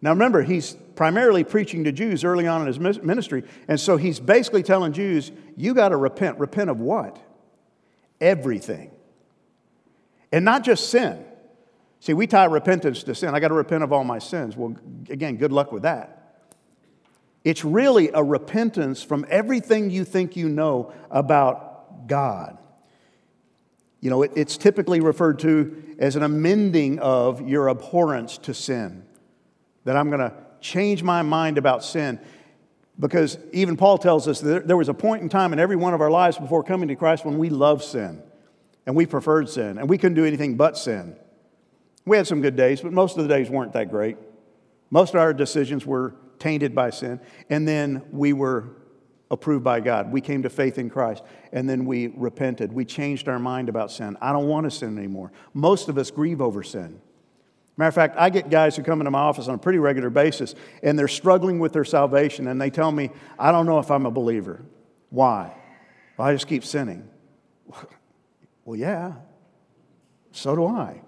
Now 0.00 0.10
remember, 0.10 0.42
he's 0.42 0.76
primarily 0.94 1.44
preaching 1.44 1.84
to 1.84 1.92
Jews 1.92 2.24
early 2.24 2.46
on 2.46 2.60
in 2.60 2.66
his 2.66 2.78
ministry, 2.78 3.44
and 3.66 3.78
so 3.78 3.96
he's 3.96 4.20
basically 4.20 4.62
telling 4.62 4.92
Jews, 4.92 5.32
you 5.56 5.74
got 5.74 5.88
to 5.90 5.96
repent. 5.96 6.38
Repent 6.38 6.70
of 6.70 6.80
what? 6.80 7.18
Everything. 8.20 8.90
And 10.30 10.44
not 10.44 10.62
just 10.62 10.90
sin. 10.90 11.24
See, 12.00 12.14
we 12.14 12.26
tie 12.26 12.44
repentance 12.44 13.02
to 13.04 13.14
sin. 13.14 13.34
I 13.34 13.40
got 13.40 13.48
to 13.48 13.54
repent 13.54 13.82
of 13.82 13.92
all 13.92 14.04
my 14.04 14.18
sins. 14.20 14.56
Well, 14.56 14.76
again, 15.10 15.36
good 15.36 15.52
luck 15.52 15.72
with 15.72 15.82
that. 15.82 16.14
It's 17.44 17.64
really 17.64 18.10
a 18.12 18.22
repentance 18.22 19.02
from 19.02 19.24
everything 19.28 19.90
you 19.90 20.04
think 20.04 20.36
you 20.36 20.48
know 20.48 20.92
about 21.10 22.06
God. 22.06 22.58
You 24.00 24.10
know, 24.10 24.22
it's 24.22 24.56
typically 24.56 25.00
referred 25.00 25.40
to 25.40 25.96
as 25.98 26.14
an 26.14 26.22
amending 26.22 27.00
of 27.00 27.48
your 27.48 27.68
abhorrence 27.68 28.38
to 28.38 28.54
sin. 28.54 29.07
That 29.88 29.96
I'm 29.96 30.10
going 30.10 30.20
to 30.20 30.34
change 30.60 31.02
my 31.02 31.22
mind 31.22 31.56
about 31.56 31.82
sin. 31.82 32.20
Because 33.00 33.38
even 33.54 33.74
Paul 33.74 33.96
tells 33.96 34.28
us 34.28 34.38
that 34.40 34.68
there 34.68 34.76
was 34.76 34.90
a 34.90 34.92
point 34.94 35.22
in 35.22 35.30
time 35.30 35.54
in 35.54 35.58
every 35.58 35.76
one 35.76 35.94
of 35.94 36.02
our 36.02 36.10
lives 36.10 36.36
before 36.36 36.62
coming 36.62 36.88
to 36.88 36.94
Christ 36.94 37.24
when 37.24 37.38
we 37.38 37.48
loved 37.48 37.82
sin 37.82 38.22
and 38.84 38.94
we 38.94 39.06
preferred 39.06 39.48
sin 39.48 39.78
and 39.78 39.88
we 39.88 39.96
couldn't 39.96 40.16
do 40.16 40.26
anything 40.26 40.58
but 40.58 40.76
sin. 40.76 41.16
We 42.04 42.18
had 42.18 42.26
some 42.26 42.42
good 42.42 42.54
days, 42.54 42.82
but 42.82 42.92
most 42.92 43.16
of 43.16 43.26
the 43.26 43.34
days 43.34 43.48
weren't 43.48 43.72
that 43.72 43.90
great. 43.90 44.18
Most 44.90 45.14
of 45.14 45.20
our 45.20 45.32
decisions 45.32 45.86
were 45.86 46.14
tainted 46.38 46.74
by 46.74 46.90
sin. 46.90 47.18
And 47.48 47.66
then 47.66 48.02
we 48.12 48.34
were 48.34 48.68
approved 49.30 49.64
by 49.64 49.80
God. 49.80 50.12
We 50.12 50.20
came 50.20 50.42
to 50.42 50.50
faith 50.50 50.76
in 50.76 50.90
Christ 50.90 51.22
and 51.50 51.66
then 51.66 51.86
we 51.86 52.08
repented. 52.08 52.74
We 52.74 52.84
changed 52.84 53.26
our 53.26 53.38
mind 53.38 53.70
about 53.70 53.90
sin. 53.90 54.18
I 54.20 54.34
don't 54.34 54.48
want 54.48 54.64
to 54.64 54.70
sin 54.70 54.98
anymore. 54.98 55.32
Most 55.54 55.88
of 55.88 55.96
us 55.96 56.10
grieve 56.10 56.42
over 56.42 56.62
sin. 56.62 57.00
Matter 57.78 57.88
of 57.88 57.94
fact, 57.94 58.16
I 58.18 58.28
get 58.28 58.50
guys 58.50 58.74
who 58.74 58.82
come 58.82 59.00
into 59.00 59.12
my 59.12 59.20
office 59.20 59.46
on 59.46 59.54
a 59.54 59.58
pretty 59.58 59.78
regular 59.78 60.10
basis 60.10 60.56
and 60.82 60.98
they're 60.98 61.06
struggling 61.06 61.60
with 61.60 61.72
their 61.72 61.84
salvation 61.84 62.48
and 62.48 62.60
they 62.60 62.70
tell 62.70 62.90
me, 62.90 63.10
I 63.38 63.52
don't 63.52 63.66
know 63.66 63.78
if 63.78 63.88
I'm 63.92 64.04
a 64.04 64.10
believer. 64.10 64.64
Why? 65.10 65.54
Well, 66.16 66.26
I 66.26 66.34
just 66.34 66.48
keep 66.48 66.64
sinning. 66.64 67.08
Well, 68.64 68.78
yeah, 68.78 69.14
so 70.30 70.54
do 70.54 70.66
I. 70.66 71.00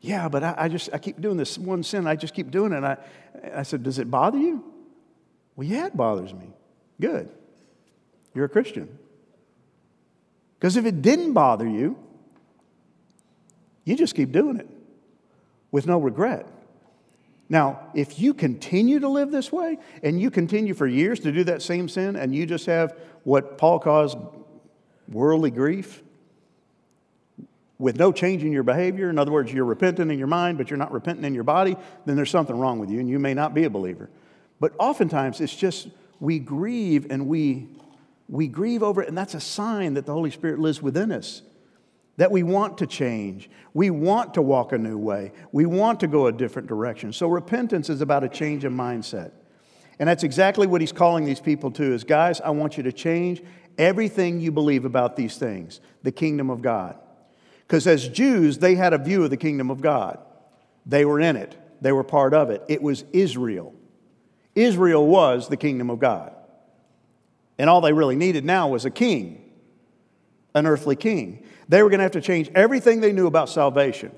Yeah, 0.00 0.28
but 0.28 0.42
I, 0.42 0.54
I, 0.58 0.68
just 0.68 0.90
I 0.92 0.98
keep 0.98 1.20
doing 1.20 1.36
this 1.36 1.56
one 1.56 1.84
sin. 1.84 2.08
I 2.08 2.16
just 2.16 2.34
keep 2.34 2.50
doing 2.50 2.72
it. 2.72 2.78
And 2.78 2.86
I, 2.86 2.96
I 3.54 3.62
said, 3.62 3.84
Does 3.84 4.00
it 4.00 4.10
bother 4.10 4.36
you? 4.36 4.64
Well, 5.54 5.68
yeah, 5.68 5.86
it 5.86 5.96
bothers 5.96 6.34
me. 6.34 6.50
Good. 7.00 7.30
You're 8.34 8.46
a 8.46 8.48
Christian. 8.48 8.98
Because 10.58 10.76
if 10.76 10.86
it 10.86 11.02
didn't 11.02 11.34
bother 11.34 11.68
you, 11.68 11.96
you 13.84 13.94
just 13.94 14.16
keep 14.16 14.32
doing 14.32 14.56
it 14.56 14.68
with 15.70 15.86
no 15.86 15.98
regret. 15.98 16.46
Now, 17.48 17.80
if 17.94 18.20
you 18.20 18.32
continue 18.32 19.00
to 19.00 19.08
live 19.08 19.32
this 19.32 19.50
way 19.50 19.78
and 20.02 20.20
you 20.20 20.30
continue 20.30 20.72
for 20.72 20.86
years 20.86 21.18
to 21.20 21.32
do 21.32 21.44
that 21.44 21.62
same 21.62 21.88
sin 21.88 22.14
and 22.14 22.34
you 22.34 22.46
just 22.46 22.66
have 22.66 22.96
what 23.24 23.58
Paul 23.58 23.80
calls 23.80 24.16
worldly 25.08 25.50
grief, 25.50 26.02
with 27.78 27.98
no 27.98 28.12
change 28.12 28.44
in 28.44 28.52
your 28.52 28.62
behavior, 28.62 29.08
in 29.08 29.18
other 29.18 29.32
words, 29.32 29.50
you're 29.50 29.64
repentant 29.64 30.12
in 30.12 30.18
your 30.18 30.28
mind, 30.28 30.58
but 30.58 30.68
you're 30.68 30.76
not 30.76 30.92
repentant 30.92 31.26
in 31.26 31.34
your 31.34 31.44
body, 31.44 31.76
then 32.04 32.14
there's 32.14 32.30
something 32.30 32.56
wrong 32.56 32.78
with 32.78 32.90
you 32.90 33.00
and 33.00 33.08
you 33.08 33.18
may 33.18 33.32
not 33.32 33.54
be 33.54 33.64
a 33.64 33.70
believer. 33.70 34.10
But 34.60 34.72
oftentimes 34.78 35.40
it's 35.40 35.54
just 35.54 35.88
we 36.20 36.38
grieve 36.38 37.10
and 37.10 37.26
we, 37.26 37.68
we 38.28 38.46
grieve 38.46 38.82
over 38.82 39.02
it, 39.02 39.08
and 39.08 39.16
that's 39.16 39.34
a 39.34 39.40
sign 39.40 39.94
that 39.94 40.04
the 40.06 40.12
Holy 40.12 40.30
Spirit 40.30 40.58
lives 40.58 40.82
within 40.82 41.10
us. 41.10 41.42
That 42.20 42.30
we 42.30 42.42
want 42.42 42.76
to 42.76 42.86
change. 42.86 43.48
We 43.72 43.88
want 43.88 44.34
to 44.34 44.42
walk 44.42 44.72
a 44.72 44.78
new 44.78 44.98
way. 44.98 45.32
We 45.52 45.64
want 45.64 46.00
to 46.00 46.06
go 46.06 46.26
a 46.26 46.32
different 46.32 46.68
direction. 46.68 47.14
So 47.14 47.26
repentance 47.28 47.88
is 47.88 48.02
about 48.02 48.24
a 48.24 48.28
change 48.28 48.64
of 48.64 48.74
mindset. 48.74 49.32
And 49.98 50.06
that's 50.06 50.22
exactly 50.22 50.66
what 50.66 50.82
he's 50.82 50.92
calling 50.92 51.24
these 51.24 51.40
people 51.40 51.70
to 51.70 51.94
is 51.94 52.04
guys, 52.04 52.42
I 52.42 52.50
want 52.50 52.76
you 52.76 52.82
to 52.82 52.92
change 52.92 53.42
everything 53.78 54.38
you 54.38 54.52
believe 54.52 54.84
about 54.84 55.16
these 55.16 55.38
things, 55.38 55.80
the 56.02 56.12
kingdom 56.12 56.50
of 56.50 56.60
God. 56.60 56.98
Because 57.66 57.86
as 57.86 58.06
Jews, 58.06 58.58
they 58.58 58.74
had 58.74 58.92
a 58.92 58.98
view 58.98 59.24
of 59.24 59.30
the 59.30 59.38
kingdom 59.38 59.70
of 59.70 59.80
God. 59.80 60.18
They 60.84 61.06
were 61.06 61.20
in 61.20 61.36
it, 61.36 61.56
they 61.80 61.92
were 61.92 62.04
part 62.04 62.34
of 62.34 62.50
it. 62.50 62.62
It 62.68 62.82
was 62.82 63.02
Israel. 63.14 63.74
Israel 64.54 65.06
was 65.06 65.48
the 65.48 65.56
kingdom 65.56 65.88
of 65.88 66.00
God. 66.00 66.34
And 67.56 67.70
all 67.70 67.80
they 67.80 67.94
really 67.94 68.16
needed 68.16 68.44
now 68.44 68.68
was 68.68 68.84
a 68.84 68.90
king, 68.90 69.49
an 70.54 70.66
earthly 70.66 70.96
king. 70.96 71.44
They 71.68 71.82
were 71.82 71.88
going 71.88 71.98
to 71.98 72.04
have 72.04 72.12
to 72.12 72.20
change 72.20 72.50
everything 72.54 73.00
they 73.00 73.12
knew 73.12 73.26
about 73.26 73.48
salvation. 73.48 74.12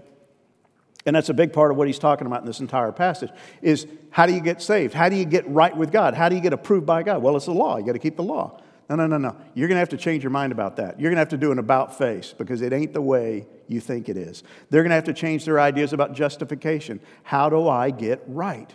And 1.04 1.16
that's 1.16 1.28
a 1.28 1.34
big 1.34 1.52
part 1.52 1.70
of 1.70 1.76
what 1.76 1.86
he's 1.88 1.98
talking 1.98 2.26
about 2.26 2.40
in 2.40 2.46
this 2.46 2.60
entire 2.60 2.92
passage 2.92 3.30
is 3.60 3.86
how 4.10 4.26
do 4.26 4.32
you 4.32 4.40
get 4.40 4.62
saved? 4.62 4.94
How 4.94 5.08
do 5.08 5.16
you 5.16 5.24
get 5.24 5.48
right 5.48 5.76
with 5.76 5.90
God? 5.90 6.14
How 6.14 6.28
do 6.28 6.36
you 6.36 6.40
get 6.40 6.52
approved 6.52 6.86
by 6.86 7.02
God? 7.02 7.22
Well, 7.22 7.36
it's 7.36 7.46
the 7.46 7.52
law. 7.52 7.76
You 7.76 7.84
got 7.84 7.92
to 7.92 7.98
keep 7.98 8.16
the 8.16 8.22
law. 8.22 8.60
No, 8.88 8.96
no, 8.96 9.06
no, 9.06 9.18
no. 9.18 9.36
You're 9.54 9.68
going 9.68 9.76
to 9.76 9.80
have 9.80 9.88
to 9.90 9.96
change 9.96 10.22
your 10.22 10.30
mind 10.30 10.52
about 10.52 10.76
that. 10.76 11.00
You're 11.00 11.10
going 11.10 11.16
to 11.16 11.20
have 11.20 11.30
to 11.30 11.36
do 11.36 11.50
an 11.50 11.58
about 11.58 11.96
face 11.96 12.34
because 12.36 12.62
it 12.62 12.72
ain't 12.72 12.92
the 12.92 13.00
way 13.00 13.46
you 13.66 13.80
think 13.80 14.08
it 14.08 14.16
is. 14.16 14.42
They're 14.70 14.82
going 14.82 14.90
to 14.90 14.96
have 14.96 15.04
to 15.04 15.14
change 15.14 15.44
their 15.44 15.58
ideas 15.58 15.92
about 15.92 16.12
justification. 16.12 17.00
How 17.22 17.48
do 17.48 17.68
I 17.68 17.90
get 17.90 18.22
right? 18.26 18.72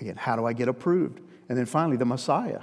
Again, 0.00 0.16
how 0.16 0.36
do 0.36 0.44
I 0.44 0.52
get 0.52 0.68
approved? 0.68 1.20
And 1.48 1.56
then 1.56 1.66
finally, 1.66 1.96
the 1.96 2.04
Messiah. 2.04 2.60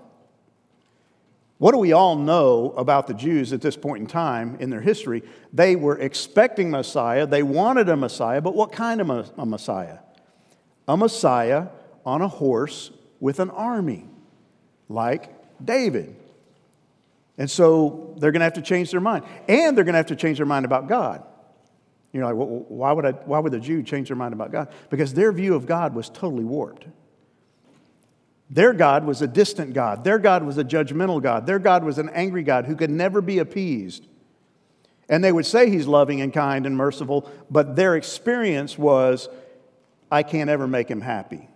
What 1.59 1.73
do 1.73 1.77
we 1.77 1.91
all 1.91 2.15
know 2.15 2.71
about 2.77 3.07
the 3.07 3.13
Jews 3.13 3.51
at 3.51 3.61
this 3.61 3.75
point 3.75 4.01
in 4.01 4.07
time 4.07 4.55
in 4.61 4.69
their 4.69 4.79
history? 4.79 5.23
They 5.51 5.75
were 5.75 5.99
expecting 5.99 6.71
Messiah, 6.71 7.27
they 7.27 7.43
wanted 7.43 7.89
a 7.89 7.97
Messiah, 7.97 8.41
but 8.41 8.55
what 8.55 8.71
kind 8.71 9.01
of 9.01 9.31
a, 9.37 9.45
Messiah? 9.45 9.99
A 10.87 10.95
Messiah 10.95 11.67
on 12.05 12.21
a 12.21 12.29
horse 12.29 12.91
with 13.19 13.41
an 13.41 13.49
army, 13.49 14.07
like 14.87 15.33
David. 15.63 16.15
And 17.37 17.51
so 17.51 18.15
they're 18.17 18.31
going 18.31 18.39
to 18.39 18.45
have 18.45 18.53
to 18.53 18.61
change 18.61 18.91
their 18.91 19.01
mind. 19.01 19.25
And 19.49 19.77
they're 19.77 19.83
going 19.83 19.93
to 19.93 19.99
have 19.99 20.07
to 20.07 20.15
change 20.15 20.37
their 20.37 20.45
mind 20.45 20.63
about 20.63 20.87
God. 20.87 21.23
You're 22.13 22.23
like, 22.23 22.35
well, 22.35 22.65
why, 22.69 22.93
would 22.93 23.05
I, 23.05 23.11
why 23.11 23.39
would 23.39 23.51
the 23.51 23.59
Jew 23.59 23.83
change 23.83 24.07
their 24.07 24.17
mind 24.17 24.33
about 24.33 24.51
God? 24.51 24.69
Because 24.89 25.13
their 25.13 25.31
view 25.33 25.55
of 25.55 25.65
God 25.65 25.93
was 25.93 26.09
totally 26.09 26.45
warped. 26.45 26.87
Their 28.49 28.73
God 28.73 29.05
was 29.05 29.21
a 29.21 29.27
distant 29.27 29.73
God. 29.73 30.03
Their 30.03 30.17
God 30.17 30.43
was 30.43 30.57
a 30.57 30.63
judgmental 30.63 31.21
God. 31.21 31.45
Their 31.45 31.59
God 31.59 31.83
was 31.83 31.99
an 31.99 32.09
angry 32.09 32.41
God 32.41 32.65
who 32.65 32.75
could 32.75 32.89
never 32.89 33.21
be 33.21 33.39
appeased. 33.39 34.07
And 35.07 35.23
they 35.23 35.31
would 35.31 35.45
say 35.45 35.69
he's 35.69 35.87
loving 35.87 36.21
and 36.21 36.33
kind 36.33 36.65
and 36.65 36.75
merciful, 36.75 37.29
but 37.49 37.75
their 37.75 37.95
experience 37.95 38.77
was, 38.77 39.29
I 40.11 40.23
can't 40.23 40.49
ever 40.49 40.67
make 40.67 40.89
him 40.89 41.01
happy. 41.01 41.47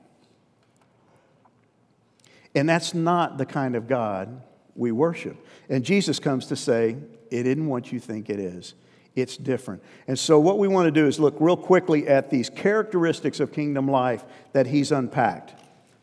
And 2.56 2.70
that's 2.70 2.94
not 2.94 3.38
the 3.38 3.46
kind 3.46 3.76
of 3.76 3.88
God 3.88 4.42
we 4.76 4.92
worship. 4.92 5.38
And 5.70 5.84
Jesus 5.84 6.20
comes 6.20 6.48
to 6.48 6.56
say, 6.56 6.98
it 7.32 7.48
isn't 7.48 7.68
what 7.68 7.92
you 7.92 8.00
think 8.00 8.30
it 8.30 8.40
is. 8.40 8.76
It's 9.16 9.38
different. 9.38 9.84
And 10.08 10.18
so, 10.18 10.40
what 10.40 10.58
we 10.58 10.68
want 10.68 10.88
to 10.88 10.92
do 10.92 11.06
is 11.06 11.20
look 11.20 11.36
real 11.40 11.58
quickly 11.58 12.08
at 12.08 12.32
these 12.32 12.50
characteristics 12.50 13.40
of 13.40 13.52
kingdom 13.52 13.88
life 13.88 14.26
that 14.54 14.66
he's 14.66 14.92
unpacked. 14.92 15.54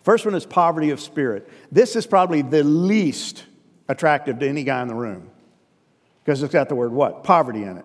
First 0.02 0.24
one 0.24 0.34
is 0.34 0.46
poverty 0.46 0.90
of 0.90 1.00
spirit. 1.00 1.48
This 1.70 1.96
is 1.96 2.06
probably 2.06 2.42
the 2.42 2.64
least 2.64 3.44
attractive 3.88 4.38
to 4.38 4.48
any 4.48 4.64
guy 4.64 4.80
in 4.82 4.88
the 4.88 4.94
room 4.94 5.30
because 6.24 6.42
it's 6.42 6.52
got 6.52 6.68
the 6.68 6.74
word 6.74 6.92
what? 6.92 7.24
Poverty 7.24 7.64
in 7.64 7.78
it. 7.78 7.84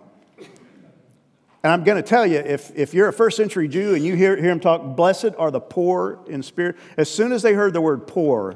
And 1.64 1.74
I'm 1.74 1.84
going 1.84 1.98
to 1.98 2.08
tell 2.08 2.28
you, 2.28 2.38
if, 2.38 2.72
if 2.76 2.94
you're 2.94 3.08
a 3.08 3.14
first 3.14 3.38
century 3.38 3.68
Jew 3.68 3.96
and 3.96 4.06
you 4.06 4.16
hear, 4.16 4.38
hear 4.38 4.52
him 4.52 4.60
talk, 4.60 4.96
blessed 4.96 5.32
are 5.40 5.50
the 5.50 5.60
poor 5.60 6.20
in 6.28 6.44
spirit, 6.44 6.78
as 6.96 7.10
soon 7.10 7.32
as 7.32 7.42
they 7.42 7.54
heard 7.54 7.74
the 7.74 7.82
word 7.82 8.06
poor, 8.06 8.56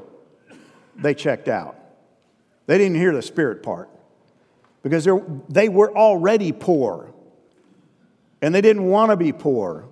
they 0.95 1.15
checked 1.15 1.47
out. 1.47 1.75
They 2.67 2.77
didn't 2.77 2.97
hear 2.97 3.11
the 3.11 3.23
spirit 3.23 3.63
part 3.63 3.89
because 4.83 5.07
they 5.49 5.69
were 5.69 5.91
already 5.97 6.51
poor 6.51 7.11
and 8.43 8.53
they 8.53 8.61
didn't 8.61 8.85
want 8.85 9.09
to 9.09 9.17
be 9.17 9.31
poor. 9.31 9.88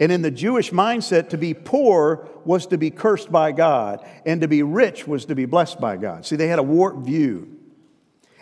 And 0.00 0.10
in 0.10 0.22
the 0.22 0.30
Jewish 0.30 0.70
mindset, 0.70 1.28
to 1.28 1.38
be 1.38 1.52
poor 1.52 2.26
was 2.46 2.66
to 2.68 2.78
be 2.78 2.90
cursed 2.90 3.30
by 3.30 3.52
God, 3.52 4.04
and 4.24 4.40
to 4.40 4.48
be 4.48 4.62
rich 4.62 5.06
was 5.06 5.26
to 5.26 5.34
be 5.34 5.44
blessed 5.44 5.78
by 5.78 5.98
God. 5.98 6.24
See, 6.24 6.36
they 6.36 6.48
had 6.48 6.58
a 6.58 6.62
warped 6.62 7.04
view. 7.04 7.58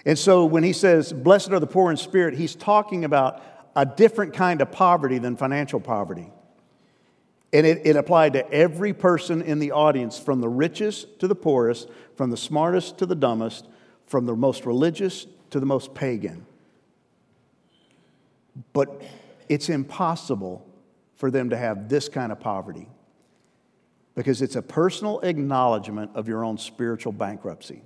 And 0.07 0.17
so 0.17 0.45
when 0.45 0.63
he 0.63 0.73
says, 0.73 1.13
Blessed 1.13 1.51
are 1.51 1.59
the 1.59 1.67
poor 1.67 1.91
in 1.91 1.97
spirit, 1.97 2.35
he's 2.35 2.55
talking 2.55 3.05
about 3.05 3.43
a 3.75 3.85
different 3.85 4.35
kind 4.35 4.61
of 4.63 4.71
poverty 4.71 5.19
than 5.19 5.37
financial 5.37 5.81
poverty. 5.81 6.31
And 7.53 7.67
it, 7.67 7.83
it, 7.85 7.97
applied 7.97 8.35
to 8.35 8.49
every 8.53 8.93
person 8.93 9.43
in 9.43 9.59
the 9.59 9.73
audience, 9.73 10.19
from 10.19 10.41
the 10.41 10.49
richest 10.49 11.19
to 11.21 11.27
the 11.27 11.35
poorest, 11.35 11.89
from 12.15 12.31
the 12.31 12.37
smartest 12.37 12.99
to 12.99 13.07
the 13.07 13.15
dumbest, 13.15 13.67
from 14.07 14.27
the 14.27 14.37
most 14.37 14.67
religious 14.67 15.27
to 15.51 15.59
the 15.59 15.67
most 15.67 15.95
pagan. 15.95 16.47
But 18.73 19.03
it's 19.49 19.71
impossible 19.71 20.68
for 21.19 21.31
them 21.31 21.51
to 21.51 21.57
have 21.57 21.89
this 21.91 22.09
kind 22.09 22.33
of 22.33 22.41
poverty 22.41 22.89
because 24.15 24.41
it's 24.41 24.57
a 24.57 24.63
personal 24.63 25.21
acknowledgement 25.21 26.11
of 26.15 26.27
your 26.27 26.43
own 26.43 26.59
spiritual 26.59 27.13
bankruptcy. 27.13 27.83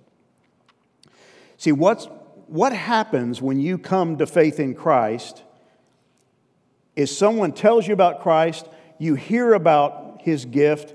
See, 1.57 1.73
what's, 1.73 2.07
what 2.47 2.73
happens 2.73 3.43
when 3.43 3.59
you 3.61 3.77
come 3.77 4.19
to 4.19 4.27
faith 4.27 4.61
in 4.61 4.75
Christ? 4.75 5.43
is 6.97 7.17
someone 7.17 7.53
tells 7.53 7.87
you 7.87 7.95
about 7.95 8.21
Christ, 8.21 8.69
you 8.99 9.15
hear 9.15 9.55
about 9.55 10.21
his 10.23 10.45
gift, 10.45 10.95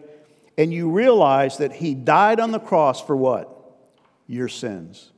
and 0.57 0.73
you 0.73 0.89
realize 0.89 1.57
that 1.57 1.73
he 1.73 1.93
died 1.93 2.39
on 2.39 2.51
the 2.51 2.59
cross 2.59 3.01
for 3.01 3.15
what? 3.15 3.53
Your 4.27 4.47
sins. 4.47 5.11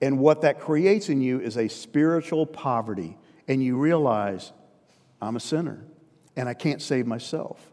And 0.00 0.18
what 0.18 0.42
that 0.42 0.60
creates 0.60 1.08
in 1.08 1.20
you 1.20 1.40
is 1.40 1.56
a 1.56 1.68
spiritual 1.68 2.46
poverty. 2.46 3.16
and 3.46 3.62
you 3.62 3.76
realize 3.76 4.52
I'm 5.24 5.36
a 5.36 5.40
sinner 5.40 5.84
and 6.36 6.48
I 6.48 6.54
can't 6.54 6.82
save 6.82 7.06
myself. 7.06 7.70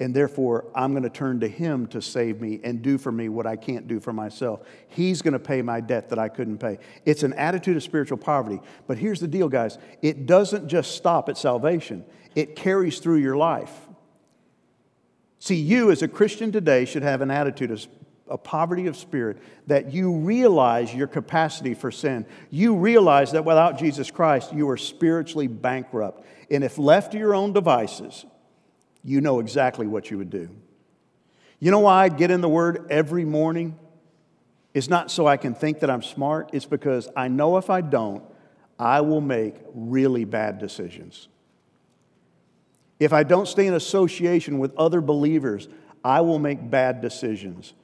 And 0.00 0.14
therefore, 0.14 0.66
I'm 0.76 0.92
going 0.92 1.02
to 1.02 1.10
turn 1.10 1.40
to 1.40 1.48
Him 1.48 1.88
to 1.88 2.00
save 2.00 2.40
me 2.40 2.60
and 2.62 2.82
do 2.82 2.98
for 2.98 3.10
me 3.10 3.28
what 3.28 3.46
I 3.46 3.56
can't 3.56 3.88
do 3.88 3.98
for 3.98 4.12
myself. 4.12 4.60
He's 4.86 5.22
going 5.22 5.32
to 5.32 5.40
pay 5.40 5.60
my 5.60 5.80
debt 5.80 6.10
that 6.10 6.20
I 6.20 6.28
couldn't 6.28 6.58
pay. 6.58 6.78
It's 7.04 7.24
an 7.24 7.32
attitude 7.32 7.76
of 7.76 7.82
spiritual 7.82 8.18
poverty. 8.18 8.60
But 8.86 8.98
here's 8.98 9.18
the 9.18 9.26
deal, 9.26 9.48
guys 9.48 9.78
it 10.00 10.26
doesn't 10.26 10.68
just 10.68 10.94
stop 10.94 11.28
at 11.28 11.36
salvation, 11.36 12.04
it 12.36 12.54
carries 12.54 13.00
through 13.00 13.18
your 13.18 13.36
life. 13.36 13.72
See, 15.40 15.56
you 15.56 15.90
as 15.90 16.02
a 16.02 16.08
Christian 16.08 16.52
today 16.52 16.84
should 16.84 17.02
have 17.02 17.20
an 17.20 17.30
attitude 17.30 17.70
of 17.70 17.86
a 18.28 18.38
poverty 18.38 18.86
of 18.86 18.96
spirit 18.96 19.38
that 19.66 19.92
you 19.92 20.12
realize 20.12 20.94
your 20.94 21.06
capacity 21.06 21.74
for 21.74 21.90
sin. 21.90 22.26
You 22.50 22.76
realize 22.76 23.32
that 23.32 23.44
without 23.44 23.78
Jesus 23.78 24.10
Christ, 24.10 24.52
you 24.52 24.68
are 24.68 24.76
spiritually 24.76 25.46
bankrupt. 25.46 26.24
And 26.50 26.64
if 26.64 26.78
left 26.78 27.12
to 27.12 27.18
your 27.18 27.34
own 27.34 27.52
devices, 27.52 28.24
you 29.04 29.20
know 29.20 29.40
exactly 29.40 29.86
what 29.86 30.10
you 30.10 30.18
would 30.18 30.30
do. 30.30 30.50
You 31.60 31.70
know 31.70 31.80
why 31.80 32.04
I 32.04 32.08
get 32.08 32.30
in 32.30 32.40
the 32.40 32.48
Word 32.48 32.86
every 32.90 33.24
morning? 33.24 33.78
It's 34.74 34.88
not 34.88 35.10
so 35.10 35.26
I 35.26 35.36
can 35.36 35.54
think 35.54 35.80
that 35.80 35.90
I'm 35.90 36.02
smart, 36.02 36.50
it's 36.52 36.66
because 36.66 37.08
I 37.16 37.28
know 37.28 37.56
if 37.56 37.70
I 37.70 37.80
don't, 37.80 38.22
I 38.78 39.00
will 39.00 39.20
make 39.20 39.56
really 39.74 40.24
bad 40.24 40.58
decisions. 40.58 41.28
If 43.00 43.12
I 43.12 43.22
don't 43.22 43.46
stay 43.46 43.66
in 43.66 43.74
association 43.74 44.58
with 44.58 44.76
other 44.76 45.00
believers, 45.00 45.68
I 46.04 46.20
will 46.20 46.38
make 46.38 46.70
bad 46.70 47.00
decisions. 47.00 47.74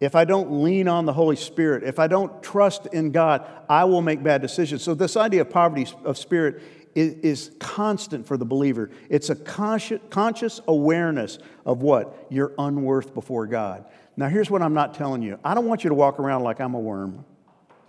If 0.00 0.14
I 0.14 0.24
don't 0.24 0.62
lean 0.62 0.88
on 0.88 1.06
the 1.06 1.12
Holy 1.12 1.36
Spirit, 1.36 1.84
if 1.84 1.98
I 1.98 2.08
don't 2.08 2.42
trust 2.42 2.86
in 2.86 3.10
God, 3.10 3.46
I 3.68 3.84
will 3.84 4.02
make 4.02 4.22
bad 4.22 4.42
decisions. 4.42 4.82
So, 4.82 4.94
this 4.94 5.16
idea 5.16 5.42
of 5.42 5.50
poverty 5.50 5.86
of 6.04 6.18
spirit 6.18 6.60
is, 6.94 7.50
constant 7.58 8.26
for 8.26 8.36
the 8.36 8.44
believer. 8.44 8.90
It's 9.08 9.30
a 9.30 9.34
conscious, 9.34 10.60
awareness 10.68 11.38
of 11.66 11.82
what? 11.82 12.26
Your 12.30 12.52
unworth 12.58 13.14
before 13.14 13.46
God. 13.46 13.84
Now, 14.16 14.28
here's 14.28 14.50
what 14.50 14.62
I'm 14.62 14.74
not 14.74 14.94
telling 14.94 15.22
you 15.22 15.38
I 15.44 15.54
don't 15.54 15.66
want 15.66 15.84
you 15.84 15.88
to 15.88 15.94
walk 15.94 16.18
around 16.18 16.42
like 16.42 16.60
I'm 16.60 16.74
a 16.74 16.80
worm. 16.80 17.24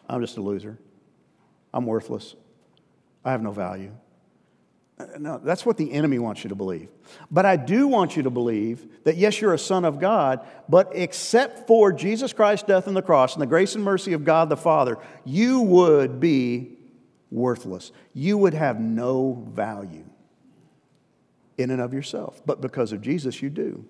I'm 0.08 0.22
just 0.22 0.38
a 0.38 0.42
loser. 0.42 0.78
I'm 1.74 1.86
worthless. 1.86 2.36
I 3.24 3.32
have 3.32 3.42
no 3.42 3.52
value. 3.52 3.92
Uh, 4.98 5.06
no, 5.20 5.38
that's 5.44 5.66
what 5.66 5.76
the 5.76 5.92
enemy 5.92 6.20
wants 6.20 6.44
you 6.44 6.50
to 6.50 6.56
believe. 6.56 6.88
But 7.30 7.46
I 7.46 7.58
do 7.58 7.88
want 7.88 8.16
you 8.16 8.24
to 8.24 8.30
believe 8.30 9.04
that, 9.04 9.18
yes, 9.18 9.42
you're 9.42 9.54
a 9.54 9.60
son 9.60 9.84
of 9.84 10.00
God, 10.00 10.46
but 10.70 10.92
except 10.94 11.68
for 11.68 11.92
Jesus 11.92 12.32
Christ's 12.32 12.66
death 12.66 12.88
on 12.88 12.94
the 12.94 13.02
cross 13.02 13.34
and 13.34 13.42
the 13.42 13.48
grace 13.48 13.76
and 13.76 13.84
mercy 13.84 14.14
of 14.14 14.24
God 14.24 14.48
the 14.48 14.56
Father, 14.56 14.98
you 15.26 15.60
would 15.62 16.22
be 16.22 16.75
worthless. 17.36 17.92
You 18.14 18.38
would 18.38 18.54
have 18.54 18.80
no 18.80 19.46
value 19.50 20.06
in 21.58 21.70
and 21.70 21.82
of 21.82 21.94
yourself. 21.94 22.42
But 22.46 22.62
because 22.62 22.92
of 22.92 23.02
Jesus, 23.02 23.42
you 23.42 23.50
do. 23.50 23.86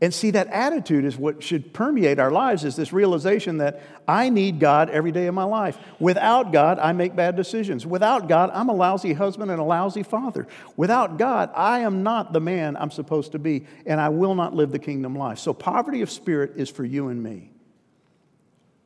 And 0.00 0.14
see, 0.14 0.30
that 0.30 0.46
attitude 0.48 1.04
is 1.04 1.16
what 1.16 1.42
should 1.42 1.74
permeate 1.74 2.20
our 2.20 2.30
lives 2.30 2.62
is 2.62 2.76
this 2.76 2.92
realization 2.92 3.58
that 3.58 3.82
I 4.06 4.28
need 4.28 4.60
God 4.60 4.90
every 4.90 5.10
day 5.10 5.26
of 5.26 5.34
my 5.34 5.42
life. 5.42 5.76
Without 5.98 6.52
God, 6.52 6.78
I 6.78 6.92
make 6.92 7.16
bad 7.16 7.34
decisions. 7.34 7.84
Without 7.84 8.28
God, 8.28 8.50
I'm 8.54 8.68
a 8.68 8.74
lousy 8.74 9.12
husband 9.12 9.50
and 9.50 9.58
a 9.58 9.64
lousy 9.64 10.04
father. 10.04 10.46
Without 10.76 11.18
God, 11.18 11.50
I 11.52 11.80
am 11.80 12.04
not 12.04 12.32
the 12.32 12.40
man 12.40 12.76
I'm 12.76 12.92
supposed 12.92 13.32
to 13.32 13.40
be, 13.40 13.66
and 13.86 14.00
I 14.00 14.10
will 14.10 14.36
not 14.36 14.54
live 14.54 14.70
the 14.70 14.78
kingdom 14.78 15.16
life. 15.16 15.40
So, 15.40 15.52
poverty 15.52 16.02
of 16.02 16.12
spirit 16.12 16.52
is 16.54 16.70
for 16.70 16.84
you 16.84 17.08
and 17.08 17.20
me, 17.20 17.50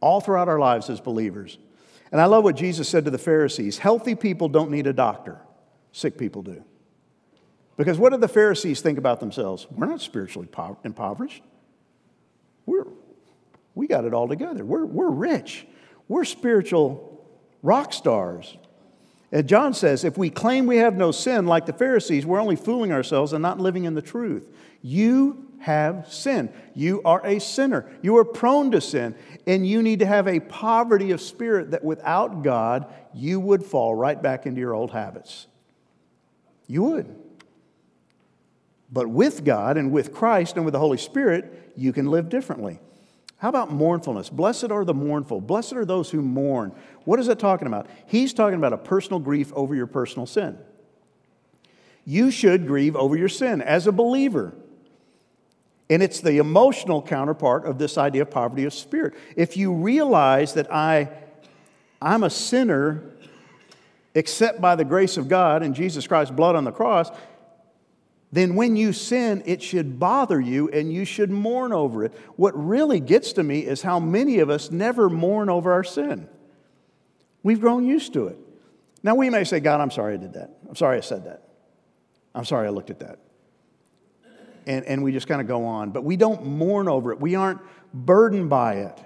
all 0.01 0.23
throughout 0.23 0.49
our 0.49 0.59
lives 0.59 0.89
as 0.89 0.99
believers. 0.99 1.59
And 2.13 2.21
I 2.21 2.27
love 2.27 2.45
what 2.45 2.57
Jesus 2.57 2.89
said 2.89 3.07
to 3.07 3.11
the 3.11 3.19
Pharisees 3.19 3.79
healthy 3.79 4.15
people 4.15 4.49
don't 4.49 4.71
need 4.71 4.87
a 4.87 4.93
doctor, 4.93 5.41
sick 5.91 6.17
people 6.17 6.43
do. 6.43 6.63
Because 7.77 7.99
what 7.99 8.13
do 8.13 8.19
the 8.19 8.29
Pharisees 8.29 8.83
think 8.83 8.99
about 8.99 9.19
themselves? 9.19 9.67
We're 9.71 9.87
not 9.87 10.03
spiritually 10.03 10.47
impoverished. 10.85 11.43
We're, 12.67 12.85
we 13.75 13.87
got 13.87 14.05
it 14.05 14.13
all 14.13 14.29
together. 14.29 14.65
We're, 14.65 14.85
we're 14.85 15.11
rich. 15.11 15.67
We're 16.07 16.25
spiritual 16.25 17.27
rock 17.63 17.95
stars. 17.95 18.57
And 19.33 19.49
John 19.49 19.73
says, 19.73 20.05
if 20.05 20.19
we 20.19 20.29
claim 20.29 20.67
we 20.67 20.77
have 20.77 20.95
no 20.95 21.11
sin 21.11 21.47
like 21.47 21.65
the 21.65 21.73
Pharisees, 21.73 22.27
we're 22.27 22.41
only 22.41 22.57
fooling 22.57 22.93
ourselves 22.93 23.33
and 23.33 23.41
not 23.41 23.59
living 23.59 23.85
in 23.85 23.95
the 23.95 24.03
truth. 24.03 24.47
You 24.83 25.49
have 25.63 26.13
sinned. 26.13 26.53
You 26.75 27.03
are 27.05 27.25
a 27.25 27.39
sinner. 27.39 27.91
You 28.03 28.17
are 28.19 28.25
prone 28.25 28.71
to 28.73 28.81
sin. 28.81 29.15
And 29.47 29.67
you 29.67 29.83
need 29.83 30.01
to 30.01 30.07
have 30.07 30.29
a 30.29 30.41
poverty 30.41 31.13
of 31.13 31.21
spirit 31.21 31.71
that 31.71 31.85
without 31.85 32.43
God, 32.43 32.93
you 33.15 33.41
would 33.41 33.65
fall 33.65 33.95
right 33.95 34.21
back 34.21 34.45
into 34.45 34.61
your 34.61 34.75
old 34.75 34.91
habits. 34.91 35.47
You 36.67 36.83
would. 36.85 37.17
But 38.91 39.09
with 39.09 39.45
God 39.45 39.77
and 39.77 39.91
with 39.91 40.13
Christ 40.13 40.57
and 40.57 40.65
with 40.65 40.73
the 40.73 40.79
Holy 40.79 40.99
Spirit, 40.99 41.73
you 41.77 41.93
can 41.93 42.07
live 42.07 42.29
differently. 42.29 42.81
How 43.37 43.49
about 43.49 43.73
mournfulness? 43.73 44.31
Blessed 44.31 44.71
are 44.71 44.85
the 44.85 44.95
mournful. 44.95 45.41
Blessed 45.41 45.73
are 45.73 45.85
those 45.85 46.11
who 46.11 46.23
mourn. 46.23 46.73
What 47.05 47.19
is 47.19 47.29
it 47.29 47.39
talking 47.39 47.67
about? 47.67 47.89
He's 48.07 48.33
talking 48.35 48.57
about 48.59 48.73
a 48.73 48.79
personal 48.79 49.19
grief 49.19 49.53
over 49.55 49.75
your 49.75 49.87
personal 49.87 50.27
sin. 50.27 50.59
You 52.05 52.31
should 52.31 52.67
grieve 52.67 52.97
over 52.97 53.17
your 53.17 53.29
sin 53.29 53.63
as 53.63 53.87
a 53.87 53.93
believer. 53.93 54.53
And 55.91 56.03
it's 56.03 56.21
the 56.21 56.39
emotional 56.39 57.03
counterpart 57.03 57.67
of 57.67 57.79
this 57.79 57.99
idea 57.99 58.23
of 58.23 58.31
poverty 58.31 58.65
of 58.65 58.73
spirit. 58.73 59.15
If 59.37 59.57
you 59.57 59.73
realize 59.73 60.55
that 60.55 60.73
I, 60.73 61.11
I'm 62.01 62.23
a 62.23 62.31
sinner 62.31 63.03
except 64.15 64.61
by 64.61 64.77
the 64.77 64.85
grace 64.85 65.17
of 65.17 65.29
God 65.29 65.63
and 65.63 65.75
Jesus 65.75 66.07
Christ's 66.07 66.35
blood 66.35 66.57
on 66.57 66.65
the 66.65 66.73
cross, 66.73 67.11
then 68.31 68.55
when 68.55 68.77
you 68.77 68.95
sin, 68.95 69.43
it 69.45 69.63
should 69.63 69.99
bother 69.99 70.41
you 70.41 70.71
and 70.71 70.91
you 70.93 71.05
should 71.05 71.31
mourn 71.31 71.73
over 71.73 72.05
it. 72.05 72.15
What 72.37 72.53
really 72.57 72.99
gets 72.99 73.35
to 73.35 73.43
me 73.43 73.61
is 73.61 73.83
how 73.83 74.01
many 74.01 74.39
of 74.39 74.49
us 74.49 74.71
never 74.71 75.11
mourn 75.11 75.51
over 75.51 75.73
our 75.73 75.85
sin. 75.85 76.29
We've 77.43 77.61
grown 77.61 77.87
used 77.87 78.15
to 78.15 78.29
it. 78.29 78.39
Now, 79.03 79.17
we 79.17 79.29
may 79.29 79.45
say, 79.45 79.61
God, 79.61 79.81
I'm 79.81 79.91
sorry 79.91 80.15
I 80.15 80.17
did 80.17 80.35
that. 80.35 80.57
I'm 80.69 80.77
sorry 80.77 80.97
I 80.97 81.01
said 81.01 81.25
that. 81.25 81.43
I'm 82.35 82.45
sorry 82.45 82.67
I 82.67 82.71
looked 82.71 82.91
at 82.91 83.01
that. 83.01 83.19
And, 84.67 84.85
and 84.87 85.03
we 85.03 85.13
just 85.13 85.27
kind 85.27 85.41
of 85.41 85.47
go 85.47 85.65
on. 85.65 85.91
But 85.91 86.05
we 86.05 86.17
don't 86.17 86.47
mourn 86.47 86.89
over 86.89 87.13
it, 87.13 87.21
we 87.21 87.35
aren't 87.35 87.61
burdened 87.93 88.51
by 88.51 88.75
it. 88.75 88.99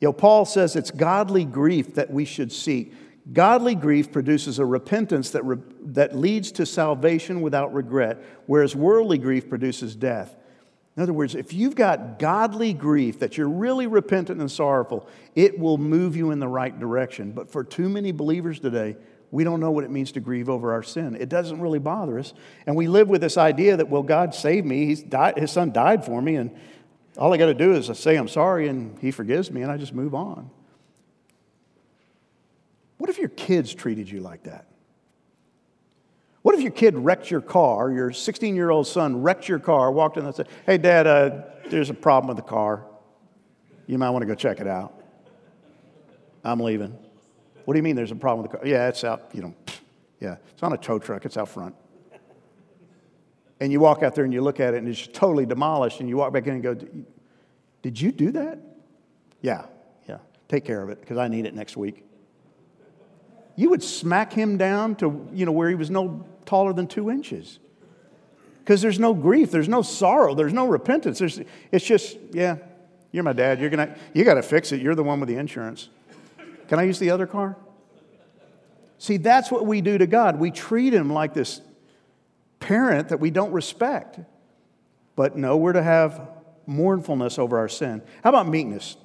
You 0.00 0.08
know, 0.08 0.12
Paul 0.12 0.44
says 0.44 0.74
it's 0.74 0.90
godly 0.90 1.44
grief 1.44 1.94
that 1.94 2.10
we 2.10 2.24
should 2.24 2.50
seek. 2.50 2.92
Godly 3.32 3.76
grief 3.76 4.10
produces 4.10 4.58
a 4.58 4.66
repentance 4.66 5.30
that, 5.30 5.44
re- 5.44 5.62
that 5.84 6.16
leads 6.16 6.50
to 6.52 6.66
salvation 6.66 7.40
without 7.40 7.72
regret, 7.72 8.18
whereas 8.46 8.74
worldly 8.74 9.18
grief 9.18 9.48
produces 9.48 9.94
death. 9.94 10.34
In 10.96 11.02
other 11.02 11.12
words, 11.12 11.34
if 11.34 11.52
you've 11.52 11.74
got 11.74 12.18
godly 12.18 12.72
grief, 12.72 13.20
that 13.20 13.38
you're 13.38 13.48
really 13.48 13.86
repentant 13.86 14.40
and 14.40 14.50
sorrowful, 14.50 15.08
it 15.34 15.58
will 15.58 15.78
move 15.78 16.16
you 16.16 16.32
in 16.32 16.40
the 16.40 16.48
right 16.48 16.78
direction. 16.78 17.32
But 17.32 17.50
for 17.50 17.64
too 17.64 17.88
many 17.88 18.12
believers 18.12 18.60
today, 18.60 18.96
we 19.32 19.44
don't 19.44 19.60
know 19.60 19.70
what 19.70 19.82
it 19.82 19.90
means 19.90 20.12
to 20.12 20.20
grieve 20.20 20.50
over 20.50 20.72
our 20.72 20.82
sin. 20.82 21.16
It 21.18 21.30
doesn't 21.30 21.58
really 21.58 21.78
bother 21.78 22.18
us. 22.18 22.34
And 22.66 22.76
we 22.76 22.86
live 22.86 23.08
with 23.08 23.22
this 23.22 23.38
idea 23.38 23.78
that, 23.78 23.88
well, 23.88 24.02
God 24.02 24.34
saved 24.34 24.66
me. 24.66 24.84
He's 24.84 25.02
died, 25.02 25.38
his 25.38 25.50
son 25.50 25.72
died 25.72 26.04
for 26.04 26.20
me, 26.20 26.36
and 26.36 26.54
all 27.16 27.32
I 27.32 27.38
got 27.38 27.46
to 27.46 27.54
do 27.54 27.72
is 27.72 27.90
say 27.98 28.16
I'm 28.16 28.28
sorry, 28.28 28.68
and 28.68 28.98
he 28.98 29.10
forgives 29.10 29.50
me, 29.50 29.62
and 29.62 29.72
I 29.72 29.78
just 29.78 29.94
move 29.94 30.14
on. 30.14 30.50
What 32.98 33.08
if 33.08 33.18
your 33.18 33.30
kids 33.30 33.74
treated 33.74 34.08
you 34.08 34.20
like 34.20 34.44
that? 34.44 34.66
What 36.42 36.54
if 36.54 36.60
your 36.60 36.70
kid 36.70 36.96
wrecked 36.98 37.30
your 37.30 37.40
car, 37.40 37.90
your 37.90 38.12
16 38.12 38.54
year 38.54 38.68
old 38.68 38.86
son 38.86 39.22
wrecked 39.22 39.48
your 39.48 39.58
car, 39.58 39.90
walked 39.90 40.18
in 40.18 40.26
and 40.26 40.34
said, 40.34 40.48
Hey, 40.66 40.76
dad, 40.76 41.06
uh, 41.06 41.42
there's 41.70 41.88
a 41.88 41.94
problem 41.94 42.28
with 42.28 42.36
the 42.36 42.48
car. 42.48 42.84
You 43.86 43.96
might 43.96 44.10
want 44.10 44.22
to 44.22 44.26
go 44.26 44.34
check 44.34 44.60
it 44.60 44.66
out. 44.66 45.02
I'm 46.44 46.60
leaving. 46.60 46.98
What 47.64 47.74
do 47.74 47.78
you 47.78 47.82
mean 47.82 47.96
there's 47.96 48.10
a 48.10 48.16
problem 48.16 48.42
with 48.42 48.50
the 48.50 48.58
car? 48.58 48.66
Yeah, 48.66 48.88
it's 48.88 49.04
out, 49.04 49.30
you 49.32 49.42
know, 49.42 49.54
yeah, 50.20 50.36
it's 50.50 50.62
on 50.62 50.72
a 50.72 50.76
tow 50.76 50.98
truck, 50.98 51.24
it's 51.24 51.36
out 51.36 51.48
front. 51.48 51.74
And 53.60 53.70
you 53.70 53.78
walk 53.78 54.02
out 54.02 54.14
there 54.14 54.24
and 54.24 54.32
you 54.32 54.40
look 54.42 54.58
at 54.58 54.74
it 54.74 54.78
and 54.78 54.88
it's 54.88 55.06
totally 55.06 55.46
demolished, 55.46 56.00
and 56.00 56.08
you 56.08 56.16
walk 56.16 56.32
back 56.32 56.46
in 56.46 56.54
and 56.54 56.62
go, 56.62 56.74
Did 57.82 58.00
you 58.00 58.10
do 58.10 58.32
that? 58.32 58.58
Yeah, 59.40 59.66
yeah, 60.08 60.18
take 60.48 60.64
care 60.64 60.82
of 60.82 60.90
it 60.90 61.00
because 61.00 61.16
I 61.18 61.28
need 61.28 61.46
it 61.46 61.54
next 61.54 61.76
week 61.76 62.04
you 63.56 63.70
would 63.70 63.82
smack 63.82 64.32
him 64.32 64.56
down 64.56 64.96
to, 64.96 65.28
you 65.32 65.46
know, 65.46 65.52
where 65.52 65.68
he 65.68 65.74
was 65.74 65.90
no 65.90 66.24
taller 66.44 66.72
than 66.72 66.86
two 66.86 67.10
inches. 67.10 67.58
Because 68.60 68.80
there's 68.80 68.98
no 68.98 69.12
grief, 69.12 69.50
there's 69.50 69.68
no 69.68 69.82
sorrow, 69.82 70.34
there's 70.34 70.52
no 70.52 70.66
repentance. 70.66 71.18
There's, 71.18 71.40
it's 71.70 71.84
just, 71.84 72.16
yeah, 72.30 72.56
you're 73.10 73.24
my 73.24 73.32
dad. 73.32 73.60
You're 73.60 73.70
gonna, 73.70 73.96
you 74.14 74.24
got 74.24 74.34
to 74.34 74.42
fix 74.42 74.72
it. 74.72 74.80
You're 74.80 74.94
the 74.94 75.02
one 75.02 75.20
with 75.20 75.28
the 75.28 75.36
insurance. 75.36 75.88
Can 76.72 76.78
I 76.78 76.84
use 76.84 76.98
the 76.98 77.10
other 77.10 77.26
car? 77.26 77.54
See, 78.96 79.18
that's 79.18 79.50
what 79.50 79.66
we 79.66 79.82
do 79.82 79.98
to 79.98 80.06
God. 80.06 80.40
We 80.40 80.50
treat 80.50 80.94
him 80.94 81.12
like 81.12 81.34
this 81.34 81.60
parent 82.60 83.10
that 83.10 83.20
we 83.20 83.30
don't 83.30 83.52
respect. 83.52 84.18
But 85.14 85.36
no, 85.36 85.58
we're 85.58 85.74
to 85.74 85.82
have 85.82 86.26
mournfulness 86.64 87.38
over 87.38 87.58
our 87.58 87.68
sin. 87.68 88.00
How 88.24 88.30
about 88.30 88.48
meekness? 88.48 88.96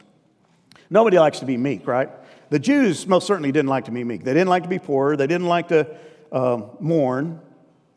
Nobody 0.90 1.20
likes 1.20 1.40
to 1.40 1.46
be 1.46 1.58
meek, 1.58 1.86
right? 1.86 2.10
The 2.52 2.60
Jews 2.60 3.06
most 3.06 3.28
certainly 3.28 3.52
didn't 3.52 3.68
like 3.68 3.84
to 3.84 3.92
be 3.92 4.06
meek. 4.06 4.24
They 4.24 4.34
didn't 4.34 4.48
like 4.48 4.64
to 4.64 4.70
be 4.70 4.80
poor. 4.80 5.18
They 5.18 5.28
didn't 5.28 5.48
like 5.48 5.68
to 5.68 5.94
uh, 6.32 6.62
mourn 6.80 7.42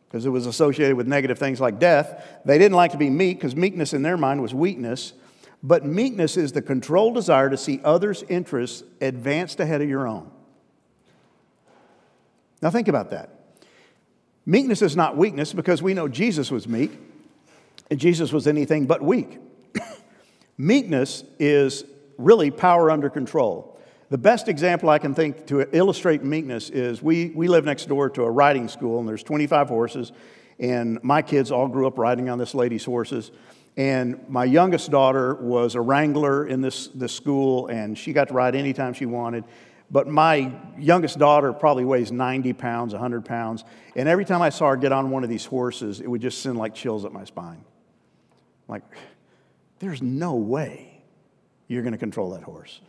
because 0.09 0.27
it 0.27 0.31
was 0.31 0.47
associated 0.47 0.97
with 0.97 1.07
negative 1.07 1.39
things 1.39 1.61
like 1.61 1.79
death. 1.79 2.27
They 2.45 2.59
didn't 2.59 2.75
like 2.75 2.91
to 2.91 2.99
be 2.99 3.09
meek 3.09 3.39
because 3.39 3.55
meekness 3.55 3.93
in 3.93 4.03
their 4.03 4.16
mind 4.16 4.43
was 4.43 4.53
weakness. 4.53 5.12
But 5.63 5.85
meekness 5.85 6.37
is 6.37 6.53
the 6.53 6.63
controlled 6.63 7.15
desire 7.15 7.51
to 7.51 7.57
see 7.57 7.81
others' 7.85 8.25
interests 8.29 8.83
advanced 9.01 9.61
ahead 9.61 9.83
of 9.83 9.89
your 9.89 10.07
own. 10.07 10.31
Now, 12.63 12.71
think 12.71 12.89
about 12.89 13.11
that. 13.11 13.31
Meekness 14.47 14.83
is 14.83 14.97
not 14.97 15.17
weakness 15.17 15.53
because 15.53 15.83
we 15.83 15.95
know 15.95 16.09
Jesus 16.09 16.51
was 16.51 16.67
meek, 16.67 16.99
and 17.91 18.01
Jesus 18.01 18.33
was 18.33 18.47
anything 18.47 18.87
but 18.87 19.03
weak. 19.03 19.39
Meekness 20.59 21.25
is 21.39 21.85
really 22.19 22.51
power 22.51 22.91
under 22.91 23.11
control. 23.11 23.79
The 24.11 24.19
best 24.19 24.49
example 24.49 24.89
I 24.89 24.99
can 24.99 25.15
think 25.15 25.47
to 25.47 25.69
illustrate 25.75 26.25
meekness 26.25 26.69
is 26.69 27.01
we, 27.03 27.31
we 27.31 27.49
live 27.49 27.65
next 27.65 27.87
door 27.87 28.11
to 28.11 28.25
a 28.25 28.31
riding 28.31 28.67
school, 28.69 28.99
and 28.99 29.09
there's 29.09 29.23
25 29.23 29.69
horses, 29.69 30.13
and 30.59 30.99
my 31.05 31.23
kids 31.23 31.53
all 31.53 31.69
grew 31.69 31.87
up 31.87 31.97
riding 31.97 32.29
on 32.29 32.37
this 32.37 32.55
lady's 32.55 32.85
horses. 32.85 33.31
And 33.77 34.29
my 34.29 34.45
youngest 34.45 34.91
daughter 34.91 35.35
was 35.35 35.75
a 35.75 35.81
wrangler 35.81 36.47
in 36.47 36.61
this, 36.61 36.89
this 36.89 37.12
school, 37.12 37.68
and 37.68 37.97
she 37.97 38.12
got 38.12 38.29
to 38.29 38.35
ride 38.35 38.55
anytime 38.55 38.93
she 38.93 39.07
wanted. 39.07 39.45
But 39.91 40.07
my 40.07 40.53
youngest 40.79 41.18
daughter 41.18 41.53
probably 41.53 41.85
weighs 41.85 42.12
90 42.12 42.53
pounds, 42.53 42.93
100 42.93 43.25
pounds. 43.25 43.64
And 43.97 44.09
every 44.09 44.25
time 44.25 44.43
I 44.43 44.51
saw 44.51 44.71
her 44.71 44.77
get 44.77 44.93
on 44.93 45.11
one 45.11 45.25
of 45.25 45.31
these 45.31 45.45
horses, 45.45 46.01
it 46.01 46.09
would 46.09 46.21
just 46.21 46.43
send 46.43 46.59
like 46.59 46.75
chills 46.75 47.05
up 47.05 47.12
my 47.12 47.25
spine. 47.25 47.64
Like, 48.68 48.83
there's 49.81 50.01
no 50.01 50.37
way 50.37 51.03
you're 51.66 51.83
going 51.83 51.93
to 51.93 51.99
control 51.99 52.31
that 52.31 52.43
horse. 52.43 52.81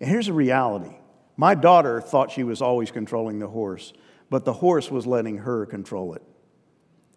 And 0.00 0.08
here's 0.08 0.26
the 0.26 0.32
reality 0.32 0.96
my 1.36 1.54
daughter 1.54 2.00
thought 2.00 2.30
she 2.30 2.44
was 2.44 2.62
always 2.62 2.90
controlling 2.90 3.38
the 3.38 3.48
horse, 3.48 3.92
but 4.30 4.44
the 4.44 4.52
horse 4.52 4.90
was 4.90 5.06
letting 5.06 5.38
her 5.38 5.66
control 5.66 6.14
it. 6.14 6.22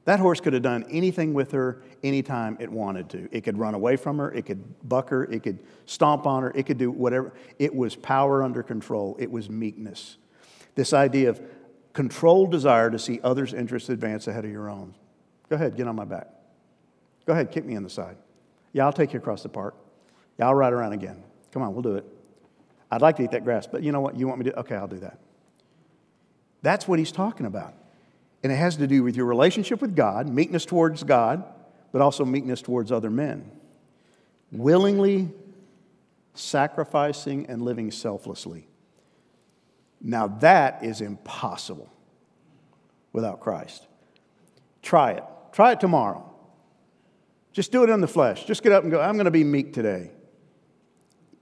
That 0.06 0.20
horse 0.20 0.42
could 0.42 0.54
have 0.54 0.64
done 0.64 0.86
anything 0.90 1.34
with 1.34 1.52
her 1.54 1.82
anytime 2.04 2.58
it 2.60 2.70
wanted 2.70 3.10
to. 3.12 3.30
It 3.32 3.42
could 3.42 3.58
run 3.58 3.74
away 3.74 3.96
from 3.96 4.18
her, 4.18 4.32
it 4.34 4.46
could 4.46 4.62
buck 4.88 5.10
her, 5.10 5.24
it 5.26 5.44
could 5.44 5.60
stomp 5.86 6.28
on 6.28 6.44
her, 6.44 6.52
it 6.54 6.66
could 6.66 6.78
do 6.78 6.92
whatever. 6.92 7.34
It 7.58 7.74
was 7.74 7.96
power 7.96 8.44
under 8.44 8.64
control, 8.64 9.16
it 9.20 9.32
was 9.32 9.50
meekness. 9.50 10.18
This 10.76 10.92
idea 10.92 11.30
of 11.30 11.42
controlled 11.94 12.52
desire 12.52 12.90
to 12.90 13.00
see 13.00 13.22
others' 13.24 13.54
interests 13.54 13.90
advance 13.90 14.28
ahead 14.28 14.44
of 14.44 14.52
your 14.52 14.70
own. 14.70 14.94
Go 15.50 15.56
ahead, 15.56 15.78
get 15.78 15.88
on 15.88 15.96
my 15.96 16.06
back. 16.06 16.28
Go 17.26 17.32
ahead, 17.32 17.52
kick 17.52 17.64
me 17.64 17.76
in 17.76 17.84
the 17.84 17.90
side. 17.90 18.18
Yeah, 18.74 18.86
I'll 18.86 18.94
take 18.94 19.14
you 19.14 19.20
across 19.20 19.44
the 19.44 19.50
park. 19.50 19.76
Yeah, 20.38 20.48
I'll 20.48 20.56
ride 20.56 20.74
around 20.74 20.94
again. 20.94 21.24
Come 21.52 21.62
on, 21.62 21.74
we'll 21.74 21.84
do 21.84 21.96
it. 21.96 22.06
I'd 22.92 23.02
like 23.02 23.16
to 23.18 23.24
eat 23.24 23.32
that 23.32 23.44
grass, 23.46 23.68
but 23.68 23.84
you 23.84 23.92
know 23.92 24.02
what? 24.02 24.18
You 24.18 24.28
want 24.28 24.40
me 24.40 24.46
to? 24.46 24.60
Okay, 24.60 24.76
I'll 24.76 24.88
do 24.88 25.00
that. 25.00 25.20
That's 26.62 26.88
what 26.88 27.00
he's 27.00 27.12
talking 27.12 27.46
about. 27.46 27.74
And 28.44 28.52
it 28.52 28.58
has 28.58 28.76
to 28.78 28.88
do 28.88 29.04
with 29.04 29.16
your 29.16 29.26
relationship 29.26 29.82
with 29.82 29.96
God, 29.96 30.28
meekness 30.28 30.66
towards 30.66 31.04
God, 31.04 31.44
but 31.94 32.02
also 32.02 32.26
meekness 32.26 32.62
towards 32.62 32.92
other 32.92 33.10
men. 33.10 33.50
Willingly 34.52 35.32
sacrificing 36.34 37.46
and 37.48 37.62
living 37.62 37.90
selflessly. 37.90 38.68
Now, 40.02 40.28
that 40.28 40.84
is 40.84 41.00
impossible 41.00 41.92
without 43.14 43.40
Christ. 43.40 43.88
Try 44.82 45.12
it. 45.12 45.24
Try 45.54 45.72
it 45.72 45.80
tomorrow. 45.80 46.30
Just 47.54 47.72
do 47.72 47.84
it 47.84 47.90
in 47.90 48.02
the 48.02 48.08
flesh. 48.08 48.46
Just 48.46 48.64
get 48.64 48.74
up 48.74 48.84
and 48.84 48.92
go, 48.92 49.00
I'm 49.00 49.14
going 49.14 49.26
to 49.26 49.32
be 49.32 49.44
meek 49.44 49.74
today. 49.74 50.12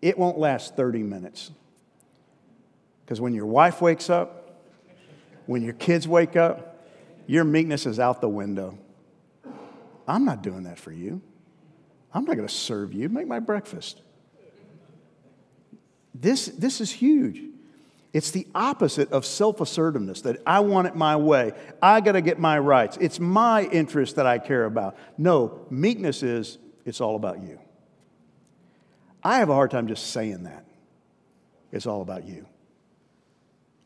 It 0.02 0.18
won't 0.18 0.38
last 0.38 0.76
30 0.76 1.02
minutes. 1.02 1.52
Because 3.04 3.20
when 3.20 3.34
your 3.34 3.46
wife 3.46 3.82
wakes 3.82 4.10
up, 4.10 4.62
when 5.46 5.64
your 5.64 5.74
kids 5.74 6.08
wake 6.08 6.36
up, 6.36 6.71
your 7.32 7.46
meekness 7.46 7.86
is 7.86 7.98
out 7.98 8.20
the 8.20 8.28
window. 8.28 8.78
I'm 10.06 10.26
not 10.26 10.44
doing 10.44 10.64
that 10.64 10.78
for 10.78 10.92
you. 10.92 11.22
I'm 12.14 12.26
not 12.26 12.36
going 12.36 12.46
to 12.46 12.54
serve 12.54 12.94
you. 12.94 13.08
Make 13.08 13.26
my 13.26 13.40
breakfast. 13.40 14.02
This, 16.14 16.48
this 16.48 16.82
is 16.82 16.92
huge. 16.92 17.42
It's 18.12 18.32
the 18.32 18.46
opposite 18.54 19.14
of 19.14 19.26
self 19.26 19.62
assertiveness 19.62 20.24
that 20.24 20.42
I 20.46 20.60
want 20.60 20.88
it 20.88 20.96
my 20.98 21.16
way. 21.16 21.54
I 21.82 22.02
got 22.02 22.12
to 22.14 22.22
get 22.22 22.38
my 22.38 22.60
rights. 22.60 22.98
It's 23.00 23.18
my 23.18 23.64
interest 23.64 24.18
that 24.18 24.26
I 24.26 24.38
care 24.38 24.66
about. 24.66 24.98
No, 25.18 25.66
meekness 25.70 26.24
is 26.24 26.58
it's 26.84 27.00
all 27.00 27.16
about 27.16 27.42
you. 27.42 27.62
I 29.24 29.38
have 29.38 29.48
a 29.48 29.54
hard 29.54 29.72
time 29.72 29.88
just 29.88 30.12
saying 30.12 30.44
that. 30.44 30.66
It's 31.72 31.86
all 31.86 32.02
about 32.02 32.28
you. 32.28 32.46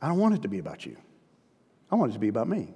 I 0.01 0.07
don't 0.07 0.17
want 0.17 0.33
it 0.33 0.41
to 0.41 0.47
be 0.47 0.57
about 0.57 0.83
you, 0.83 0.97
I 1.91 1.95
want 1.95 2.09
it 2.09 2.13
to 2.13 2.19
be 2.19 2.29
about 2.29 2.47
me. 2.47 2.73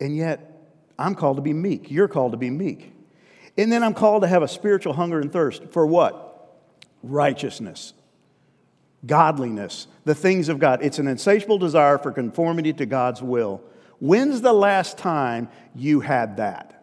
And 0.00 0.16
yet, 0.16 0.70
I'm 0.98 1.14
called 1.14 1.36
to 1.36 1.42
be 1.42 1.52
meek. 1.52 1.90
You're 1.90 2.08
called 2.08 2.32
to 2.32 2.38
be 2.38 2.50
meek. 2.50 2.92
And 3.56 3.72
then 3.72 3.82
I'm 3.82 3.94
called 3.94 4.22
to 4.22 4.28
have 4.28 4.42
a 4.42 4.48
spiritual 4.48 4.92
hunger 4.92 5.20
and 5.20 5.32
thirst 5.32 5.64
for 5.70 5.86
what? 5.86 6.56
Righteousness 7.02 7.94
godliness, 9.06 9.86
the 10.04 10.14
things 10.14 10.48
of 10.48 10.58
God. 10.58 10.82
It's 10.82 10.98
an 10.98 11.06
insatiable 11.06 11.58
desire 11.58 11.98
for 11.98 12.12
conformity 12.12 12.72
to 12.74 12.86
God's 12.86 13.22
will. 13.22 13.62
When's 14.00 14.40
the 14.40 14.52
last 14.52 14.98
time 14.98 15.48
you 15.74 16.00
had 16.00 16.38
that? 16.38 16.74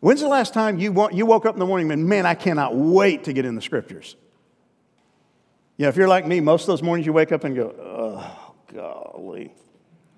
When's 0.00 0.20
the 0.20 0.28
last 0.28 0.54
time 0.54 0.78
you, 0.78 0.92
want, 0.92 1.14
you 1.14 1.26
woke 1.26 1.44
up 1.44 1.54
in 1.54 1.58
the 1.58 1.66
morning 1.66 1.90
and, 1.90 2.06
man, 2.06 2.24
I 2.24 2.34
cannot 2.34 2.76
wait 2.76 3.24
to 3.24 3.32
get 3.32 3.44
in 3.44 3.56
the 3.56 3.62
scriptures? 3.62 4.14
You 5.76 5.84
know, 5.84 5.88
if 5.88 5.96
you're 5.96 6.08
like 6.08 6.26
me, 6.26 6.40
most 6.40 6.62
of 6.62 6.66
those 6.68 6.82
mornings 6.82 7.06
you 7.06 7.12
wake 7.12 7.32
up 7.32 7.44
and 7.44 7.56
go, 7.56 7.74
oh, 7.80 8.54
golly, 8.72 9.52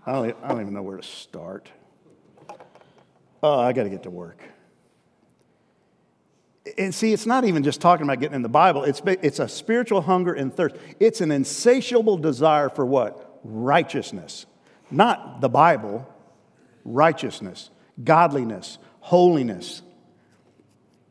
I 0.07 0.13
don't, 0.13 0.37
I 0.43 0.49
don't 0.49 0.61
even 0.61 0.75
know 0.75 0.83
where 0.83 0.97
to 0.97 1.07
start. 1.07 1.71
Oh, 3.43 3.59
I 3.59 3.73
got 3.73 3.85
to 3.85 3.91
get 3.91 4.03
to 4.05 4.11
work 4.11 4.43
and 6.79 6.95
see, 6.95 7.13
it's 7.13 7.27
not 7.27 7.45
even 7.45 7.63
just 7.63 7.81
talking 7.81 8.05
about 8.05 8.21
getting 8.21 8.37
in 8.37 8.43
the 8.43 8.49
Bible, 8.49 8.85
it's, 8.85 9.03
it's 9.05 9.39
a 9.39 9.49
spiritual 9.49 10.03
hunger 10.03 10.33
and 10.33 10.55
thirst. 10.55 10.77
It's 10.99 11.21
an 11.21 11.31
insatiable 11.31 12.19
desire 12.19 12.69
for 12.69 12.85
what? 12.85 13.41
Righteousness. 13.45 14.47
Not 14.91 15.41
the 15.41 15.49
Bible, 15.49 16.09
righteousness, 16.85 17.71
godliness, 18.03 18.79
holiness. 19.01 19.83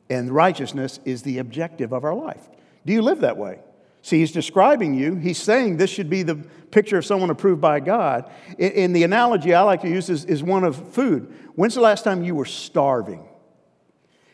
And 0.10 0.32
righteousness 0.32 1.00
is 1.06 1.22
the 1.24 1.38
objective 1.38 1.94
of 1.94 2.04
our 2.04 2.16
life. 2.16 2.50
Do 2.86 2.94
you 2.94 3.02
live 3.02 3.22
that 3.22 3.38
way? 3.38 3.60
See, 4.02 4.20
he's 4.20 4.32
describing 4.32 4.94
you. 4.94 5.16
He's 5.16 5.38
saying 5.38 5.78
this 5.78 5.90
should 5.90 6.10
be 6.10 6.24
the 6.24 6.36
picture 6.36 6.98
of 6.98 7.06
someone 7.06 7.30
approved 7.30 7.62
by 7.62 7.80
God. 7.80 8.32
And 8.58 8.96
the 8.96 9.04
analogy 9.04 9.54
I 9.54 9.62
like 9.62 9.82
to 9.82 9.90
use 9.90 10.10
is, 10.10 10.26
is 10.26 10.42
one 10.42 10.64
of 10.64 10.94
food. 10.94 11.34
When's 11.56 11.76
the 11.76 11.82
last 11.82 12.04
time 12.04 12.24
you 12.24 12.36
were 12.36 12.46
starving? 12.46 13.26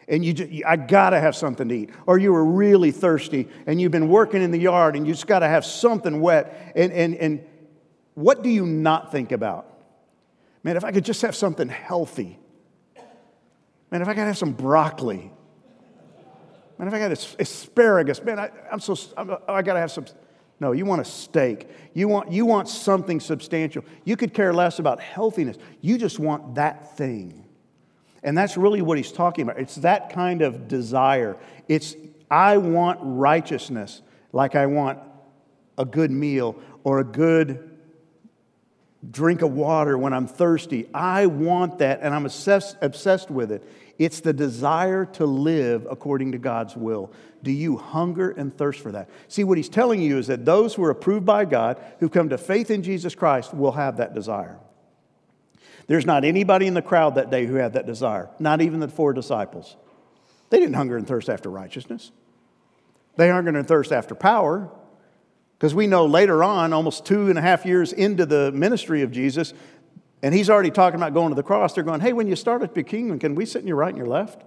and 0.08 0.24
you 0.24 0.34
just, 0.34 0.52
I 0.66 0.76
gotta 0.76 1.20
have 1.20 1.36
something 1.36 1.68
to 1.68 1.76
eat. 1.76 1.90
Or 2.06 2.18
you 2.18 2.32
were 2.32 2.46
really 2.46 2.92
thirsty 2.92 3.48
and 3.66 3.82
you've 3.82 3.92
been 3.92 4.08
working 4.08 4.42
in 4.42 4.52
the 4.52 4.60
yard 4.60 4.96
and 4.96 5.08
you 5.08 5.14
just 5.14 5.28
gotta 5.28 5.48
have 5.48 5.66
something 5.66 6.22
wet. 6.22 6.74
And, 6.76 6.92
and, 6.94 7.16
and 7.16 7.46
what 8.14 8.44
do 8.44 8.50
you 8.50 8.66
not 8.66 9.12
think 9.12 9.32
about? 9.32 9.72
Man, 10.64 10.78
if 10.78 10.84
I 10.84 10.92
could 10.92 11.06
just 11.06 11.22
have 11.22 11.36
something 11.36 11.70
healthy. 11.70 12.40
Man, 13.92 14.02
if 14.02 14.08
I 14.08 14.14
could 14.14 14.22
have 14.22 14.38
some 14.38 14.54
broccoli. 14.54 15.32
Man, 16.78 16.88
if 16.88 16.94
I 16.94 17.00
got 17.00 17.12
asparagus. 17.12 18.22
Man, 18.24 18.40
I, 18.40 18.50
am 18.72 18.80
so, 18.80 18.98
I'm, 19.16 19.30
oh, 19.30 19.42
I 19.48 19.62
gotta 19.62 19.80
have 19.80 19.92
some. 19.92 20.06
No, 20.60 20.72
you 20.72 20.86
want 20.86 21.02
a 21.02 21.06
steak. 21.06 21.70
You 21.94 22.08
want, 22.08 22.32
you 22.32 22.46
want 22.46 22.70
something 22.70 23.20
substantial. 23.20 23.84
You 24.06 24.16
could 24.16 24.34
care 24.34 24.54
less 24.54 24.80
about 24.80 25.02
healthiness. 25.02 25.58
You 25.82 25.98
just 25.98 26.18
want 26.18 26.56
that 26.56 26.96
thing. 26.96 27.46
And 28.24 28.38
that's 28.38 28.58
really 28.58 28.82
what 28.82 28.98
he's 28.98 29.12
talking 29.12 29.44
about. 29.44 29.60
It's 29.60 29.76
that 29.76 30.12
kind 30.12 30.42
of 30.42 30.68
desire. 30.68 31.38
It's, 31.68 31.96
I 32.32 32.58
want 32.58 33.00
righteousness 33.02 34.02
like 34.32 34.56
I 34.56 34.66
want 34.66 35.00
a 35.78 35.86
good 35.86 36.10
meal 36.10 36.60
or 36.84 37.00
a 37.00 37.04
good 37.04 37.72
drink 39.12 39.42
of 39.42 39.52
water 39.52 39.98
when 39.98 40.14
I'm 40.14 40.28
thirsty. 40.28 40.88
I 40.94 41.26
want 41.26 41.80
that 41.80 42.00
and 42.02 42.14
I'm 42.14 42.26
obsessed, 42.26 42.78
obsessed 42.82 43.30
with 43.30 43.52
it. 43.52 43.64
It's 43.98 44.20
the 44.20 44.34
desire 44.34 45.06
to 45.06 45.26
live 45.26 45.88
according 45.90 46.34
to 46.34 46.38
God's 46.38 46.76
will. 46.76 47.12
Do 47.44 47.52
you 47.52 47.78
hunger 47.78 48.32
and 48.32 48.56
thirst 48.56 48.82
for 48.82 48.92
that? 48.92 49.10
See, 49.28 49.44
what 49.44 49.58
he's 49.58 49.70
telling 49.70 50.02
you 50.02 50.18
is 50.18 50.28
that 50.28 50.46
those 50.46 50.74
who 50.74 50.84
are 50.84 50.90
approved 50.90 51.26
by 51.26 51.46
God, 51.46 51.80
who 52.00 52.10
come 52.10 52.30
to 52.30 52.38
faith 52.38 52.72
in 52.72 52.84
Jesus 52.84 53.16
Christ, 53.16 53.54
will 53.54 53.72
have 53.74 53.98
that 53.98 54.14
desire. 54.14 54.60
There's 55.88 56.06
not 56.06 56.26
anybody 56.26 56.68
in 56.68 56.74
the 56.74 56.82
crowd 56.82 57.16
that 57.16 57.30
day 57.30 57.46
who 57.46 57.56
had 57.56 57.74
that 57.74 57.86
desire, 57.86 58.30
not 58.40 58.62
even 58.62 58.80
the 58.80 58.88
four 58.88 59.14
disciples. 59.14 59.78
They 60.50 60.60
didn't 60.60 60.76
hunger 60.76 60.98
and 60.98 61.08
thirst 61.08 61.30
after 61.30 61.50
righteousness. 61.50 62.12
They 63.18 63.30
hungered 63.30 63.56
and 63.56 63.68
thirst 63.68 63.92
after 63.92 64.16
power. 64.16 64.70
Because 65.58 65.74
we 65.74 65.88
know 65.88 66.06
later 66.06 66.44
on, 66.44 66.74
almost 66.74 67.06
two 67.06 67.30
and 67.30 67.40
a 67.40 67.42
half 67.42 67.66
years 67.66 67.94
into 67.94 68.26
the 68.26 68.52
ministry 68.52 69.04
of 69.04 69.12
Jesus, 69.12 69.54
and 70.22 70.34
he's 70.34 70.50
already 70.50 70.72
talking 70.72 71.00
about 71.00 71.14
going 71.14 71.30
to 71.30 71.36
the 71.36 71.44
cross, 71.44 71.74
they're 71.74 71.84
going, 71.84 72.02
Hey, 72.02 72.14
when 72.14 72.28
you 72.28 72.36
start 72.36 72.62
at 72.62 72.74
the 72.74 72.84
kingdom, 72.84 73.20
can 73.20 73.36
we 73.36 73.46
sit 73.46 73.62
in 73.62 73.68
your 73.68 73.78
right 73.78 73.90
and 73.90 73.98
your 73.98 74.08
left? 74.08 74.44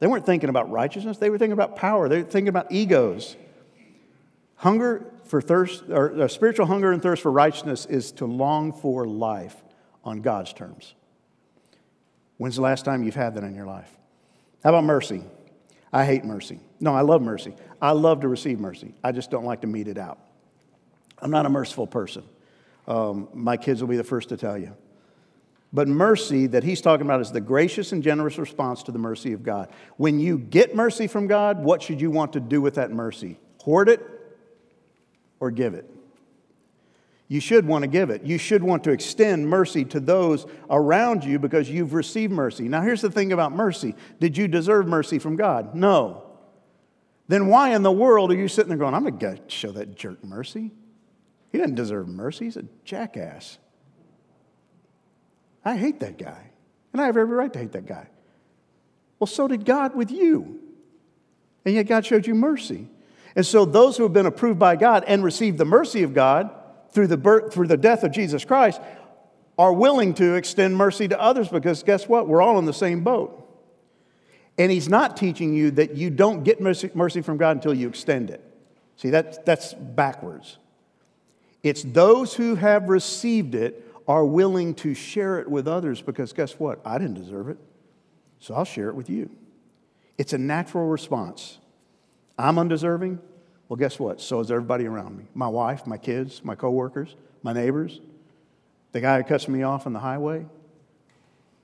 They 0.00 0.06
weren't 0.06 0.24
thinking 0.24 0.48
about 0.48 0.70
righteousness, 0.70 1.18
they 1.18 1.30
were 1.30 1.38
thinking 1.38 1.52
about 1.52 1.76
power, 1.76 2.08
they 2.08 2.22
were 2.22 2.28
thinking 2.28 2.48
about 2.48 2.70
egos. 2.70 3.36
Hunger 4.56 5.12
for 5.24 5.40
thirst, 5.40 5.84
or 5.88 6.22
uh, 6.22 6.28
spiritual 6.28 6.66
hunger 6.66 6.90
and 6.90 7.02
thirst 7.02 7.22
for 7.22 7.30
righteousness 7.30 7.86
is 7.86 8.10
to 8.12 8.26
long 8.26 8.72
for 8.72 9.06
life 9.06 9.56
on 10.04 10.20
God's 10.20 10.52
terms. 10.52 10.94
When's 12.38 12.56
the 12.56 12.62
last 12.62 12.84
time 12.84 13.02
you've 13.02 13.14
had 13.14 13.34
that 13.34 13.44
in 13.44 13.54
your 13.54 13.66
life? 13.66 13.90
How 14.64 14.70
about 14.70 14.84
mercy? 14.84 15.22
I 15.92 16.04
hate 16.04 16.24
mercy. 16.24 16.60
No, 16.80 16.94
I 16.94 17.02
love 17.02 17.22
mercy. 17.22 17.54
I 17.80 17.92
love 17.92 18.20
to 18.20 18.28
receive 18.28 18.58
mercy. 18.58 18.94
I 19.02 19.12
just 19.12 19.30
don't 19.30 19.44
like 19.44 19.60
to 19.62 19.66
mete 19.66 19.88
it 19.88 19.98
out. 19.98 20.18
I'm 21.20 21.30
not 21.30 21.46
a 21.46 21.48
merciful 21.48 21.86
person. 21.86 22.24
Um, 22.88 23.28
my 23.34 23.56
kids 23.56 23.80
will 23.80 23.88
be 23.88 23.98
the 23.98 24.02
first 24.02 24.30
to 24.30 24.36
tell 24.36 24.58
you. 24.58 24.74
But 25.72 25.86
mercy 25.86 26.46
that 26.48 26.64
he's 26.64 26.80
talking 26.80 27.06
about 27.06 27.20
is 27.20 27.30
the 27.30 27.42
gracious 27.42 27.92
and 27.92 28.02
generous 28.02 28.38
response 28.38 28.82
to 28.84 28.92
the 28.92 28.98
mercy 28.98 29.34
of 29.34 29.42
God. 29.42 29.68
When 29.98 30.18
you 30.18 30.38
get 30.38 30.74
mercy 30.74 31.06
from 31.06 31.26
God, 31.26 31.62
what 31.62 31.82
should 31.82 32.00
you 32.00 32.10
want 32.10 32.32
to 32.32 32.40
do 32.40 32.62
with 32.62 32.76
that 32.76 32.90
mercy? 32.90 33.38
Hoard 33.60 33.90
it 33.90 34.00
or 35.38 35.50
give 35.50 35.74
it? 35.74 35.88
You 37.30 37.40
should 37.40 37.66
want 37.66 37.82
to 37.82 37.88
give 37.88 38.08
it. 38.08 38.24
You 38.24 38.38
should 38.38 38.62
want 38.62 38.84
to 38.84 38.90
extend 38.90 39.46
mercy 39.46 39.84
to 39.86 40.00
those 40.00 40.46
around 40.70 41.24
you 41.24 41.38
because 41.38 41.68
you've 41.68 41.92
received 41.92 42.32
mercy. 42.32 42.70
Now, 42.70 42.80
here's 42.80 43.02
the 43.02 43.10
thing 43.10 43.32
about 43.32 43.52
mercy 43.52 43.94
Did 44.18 44.38
you 44.38 44.48
deserve 44.48 44.88
mercy 44.88 45.18
from 45.18 45.36
God? 45.36 45.74
No. 45.74 46.24
Then 47.28 47.48
why 47.48 47.74
in 47.74 47.82
the 47.82 47.92
world 47.92 48.32
are 48.32 48.36
you 48.36 48.48
sitting 48.48 48.70
there 48.70 48.78
going, 48.78 48.94
I'm 48.94 49.04
going 49.04 49.18
to 49.18 49.38
show 49.48 49.70
that 49.72 49.94
jerk 49.94 50.24
mercy? 50.24 50.70
He 51.50 51.58
doesn't 51.58 51.74
deserve 51.74 52.08
mercy. 52.08 52.46
He's 52.46 52.56
a 52.56 52.64
jackass. 52.84 53.58
I 55.64 55.76
hate 55.76 56.00
that 56.00 56.18
guy. 56.18 56.50
And 56.92 57.02
I 57.02 57.06
have 57.06 57.16
every 57.16 57.36
right 57.36 57.52
to 57.52 57.58
hate 57.58 57.72
that 57.72 57.86
guy. 57.86 58.08
Well, 59.18 59.26
so 59.26 59.48
did 59.48 59.64
God 59.64 59.94
with 59.94 60.10
you. 60.10 60.60
And 61.64 61.74
yet 61.74 61.84
God 61.84 62.06
showed 62.06 62.26
you 62.26 62.34
mercy. 62.34 62.88
And 63.36 63.44
so 63.44 63.64
those 63.64 63.96
who 63.96 64.04
have 64.04 64.12
been 64.12 64.26
approved 64.26 64.58
by 64.58 64.76
God 64.76 65.04
and 65.06 65.22
received 65.22 65.58
the 65.58 65.64
mercy 65.64 66.02
of 66.02 66.14
God 66.14 66.50
through 66.90 67.08
the, 67.08 67.16
birth, 67.16 67.52
through 67.52 67.66
the 67.66 67.76
death 67.76 68.04
of 68.04 68.12
Jesus 68.12 68.44
Christ 68.44 68.80
are 69.58 69.72
willing 69.72 70.14
to 70.14 70.34
extend 70.34 70.76
mercy 70.76 71.08
to 71.08 71.20
others 71.20 71.48
because 71.48 71.82
guess 71.82 72.08
what? 72.08 72.28
We're 72.28 72.40
all 72.40 72.58
in 72.58 72.64
the 72.64 72.72
same 72.72 73.02
boat. 73.02 73.44
And 74.56 74.72
he's 74.72 74.88
not 74.88 75.16
teaching 75.16 75.54
you 75.54 75.70
that 75.72 75.94
you 75.94 76.10
don't 76.10 76.42
get 76.42 76.60
mercy, 76.60 77.20
from 77.20 77.36
God 77.36 77.56
until 77.56 77.74
you 77.74 77.88
extend 77.88 78.30
it. 78.30 78.42
See, 78.96 79.10
that, 79.10 79.44
that's 79.46 79.74
backwards. 79.74 80.58
It's 81.68 81.82
those 81.82 82.34
who 82.34 82.54
have 82.54 82.88
received 82.88 83.54
it 83.54 83.84
are 84.06 84.24
willing 84.24 84.74
to 84.76 84.94
share 84.94 85.38
it 85.38 85.48
with 85.48 85.68
others 85.68 86.00
because 86.00 86.32
guess 86.32 86.58
what? 86.58 86.80
I 86.84 86.96
didn't 86.98 87.14
deserve 87.14 87.48
it, 87.48 87.58
so 88.38 88.54
I'll 88.54 88.64
share 88.64 88.88
it 88.88 88.94
with 88.94 89.10
you. 89.10 89.28
It's 90.16 90.32
a 90.32 90.38
natural 90.38 90.86
response. 90.86 91.58
I'm 92.38 92.58
undeserving. 92.58 93.20
Well, 93.68 93.76
guess 93.76 93.98
what? 93.98 94.20
So 94.20 94.40
is 94.40 94.50
everybody 94.50 94.86
around 94.86 95.18
me 95.18 95.26
my 95.34 95.48
wife, 95.48 95.86
my 95.86 95.98
kids, 95.98 96.42
my 96.42 96.54
coworkers, 96.54 97.16
my 97.42 97.52
neighbors, 97.52 98.00
the 98.92 99.00
guy 99.00 99.18
who 99.18 99.24
cuts 99.24 99.46
me 99.46 99.62
off 99.62 99.86
on 99.86 99.92
the 99.92 99.98
highway. 99.98 100.46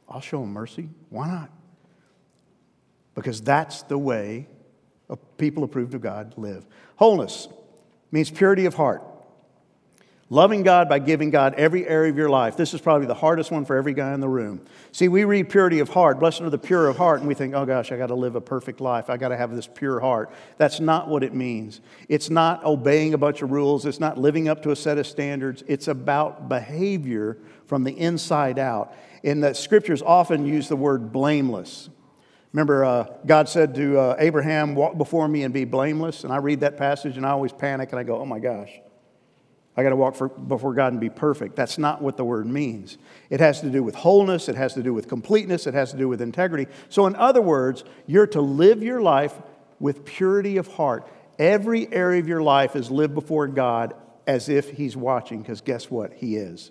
I'll 0.06 0.20
show 0.20 0.42
him 0.42 0.52
mercy. 0.52 0.90
Why 1.08 1.28
not? 1.28 1.50
Because 3.14 3.40
that's 3.40 3.82
the 3.82 3.96
way 3.96 4.48
people 5.38 5.64
approved 5.64 5.94
of 5.94 6.02
God 6.02 6.34
live. 6.36 6.66
Wholeness 6.96 7.48
means 8.10 8.30
purity 8.30 8.66
of 8.66 8.74
heart. 8.74 9.02
Loving 10.34 10.64
God 10.64 10.88
by 10.88 10.98
giving 10.98 11.30
God 11.30 11.54
every 11.54 11.86
area 11.86 12.10
of 12.10 12.16
your 12.16 12.28
life. 12.28 12.56
This 12.56 12.74
is 12.74 12.80
probably 12.80 13.06
the 13.06 13.14
hardest 13.14 13.52
one 13.52 13.64
for 13.64 13.76
every 13.76 13.94
guy 13.94 14.12
in 14.14 14.18
the 14.18 14.28
room. 14.28 14.60
See, 14.90 15.06
we 15.06 15.22
read 15.22 15.48
purity 15.48 15.78
of 15.78 15.90
heart, 15.90 16.18
blessed 16.18 16.40
are 16.40 16.50
the 16.50 16.58
pure 16.58 16.88
of 16.88 16.96
heart, 16.96 17.20
and 17.20 17.28
we 17.28 17.34
think, 17.34 17.54
oh 17.54 17.64
gosh, 17.64 17.92
I 17.92 17.96
got 17.96 18.08
to 18.08 18.16
live 18.16 18.34
a 18.34 18.40
perfect 18.40 18.80
life. 18.80 19.08
I 19.08 19.16
got 19.16 19.28
to 19.28 19.36
have 19.36 19.54
this 19.54 19.68
pure 19.68 20.00
heart. 20.00 20.32
That's 20.58 20.80
not 20.80 21.06
what 21.06 21.22
it 21.22 21.34
means. 21.34 21.80
It's 22.08 22.30
not 22.30 22.64
obeying 22.64 23.14
a 23.14 23.16
bunch 23.16 23.42
of 23.42 23.52
rules, 23.52 23.86
it's 23.86 24.00
not 24.00 24.18
living 24.18 24.48
up 24.48 24.60
to 24.64 24.72
a 24.72 24.76
set 24.76 24.98
of 24.98 25.06
standards. 25.06 25.62
It's 25.68 25.86
about 25.86 26.48
behavior 26.48 27.38
from 27.66 27.84
the 27.84 27.96
inside 27.96 28.58
out. 28.58 28.92
And 29.22 29.40
the 29.40 29.54
scriptures 29.54 30.02
often 30.02 30.46
use 30.46 30.66
the 30.66 30.74
word 30.74 31.12
blameless. 31.12 31.90
Remember, 32.52 32.84
uh, 32.84 33.06
God 33.24 33.48
said 33.48 33.72
to 33.76 33.98
uh, 34.00 34.16
Abraham, 34.18 34.74
Walk 34.74 34.98
before 34.98 35.28
me 35.28 35.44
and 35.44 35.54
be 35.54 35.64
blameless. 35.64 36.24
And 36.24 36.32
I 36.32 36.38
read 36.38 36.58
that 36.60 36.76
passage 36.76 37.16
and 37.16 37.24
I 37.24 37.30
always 37.30 37.52
panic 37.52 37.92
and 37.92 38.00
I 38.00 38.02
go, 38.02 38.18
Oh 38.18 38.26
my 38.26 38.40
gosh, 38.40 38.70
I 39.76 39.82
got 39.82 39.90
to 39.90 39.96
walk 39.96 40.14
for, 40.14 40.28
before 40.28 40.72
God 40.72 40.92
and 40.92 41.00
be 41.00 41.10
perfect. 41.10 41.56
That's 41.56 41.78
not 41.78 42.00
what 42.00 42.16
the 42.16 42.24
word 42.24 42.46
means. 42.46 42.96
It 43.28 43.40
has 43.40 43.60
to 43.62 43.70
do 43.70 43.82
with 43.82 43.96
wholeness, 43.96 44.48
it 44.48 44.54
has 44.54 44.74
to 44.74 44.82
do 44.82 44.94
with 44.94 45.08
completeness, 45.08 45.66
it 45.66 45.74
has 45.74 45.90
to 45.90 45.96
do 45.96 46.08
with 46.08 46.20
integrity. 46.20 46.70
So, 46.88 47.06
in 47.06 47.16
other 47.16 47.42
words, 47.42 47.82
you're 48.06 48.28
to 48.28 48.40
live 48.40 48.82
your 48.82 49.00
life 49.00 49.34
with 49.80 50.04
purity 50.04 50.56
of 50.58 50.68
heart. 50.68 51.08
Every 51.38 51.92
area 51.92 52.20
of 52.20 52.28
your 52.28 52.42
life 52.42 52.76
is 52.76 52.90
lived 52.90 53.14
before 53.14 53.48
God 53.48 53.94
as 54.26 54.48
if 54.48 54.70
He's 54.70 54.96
watching, 54.96 55.42
because 55.42 55.60
guess 55.60 55.90
what? 55.90 56.12
He 56.12 56.36
is. 56.36 56.70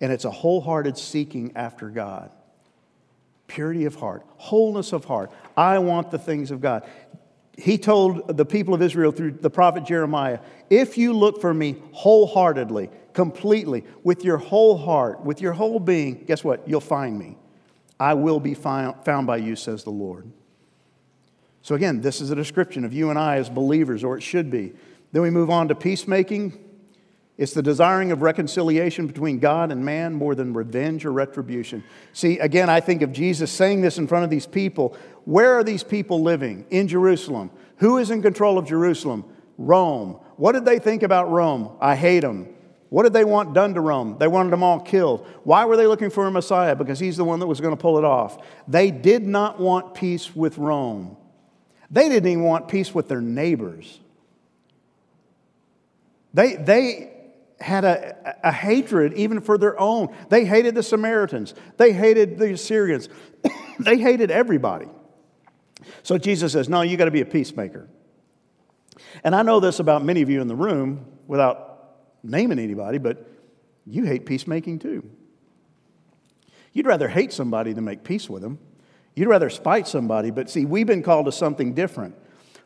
And 0.00 0.10
it's 0.10 0.24
a 0.24 0.30
wholehearted 0.30 0.96
seeking 0.96 1.52
after 1.54 1.90
God. 1.90 2.32
Purity 3.46 3.84
of 3.84 3.96
heart, 3.96 4.24
wholeness 4.36 4.92
of 4.94 5.04
heart. 5.04 5.30
I 5.56 5.80
want 5.80 6.10
the 6.10 6.18
things 6.18 6.50
of 6.50 6.62
God 6.62 6.88
he 7.60 7.78
told 7.78 8.36
the 8.36 8.44
people 8.44 8.74
of 8.74 8.82
Israel 8.82 9.12
through 9.12 9.32
the 9.32 9.50
prophet 9.50 9.84
Jeremiah, 9.84 10.40
If 10.68 10.96
you 10.96 11.12
look 11.12 11.40
for 11.40 11.52
me 11.52 11.76
wholeheartedly, 11.92 12.90
completely, 13.12 13.84
with 14.02 14.24
your 14.24 14.38
whole 14.38 14.76
heart, 14.76 15.24
with 15.24 15.40
your 15.40 15.52
whole 15.52 15.80
being, 15.80 16.24
guess 16.24 16.42
what? 16.42 16.66
You'll 16.68 16.80
find 16.80 17.18
me. 17.18 17.36
I 17.98 18.14
will 18.14 18.40
be 18.40 18.54
found 18.54 19.26
by 19.26 19.36
you, 19.36 19.56
says 19.56 19.84
the 19.84 19.90
Lord. 19.90 20.30
So, 21.62 21.74
again, 21.74 22.00
this 22.00 22.20
is 22.20 22.30
a 22.30 22.34
description 22.34 22.84
of 22.84 22.92
you 22.94 23.10
and 23.10 23.18
I 23.18 23.36
as 23.36 23.50
believers, 23.50 24.02
or 24.02 24.16
it 24.16 24.22
should 24.22 24.50
be. 24.50 24.72
Then 25.12 25.22
we 25.22 25.30
move 25.30 25.50
on 25.50 25.68
to 25.68 25.74
peacemaking. 25.74 26.58
It's 27.40 27.54
the 27.54 27.62
desiring 27.62 28.12
of 28.12 28.20
reconciliation 28.20 29.06
between 29.06 29.38
God 29.38 29.72
and 29.72 29.82
man 29.82 30.12
more 30.12 30.34
than 30.34 30.52
revenge 30.52 31.06
or 31.06 31.12
retribution. 31.12 31.82
See, 32.12 32.38
again, 32.38 32.68
I 32.68 32.80
think 32.80 33.00
of 33.00 33.14
Jesus 33.14 33.50
saying 33.50 33.80
this 33.80 33.96
in 33.96 34.06
front 34.06 34.24
of 34.24 34.30
these 34.30 34.46
people. 34.46 34.94
Where 35.24 35.54
are 35.54 35.64
these 35.64 35.82
people 35.82 36.20
living? 36.20 36.66
In 36.68 36.86
Jerusalem. 36.86 37.50
Who 37.78 37.96
is 37.96 38.10
in 38.10 38.20
control 38.20 38.58
of 38.58 38.66
Jerusalem? 38.66 39.24
Rome. 39.56 40.20
What 40.36 40.52
did 40.52 40.66
they 40.66 40.78
think 40.78 41.02
about 41.02 41.30
Rome? 41.30 41.78
I 41.80 41.96
hate 41.96 42.20
them. 42.20 42.46
What 42.90 43.04
did 43.04 43.14
they 43.14 43.24
want 43.24 43.54
done 43.54 43.72
to 43.72 43.80
Rome? 43.80 44.18
They 44.20 44.28
wanted 44.28 44.50
them 44.50 44.62
all 44.62 44.78
killed. 44.78 45.26
Why 45.42 45.64
were 45.64 45.78
they 45.78 45.86
looking 45.86 46.10
for 46.10 46.26
a 46.26 46.30
Messiah? 46.30 46.76
Because 46.76 46.98
he's 46.98 47.16
the 47.16 47.24
one 47.24 47.40
that 47.40 47.46
was 47.46 47.62
going 47.62 47.74
to 47.74 47.80
pull 47.80 47.96
it 47.96 48.04
off. 48.04 48.36
They 48.68 48.90
did 48.90 49.26
not 49.26 49.58
want 49.58 49.94
peace 49.94 50.36
with 50.36 50.58
Rome. 50.58 51.16
They 51.90 52.10
didn't 52.10 52.28
even 52.28 52.44
want 52.44 52.68
peace 52.68 52.94
with 52.94 53.08
their 53.08 53.22
neighbors. 53.22 53.98
They, 56.34 56.56
they 56.56 57.19
had 57.60 57.84
a, 57.84 58.36
a, 58.42 58.52
hatred 58.52 59.12
even 59.14 59.40
for 59.40 59.58
their 59.58 59.78
own. 59.78 60.14
They 60.30 60.44
hated 60.44 60.74
the 60.74 60.82
Samaritans, 60.82 61.54
they 61.76 61.92
hated 61.92 62.38
the 62.38 62.52
Assyrians, 62.52 63.08
they 63.78 63.98
hated 63.98 64.30
everybody. 64.30 64.86
So 66.02 66.18
Jesus 66.18 66.52
says, 66.52 66.68
No, 66.68 66.82
you 66.82 66.96
got 66.96 67.06
to 67.06 67.10
be 67.10 67.20
a 67.20 67.26
peacemaker. 67.26 67.88
And 69.24 69.34
I 69.34 69.42
know 69.42 69.60
this 69.60 69.80
about 69.80 70.04
many 70.04 70.22
of 70.22 70.30
you 70.30 70.40
in 70.40 70.48
the 70.48 70.56
room 70.56 71.06
without 71.26 71.96
naming 72.22 72.58
anybody, 72.58 72.98
but 72.98 73.28
you 73.86 74.04
hate 74.04 74.26
peacemaking 74.26 74.78
too. 74.78 75.08
You'd 76.72 76.86
rather 76.86 77.08
hate 77.08 77.32
somebody 77.32 77.72
than 77.72 77.84
make 77.84 78.04
peace 78.04 78.28
with 78.28 78.42
them. 78.42 78.58
You'd 79.16 79.28
rather 79.28 79.50
spite 79.50 79.88
somebody, 79.88 80.30
but 80.30 80.48
see, 80.48 80.64
we've 80.64 80.86
been 80.86 81.02
called 81.02 81.26
to 81.26 81.32
something 81.32 81.74
different. 81.74 82.14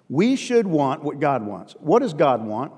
We 0.09 0.37
should 0.37 0.67
want 0.67 1.03
what 1.03 1.19
God 1.19 1.47
wants. 1.47 1.75
What 1.81 2.01
does 2.01 2.13
God 2.13 2.45
want? 2.45 2.73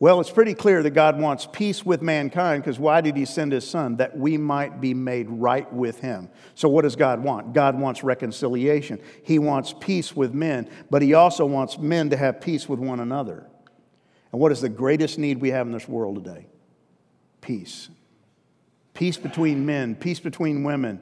Well, 0.00 0.18
it's 0.18 0.30
pretty 0.30 0.54
clear 0.54 0.82
that 0.82 0.90
God 0.90 1.20
wants 1.20 1.46
peace 1.52 1.84
with 1.84 2.00
mankind 2.00 2.62
because 2.62 2.78
why 2.78 3.02
did 3.02 3.18
He 3.18 3.26
send 3.26 3.52
His 3.52 3.68
Son? 3.68 3.96
That 3.96 4.16
we 4.16 4.38
might 4.38 4.80
be 4.80 4.94
made 4.94 5.28
right 5.28 5.70
with 5.70 6.00
Him. 6.00 6.30
So, 6.54 6.70
what 6.70 6.82
does 6.82 6.96
God 6.96 7.22
want? 7.22 7.52
God 7.52 7.78
wants 7.78 8.02
reconciliation. 8.02 8.98
He 9.22 9.38
wants 9.38 9.74
peace 9.78 10.16
with 10.16 10.32
men, 10.32 10.70
but 10.88 11.02
He 11.02 11.12
also 11.12 11.44
wants 11.44 11.78
men 11.78 12.08
to 12.10 12.16
have 12.16 12.40
peace 12.40 12.66
with 12.66 12.80
one 12.80 12.98
another. 12.98 13.46
And 14.32 14.40
what 14.40 14.52
is 14.52 14.62
the 14.62 14.70
greatest 14.70 15.18
need 15.18 15.38
we 15.38 15.50
have 15.50 15.66
in 15.66 15.72
this 15.72 15.86
world 15.86 16.24
today? 16.24 16.46
Peace. 17.42 17.90
Peace 18.94 19.18
between 19.18 19.66
men, 19.66 19.94
peace 19.94 20.20
between 20.20 20.64
women. 20.64 20.98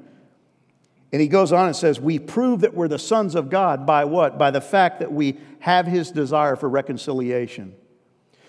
And 1.13 1.23
he 1.23 1.29
goes 1.29 1.53
on 1.53 1.67
and 1.67 1.77
says, 1.77 2.01
We 2.01 2.19
prove 2.19 2.63
that 2.63 2.75
we're 2.75 2.89
the 2.89 2.99
sons 2.99 3.37
of 3.37 3.49
God 3.49 3.87
by 3.87 4.07
what? 4.07 4.39
By 4.39 4.51
the 4.51 4.61
fact 4.61 4.99
that 4.99 5.13
we 5.13 5.39
have 5.61 5.87
His 5.87 6.11
desire 6.11 6.57
for 6.57 6.69
reconciliation. 6.69 7.77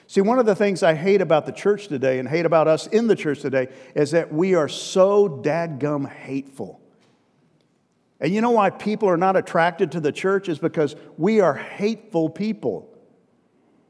See, 0.10 0.22
one 0.22 0.40
of 0.40 0.48
the 0.48 0.56
things 0.56 0.82
I 0.82 0.96
hate 0.96 1.22
about 1.22 1.46
the 1.46 1.52
church 1.52 1.88
today 1.88 2.18
and 2.18 2.28
hate 2.28 2.48
about 2.48 2.68
us 2.68 2.88
in 2.88 3.06
the 3.06 3.16
church 3.16 3.42
today 3.42 3.68
is 3.94 4.10
that 4.10 4.34
we 4.34 4.56
are 4.56 4.68
so 4.68 5.30
dadgum 5.30 6.10
hateful. 6.10 6.82
And 8.20 8.34
you 8.34 8.42
know 8.42 8.50
why 8.50 8.72
people 8.72 9.08
are 9.08 9.18
not 9.18 9.38
attracted 9.38 9.92
to 9.92 10.00
the 10.00 10.12
church 10.12 10.50
is 10.50 10.58
because 10.58 10.96
we 11.18 11.42
are 11.42 11.54
hateful 11.54 12.28
people. 12.28 12.92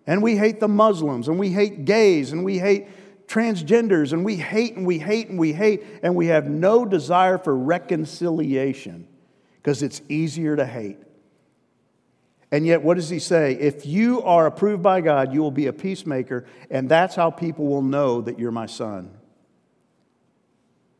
And 0.05 0.21
we 0.21 0.35
hate 0.35 0.59
the 0.59 0.67
Muslims, 0.67 1.29
and 1.29 1.39
we 1.39 1.51
hate 1.51 1.85
gays, 1.85 2.33
and 2.33 2.43
we 2.43 2.59
hate 2.59 2.87
transgenders, 3.25 4.11
and 4.11 4.25
we 4.25 4.35
hate 4.35 4.75
and 4.75 4.85
we 4.85 4.99
hate 4.99 5.29
and 5.29 5.39
we 5.39 5.53
hate, 5.53 5.85
and 6.03 6.17
we 6.17 6.27
have 6.27 6.49
no 6.49 6.83
desire 6.83 7.37
for 7.37 7.55
reconciliation. 7.55 9.07
because 9.61 9.81
it's 9.81 10.01
easier 10.09 10.57
to 10.57 10.65
hate. 10.65 10.97
And 12.51 12.65
yet, 12.65 12.81
what 12.81 12.95
does 12.95 13.09
he 13.09 13.19
say? 13.19 13.53
If 13.53 13.85
you 13.85 14.23
are 14.23 14.47
approved 14.47 14.81
by 14.81 15.01
God, 15.01 15.33
you 15.33 15.41
will 15.41 15.51
be 15.51 15.67
a 15.67 15.73
peacemaker, 15.73 16.45
and 16.71 16.89
that's 16.89 17.15
how 17.15 17.29
people 17.29 17.67
will 17.67 17.83
know 17.83 18.21
that 18.21 18.39
you're 18.39 18.51
my 18.51 18.65
son. 18.65 19.11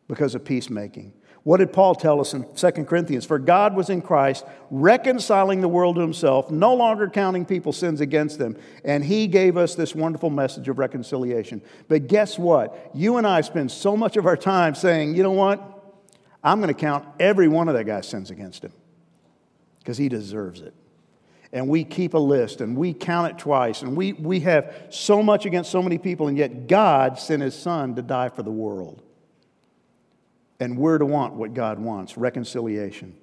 Because 0.07 0.35
of 0.35 0.45
peacemaking. 0.45 1.13
What 1.43 1.57
did 1.57 1.71
Paul 1.71 1.95
tell 1.95 2.19
us 2.19 2.33
in 2.33 2.45
2 2.53 2.71
Corinthians? 2.85 3.25
For 3.25 3.39
God 3.39 3.75
was 3.75 3.89
in 3.89 4.01
Christ, 4.01 4.45
reconciling 4.69 5.61
the 5.61 5.67
world 5.67 5.95
to 5.95 6.01
himself, 6.01 6.51
no 6.51 6.75
longer 6.75 7.09
counting 7.09 7.45
people's 7.45 7.77
sins 7.77 8.01
against 8.01 8.37
them. 8.37 8.57
And 8.83 9.03
he 9.03 9.25
gave 9.25 9.55
us 9.57 9.73
this 9.73 9.95
wonderful 9.95 10.29
message 10.29 10.67
of 10.67 10.77
reconciliation. 10.77 11.61
But 11.87 12.07
guess 12.07 12.37
what? 12.37 12.91
You 12.93 13.17
and 13.17 13.25
I 13.25 13.41
spend 13.41 13.71
so 13.71 13.95
much 13.95 14.17
of 14.17 14.25
our 14.25 14.37
time 14.37 14.75
saying, 14.75 15.15
you 15.15 15.23
know 15.23 15.31
what? 15.31 15.63
I'm 16.43 16.59
going 16.59 16.73
to 16.73 16.79
count 16.79 17.07
every 17.19 17.47
one 17.47 17.67
of 17.67 17.73
that 17.73 17.85
guy's 17.85 18.07
sins 18.07 18.29
against 18.29 18.63
him 18.63 18.73
because 19.79 19.97
he 19.97 20.09
deserves 20.09 20.61
it 20.61 20.73
and 21.51 21.67
we 21.67 21.83
keep 21.83 22.13
a 22.13 22.19
list 22.19 22.61
and 22.61 22.77
we 22.77 22.93
count 22.93 23.31
it 23.31 23.37
twice 23.37 23.81
and 23.81 23.97
we, 23.97 24.13
we 24.13 24.41
have 24.41 24.87
so 24.89 25.23
much 25.23 25.45
against 25.45 25.71
so 25.71 25.81
many 25.81 25.97
people, 25.97 26.27
and 26.27 26.37
yet 26.37 26.67
God 26.67 27.17
sent 27.17 27.41
his 27.41 27.55
son 27.55 27.95
to 27.95 28.01
die 28.01 28.29
for 28.29 28.43
the 28.43 28.51
world. 28.51 29.01
And 30.59 30.77
we're 30.77 30.97
to 30.97 31.05
want 31.05 31.35
what 31.35 31.53
God 31.53 31.79
wants 31.79 32.17
reconciliation. 32.17 33.15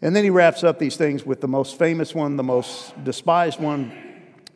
And 0.00 0.16
then 0.16 0.24
he 0.24 0.30
wraps 0.30 0.64
up 0.64 0.78
these 0.78 0.96
things 0.96 1.24
with 1.24 1.40
the 1.40 1.48
most 1.48 1.78
famous 1.78 2.14
one, 2.14 2.36
the 2.36 2.42
most 2.42 2.92
despised 3.04 3.60
one. 3.60 3.92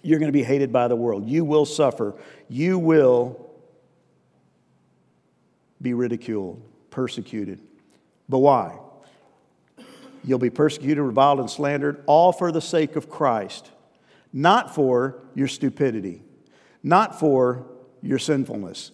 You're 0.02 0.18
going 0.18 0.28
to 0.28 0.32
be 0.32 0.42
hated 0.42 0.72
by 0.72 0.88
the 0.88 0.96
world. 0.96 1.28
You 1.28 1.44
will 1.44 1.66
suffer. 1.66 2.14
You 2.48 2.78
will 2.78 3.50
be 5.80 5.94
ridiculed, 5.94 6.62
persecuted. 6.90 7.60
But 8.28 8.38
why? 8.38 8.78
You'll 10.26 10.40
be 10.40 10.50
persecuted, 10.50 11.02
reviled, 11.02 11.38
and 11.38 11.48
slandered, 11.48 12.02
all 12.06 12.32
for 12.32 12.50
the 12.50 12.60
sake 12.60 12.96
of 12.96 13.08
Christ, 13.08 13.70
not 14.32 14.74
for 14.74 15.22
your 15.34 15.46
stupidity, 15.46 16.22
not 16.82 17.18
for 17.18 17.66
your 18.02 18.18
sinfulness. 18.18 18.90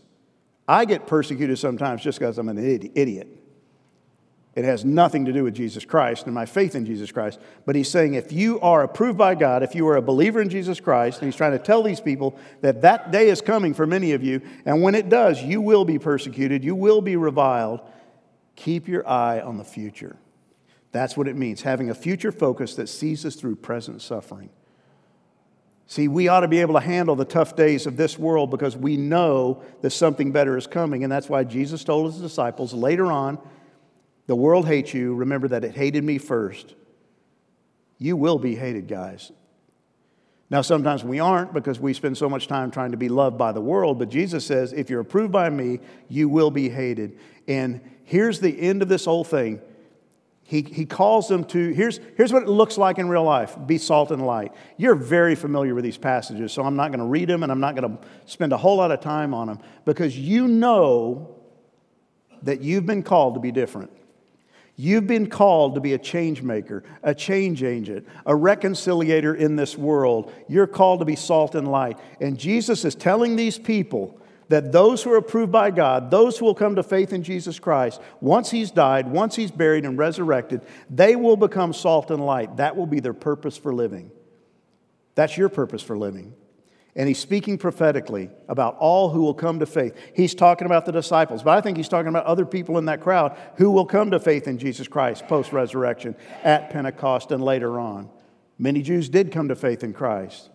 I 0.68 0.85
get 0.85 1.07
persecuted 1.07 1.59
sometimes 1.59 2.03
just 2.03 2.18
because 2.18 2.37
I'm 2.37 2.51
an 2.51 2.59
idiot. 2.59 3.28
It 4.55 4.66
has 4.66 4.85
nothing 4.85 5.24
to 5.24 5.33
do 5.33 5.45
with 5.45 5.55
Jesus 5.55 5.87
Christ 5.87 6.26
and 6.26 6.35
my 6.35 6.45
faith 6.45 6.74
in 6.74 6.85
Jesus 6.85 7.11
Christ. 7.11 7.41
But 7.64 7.74
he's 7.74 7.89
saying 7.89 8.12
if 8.12 8.30
you 8.30 8.61
are 8.61 8.83
approved 8.83 9.16
by 9.16 9.35
God, 9.35 9.62
if 9.62 9.74
you 9.74 9.89
are 9.89 9.97
a 9.97 10.03
believer 10.03 10.43
in 10.43 10.51
Jesus 10.51 10.78
Christ, 10.78 11.20
and 11.20 11.26
he's 11.26 11.37
trying 11.37 11.53
to 11.53 11.59
tell 11.59 11.83
these 11.83 12.01
people 12.01 12.39
that 12.61 12.83
that 12.83 13.11
day 13.11 13.30
is 13.30 13.41
coming 13.41 13.72
for 13.72 13.87
many 13.87 14.12
of 14.12 14.22
you, 14.22 14.43
and 14.66 14.83
when 14.83 14.95
it 14.95 15.09
does, 15.09 15.43
you 15.43 15.62
will 15.62 15.87
be 15.87 15.99
persecuted, 15.99 16.62
you 16.62 16.74
will 16.74 17.01
be 17.01 17.16
reviled. 17.16 17.80
Keep 18.55 18.89
your 18.89 19.09
eye 19.09 19.41
on 19.41 19.57
the 19.57 19.64
future. 19.64 20.18
That's 20.93 21.16
what 21.16 21.26
it 21.26 21.36
means, 21.36 21.62
having 21.62 21.90
a 21.90 21.95
future 21.95 22.30
focus 22.30 22.74
that 22.76 22.88
sees 22.88 23.24
us 23.24 23.34
through 23.34 23.57
present 23.57 24.03
suffering. 24.03 24.51
See, 25.86 26.09
we 26.09 26.28
ought 26.28 26.40
to 26.40 26.49
be 26.49 26.61
able 26.61 26.74
to 26.74 26.80
handle 26.80 27.16
the 27.16 27.24
tough 27.24 27.57
days 27.57 27.86
of 27.86 27.97
this 27.97 28.18
world 28.18 28.51
because 28.51 28.76
we 28.76 28.97
know 28.97 29.62
that 29.80 29.90
something 29.90 30.32
better 30.32 30.57
is 30.57 30.66
coming. 30.66 31.03
And 31.03 31.12
that's 31.12 31.28
why 31.28 31.45
Jesus 31.45 31.82
told 31.84 32.12
his 32.12 32.20
disciples 32.20 32.72
later 32.72 33.11
on, 33.11 33.38
the 34.26 34.36
world 34.36 34.66
hates 34.66 34.95
you. 34.95 35.14
Remember 35.14 35.49
that 35.49 35.64
it 35.64 35.74
hated 35.74 36.05
me 36.05 36.18
first. 36.18 36.74
You 37.99 38.16
will 38.16 38.38
be 38.38 38.55
hated, 38.55 38.88
guys. 38.88 39.32
Now, 40.49 40.61
sometimes 40.61 41.03
we 41.03 41.18
aren't 41.18 41.55
because 41.55 41.80
we 41.80 41.95
spend 41.95 42.18
so 42.18 42.28
much 42.28 42.47
time 42.47 42.70
trying 42.70 42.90
to 42.90 42.99
be 42.99 43.09
loved 43.09 43.38
by 43.38 43.53
the 43.53 43.61
world, 43.61 43.99
but 43.99 44.11
Jesus 44.11 44.45
says, 44.45 44.74
if 44.74 44.90
you're 44.90 45.01
approved 45.01 45.32
by 45.32 45.49
me, 45.49 45.80
you 46.09 46.28
will 46.28 46.51
be 46.51 46.68
hated. 46.68 47.18
And 47.49 47.80
here's 48.05 48.38
the 48.38 48.61
end 48.61 48.82
of 48.82 48.88
this 48.88 49.07
whole 49.07 49.24
thing 49.24 49.62
he, 50.53 50.61
he 50.61 50.84
calls 50.84 51.28
them 51.28 51.44
to, 51.44 51.72
here's, 51.72 51.98
here's 52.14 52.30
what 52.30 52.42
it 52.42 52.48
looks 52.50 52.76
like 52.76 52.98
in 52.98 53.09
real 53.09 53.24
life 53.24 53.57
be 53.64 53.78
salt 53.78 54.11
and 54.11 54.26
light. 54.26 54.53
You're 54.76 54.94
very 54.94 55.34
familiar 55.34 55.74
with 55.74 55.82
these 55.82 55.96
passages, 55.96 56.53
so 56.53 56.62
I'm 56.62 56.76
not 56.76 56.88
going 56.88 56.98
to 56.98 57.07
read 57.07 57.30
them 57.30 57.42
and 57.42 57.50
I'm 57.50 57.59
not 57.59 57.74
going 57.74 57.96
to 57.96 58.07
spend 58.26 58.53
a 58.53 58.59
whole 58.59 58.76
lot 58.76 58.90
of 58.90 59.00
time 59.00 59.32
on 59.32 59.46
them 59.46 59.61
because 59.86 60.18
you 60.18 60.46
know 60.46 61.36
that 62.42 62.61
you've 62.61 62.84
been 62.84 63.03
called 63.03 63.32
to 63.32 63.40
be 63.40 63.50
different. 63.50 63.90
You've 64.76 65.07
been 65.07 65.30
called 65.30 65.74
to 65.76 65.80
be 65.80 65.94
a 65.94 65.98
change 65.98 66.42
maker, 66.42 66.84
a 67.03 67.14
change 67.14 67.62
agent, 67.62 68.07
a 68.26 68.34
reconciliator 68.34 69.34
in 69.34 69.57
this 69.57 69.78
world. 69.78 70.34
You're 70.48 70.66
called 70.66 71.00
to 71.00 71.07
be 71.07 71.16
salt 71.16 71.55
and 71.55 71.66
light. 71.66 71.98
And 72.20 72.38
Jesus 72.38 72.84
is 72.84 72.94
telling 72.94 73.36
these 73.36 73.59
people 73.59 74.20
that 74.53 74.70
those 74.70 75.03
who 75.03 75.11
are 75.11 75.16
approved 75.16 75.50
by 75.50 75.70
God, 75.70 76.11
those 76.11 76.36
who 76.36 76.44
will 76.44 76.55
come 76.55 76.74
to 76.74 76.82
faith 76.82 77.14
in 77.14 77.22
Jesus 77.22 77.59
Christ, 77.59 78.03
once 78.20 78.50
he's 78.50 78.70
died, 78.70 79.11
once 79.11 79.34
he's 79.34 79.50
buried 79.50 79.86
and 79.86 79.96
resurrected, 79.96 80.61
they 80.90 81.16
will 81.16 81.38
become 81.38 81.72
salt 81.72 82.11
and 82.11 82.24
light. 82.26 82.59
That 82.59 82.76
will 82.76 82.86
be 82.86 83.00
their 83.00 83.14
purpose 83.14 83.57
for 83.57 83.72
living. 83.72 84.11
That's 85.14 85.38
your 85.38 85.48
purpose 85.48 85.80
for 85.80 85.96
living. 85.96 86.34
And 86.94 87.09
he's 87.09 87.18
speaking 87.18 87.57
prophetically 87.57 88.28
about 88.46 88.76
all 88.76 89.09
who 89.09 89.22
will 89.22 89.32
come 89.32 89.59
to 89.61 89.64
faith. 89.64 89.96
He's 90.14 90.34
talking 90.34 90.66
about 90.66 90.84
the 90.84 90.92
disciples, 90.92 91.42
but 91.42 91.57
I 91.57 91.62
think 91.62 91.78
he's 91.78 91.88
talking 91.88 92.09
about 92.11 92.26
other 92.26 92.44
people 92.44 92.76
in 92.76 92.84
that 92.84 93.00
crowd 93.00 93.38
who 93.57 93.70
will 93.70 93.86
come 93.86 94.11
to 94.11 94.20
faith 94.20 94.46
in 94.46 94.59
Jesus 94.59 94.86
Christ 94.86 95.26
post 95.28 95.55
resurrection 95.55 96.14
at 96.42 96.68
Pentecost 96.68 97.32
and 97.32 97.42
later 97.42 97.80
on. 97.80 98.11
Many 98.59 98.82
Jews 98.82 99.09
did 99.09 99.32
come 99.32 99.48
to 99.48 99.57
faith 99.57 99.82
in 99.82 99.94
Christ. 99.94 100.50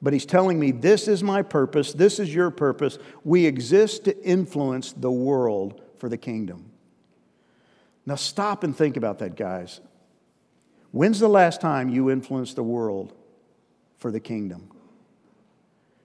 But 0.00 0.12
he's 0.12 0.26
telling 0.26 0.60
me, 0.60 0.70
this 0.70 1.08
is 1.08 1.22
my 1.22 1.42
purpose, 1.42 1.92
this 1.92 2.20
is 2.20 2.32
your 2.32 2.50
purpose. 2.50 2.98
We 3.24 3.46
exist 3.46 4.04
to 4.04 4.24
influence 4.24 4.92
the 4.92 5.10
world 5.10 5.80
for 5.98 6.08
the 6.08 6.16
kingdom. 6.16 6.70
Now, 8.06 8.14
stop 8.14 8.62
and 8.62 8.76
think 8.76 8.96
about 8.96 9.18
that, 9.18 9.36
guys. 9.36 9.80
When's 10.92 11.20
the 11.20 11.28
last 11.28 11.60
time 11.60 11.88
you 11.88 12.10
influenced 12.10 12.56
the 12.56 12.62
world 12.62 13.12
for 13.98 14.10
the 14.10 14.20
kingdom? 14.20 14.70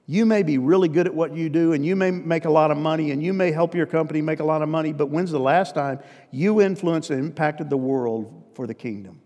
You 0.05 0.25
may 0.25 0.43
be 0.43 0.57
really 0.57 0.89
good 0.89 1.07
at 1.07 1.13
what 1.13 1.33
you 1.33 1.47
do 1.47 1.71
and 1.71 1.85
you 1.85 1.95
may 1.95 2.11
make 2.11 2.43
a 2.43 2.49
lot 2.49 2.71
of 2.71 2.77
money 2.77 3.11
and 3.11 3.23
you 3.23 3.31
may 3.31 3.51
help 3.51 3.73
your 3.73 3.85
company 3.85 4.21
make 4.21 4.41
a 4.41 4.43
lot 4.43 4.61
of 4.61 4.67
money, 4.67 4.91
but 4.91 5.07
when's 5.07 5.31
the 5.31 5.39
last 5.39 5.75
time 5.75 5.99
you 6.29 6.59
influenced 6.59 7.09
and 7.09 7.19
impacted 7.19 7.69
the 7.69 7.77
world 7.77 8.43
for 8.53 8.67
the 8.67 8.73
kingdom? 8.73 9.21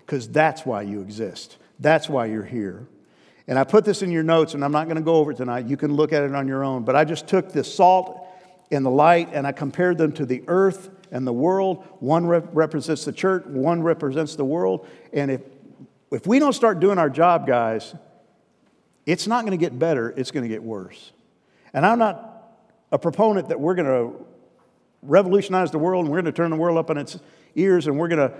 Because 0.00 0.28
that's 0.28 0.66
why 0.66 0.82
you 0.82 1.00
exist, 1.00 1.58
that's 1.78 2.08
why 2.08 2.26
you're 2.26 2.42
here. 2.42 2.88
And 3.48 3.58
I 3.58 3.64
put 3.64 3.84
this 3.84 4.02
in 4.02 4.10
your 4.10 4.22
notes, 4.22 4.54
and 4.54 4.64
I'm 4.64 4.72
not 4.72 4.84
going 4.84 4.96
to 4.96 5.02
go 5.02 5.16
over 5.16 5.32
it 5.32 5.36
tonight. 5.36 5.66
You 5.66 5.76
can 5.76 5.94
look 5.94 6.12
at 6.12 6.22
it 6.22 6.34
on 6.34 6.46
your 6.46 6.64
own. 6.64 6.84
But 6.84 6.96
I 6.96 7.04
just 7.04 7.26
took 7.26 7.52
the 7.52 7.64
salt 7.64 8.28
and 8.70 8.86
the 8.86 8.90
light, 8.90 9.30
and 9.32 9.46
I 9.46 9.52
compared 9.52 9.98
them 9.98 10.12
to 10.12 10.26
the 10.26 10.42
earth 10.46 10.90
and 11.10 11.26
the 11.26 11.32
world. 11.32 11.84
One 12.00 12.26
rep- 12.26 12.48
represents 12.52 13.04
the 13.04 13.12
church, 13.12 13.44
one 13.46 13.82
represents 13.82 14.36
the 14.36 14.44
world. 14.44 14.86
And 15.12 15.30
if, 15.30 15.40
if 16.10 16.26
we 16.26 16.38
don't 16.38 16.52
start 16.52 16.80
doing 16.80 16.98
our 16.98 17.10
job, 17.10 17.46
guys, 17.46 17.94
it's 19.06 19.26
not 19.26 19.44
going 19.44 19.58
to 19.58 19.62
get 19.62 19.78
better, 19.78 20.14
it's 20.16 20.30
going 20.30 20.44
to 20.44 20.48
get 20.48 20.62
worse. 20.62 21.12
And 21.74 21.84
I'm 21.84 21.98
not 21.98 22.28
a 22.92 22.98
proponent 22.98 23.48
that 23.48 23.58
we're 23.58 23.74
going 23.74 23.86
to 23.86 24.24
revolutionize 25.02 25.70
the 25.70 25.78
world 25.78 26.04
and 26.04 26.12
we're 26.12 26.22
going 26.22 26.32
to 26.32 26.36
turn 26.36 26.50
the 26.50 26.56
world 26.56 26.78
up 26.78 26.90
on 26.90 26.98
its 26.98 27.18
ears 27.56 27.86
and 27.86 27.98
we're 27.98 28.08
going 28.08 28.30
to 28.30 28.34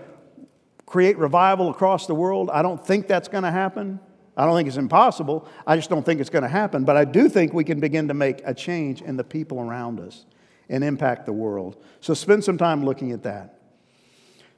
create 0.86 1.18
revival 1.18 1.70
across 1.70 2.06
the 2.06 2.14
world. 2.14 2.50
I 2.50 2.62
don't 2.62 2.84
think 2.84 3.08
that's 3.08 3.28
going 3.28 3.44
to 3.44 3.50
happen. 3.50 3.98
I 4.36 4.46
don't 4.46 4.56
think 4.56 4.68
it's 4.68 4.78
impossible. 4.78 5.46
I 5.66 5.76
just 5.76 5.90
don't 5.90 6.04
think 6.04 6.20
it's 6.20 6.30
going 6.30 6.42
to 6.42 6.48
happen. 6.48 6.84
But 6.84 6.96
I 6.96 7.04
do 7.04 7.28
think 7.28 7.52
we 7.52 7.64
can 7.64 7.80
begin 7.80 8.08
to 8.08 8.14
make 8.14 8.40
a 8.44 8.54
change 8.54 9.02
in 9.02 9.16
the 9.16 9.24
people 9.24 9.60
around 9.60 10.00
us 10.00 10.24
and 10.68 10.82
impact 10.82 11.26
the 11.26 11.32
world. 11.32 11.76
So 12.00 12.14
spend 12.14 12.42
some 12.42 12.56
time 12.56 12.84
looking 12.84 13.12
at 13.12 13.22
that. 13.24 13.58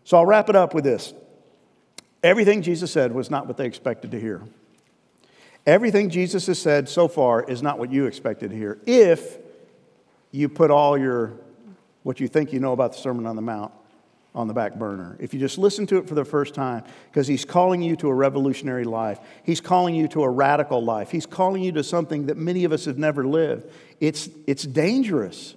So 0.05 0.17
I'll 0.17 0.27
wrap 0.27 0.49
it 0.49 0.57
up 0.57 0.75
with 0.75 0.85
this 0.85 1.13
everything 2.23 2.63
Jesus 2.63 2.91
said 2.91 3.13
was 3.13 3.31
not 3.31 3.47
what 3.47 3.57
they 3.57 3.67
expected 3.67 4.11
to 4.13 4.21
hear. 4.21 4.43
Everything 5.67 6.11
Jesus 6.11 6.47
has 6.47 6.59
said 6.59 6.89
so 6.89 7.09
far 7.09 7.43
is 7.43 7.63
not 7.63 7.79
what 7.79 7.91
you 7.91 8.07
expected 8.07 8.51
to 8.51 8.57
hear 8.57 8.79
if 8.87 9.39
you 10.31 10.49
put 10.49 10.71
all 10.71 10.97
your 10.99 11.35
what 12.03 12.21
you 12.21 12.29
think 12.29 12.53
you 12.53 12.61
know 12.61 12.73
about 12.73 12.93
the 12.93 12.99
Sermon 12.99 13.27
on 13.27 13.35
the 13.35 13.43
Mount 13.43 13.73
on 14.35 14.49
the 14.49 14.55
back 14.55 14.75
burner. 14.75 15.17
If 15.21 15.33
you 15.33 15.39
just 15.39 15.59
listen 15.59 15.87
to 15.89 15.99
it 15.99 16.09
for 16.09 16.15
the 16.15 16.25
first 16.25 16.55
time, 16.55 16.83
because 17.11 17.29
he's 17.29 17.45
calling 17.45 17.83
you 17.83 17.95
to 17.97 18.09
a 18.09 18.15
revolutionary 18.15 18.85
life, 18.85 19.21
he's 19.45 19.61
calling 19.61 19.95
you 19.95 20.09
to 20.09 20.25
a 20.25 20.29
radical 20.29 20.85
life, 20.85 21.11
he's 21.11 21.27
calling 21.27 21.63
you 21.63 21.73
to 21.73 21.85
something 21.85 22.27
that 22.27 22.37
many 22.37 22.65
of 22.65 22.73
us 22.73 22.87
have 22.87 22.99
never 22.99 23.27
lived. 23.27 23.71
It's, 24.01 24.29
it's 24.47 24.65
dangerous. 24.65 25.55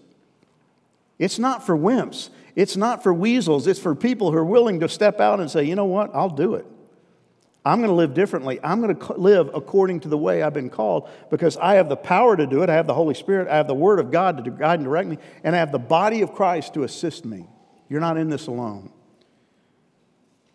It's 1.18 1.40
not 1.40 1.66
for 1.66 1.76
wimps, 1.76 2.30
it's 2.56 2.78
not 2.78 3.02
for 3.02 3.14
weasels, 3.14 3.66
it's 3.66 3.80
for 3.80 3.96
people 3.96 4.32
who 4.32 4.38
are 4.38 4.46
willing 4.46 4.80
to 4.82 4.90
step 4.90 5.20
out 5.20 5.40
and 5.40 5.50
say, 5.50 5.64
you 5.64 5.76
know 5.76 5.86
what, 5.86 6.14
I'll 6.14 6.30
do 6.30 6.54
it. 6.54 6.66
I'm 7.66 7.80
going 7.80 7.90
to 7.90 7.96
live 7.96 8.14
differently. 8.14 8.62
I'm 8.64 8.82
going 8.82 8.96
to 8.96 9.14
live 9.14 9.52
according 9.54 10.02
to 10.02 10.08
the 10.08 10.18
way 10.18 10.42
I've 10.42 10.54
been 10.54 10.70
called 10.70 11.10
because 11.30 11.58
I 11.58 11.74
have 11.74 11.90
the 11.90 11.98
power 11.98 12.38
to 12.38 12.48
do 12.48 12.64
it. 12.64 12.70
I 12.70 12.76
have 12.76 12.88
the 12.88 12.94
Holy 12.94 13.14
Spirit. 13.14 13.50
I 13.50 13.58
have 13.58 13.68
the 13.68 13.76
Word 13.76 14.00
of 14.00 14.10
God 14.10 14.42
to 14.46 14.52
guide 14.52 14.80
and 14.80 14.86
direct 14.86 15.10
me, 15.10 15.18
and 15.44 15.54
I 15.54 15.60
have 15.60 15.74
the 15.74 15.80
body 15.80 16.22
of 16.22 16.34
Christ 16.34 16.76
to 16.76 16.84
assist 16.84 17.26
me. 17.26 17.46
You're 17.90 18.02
not 18.02 18.18
in 18.18 18.30
this 18.30 18.48
alone. 18.48 18.92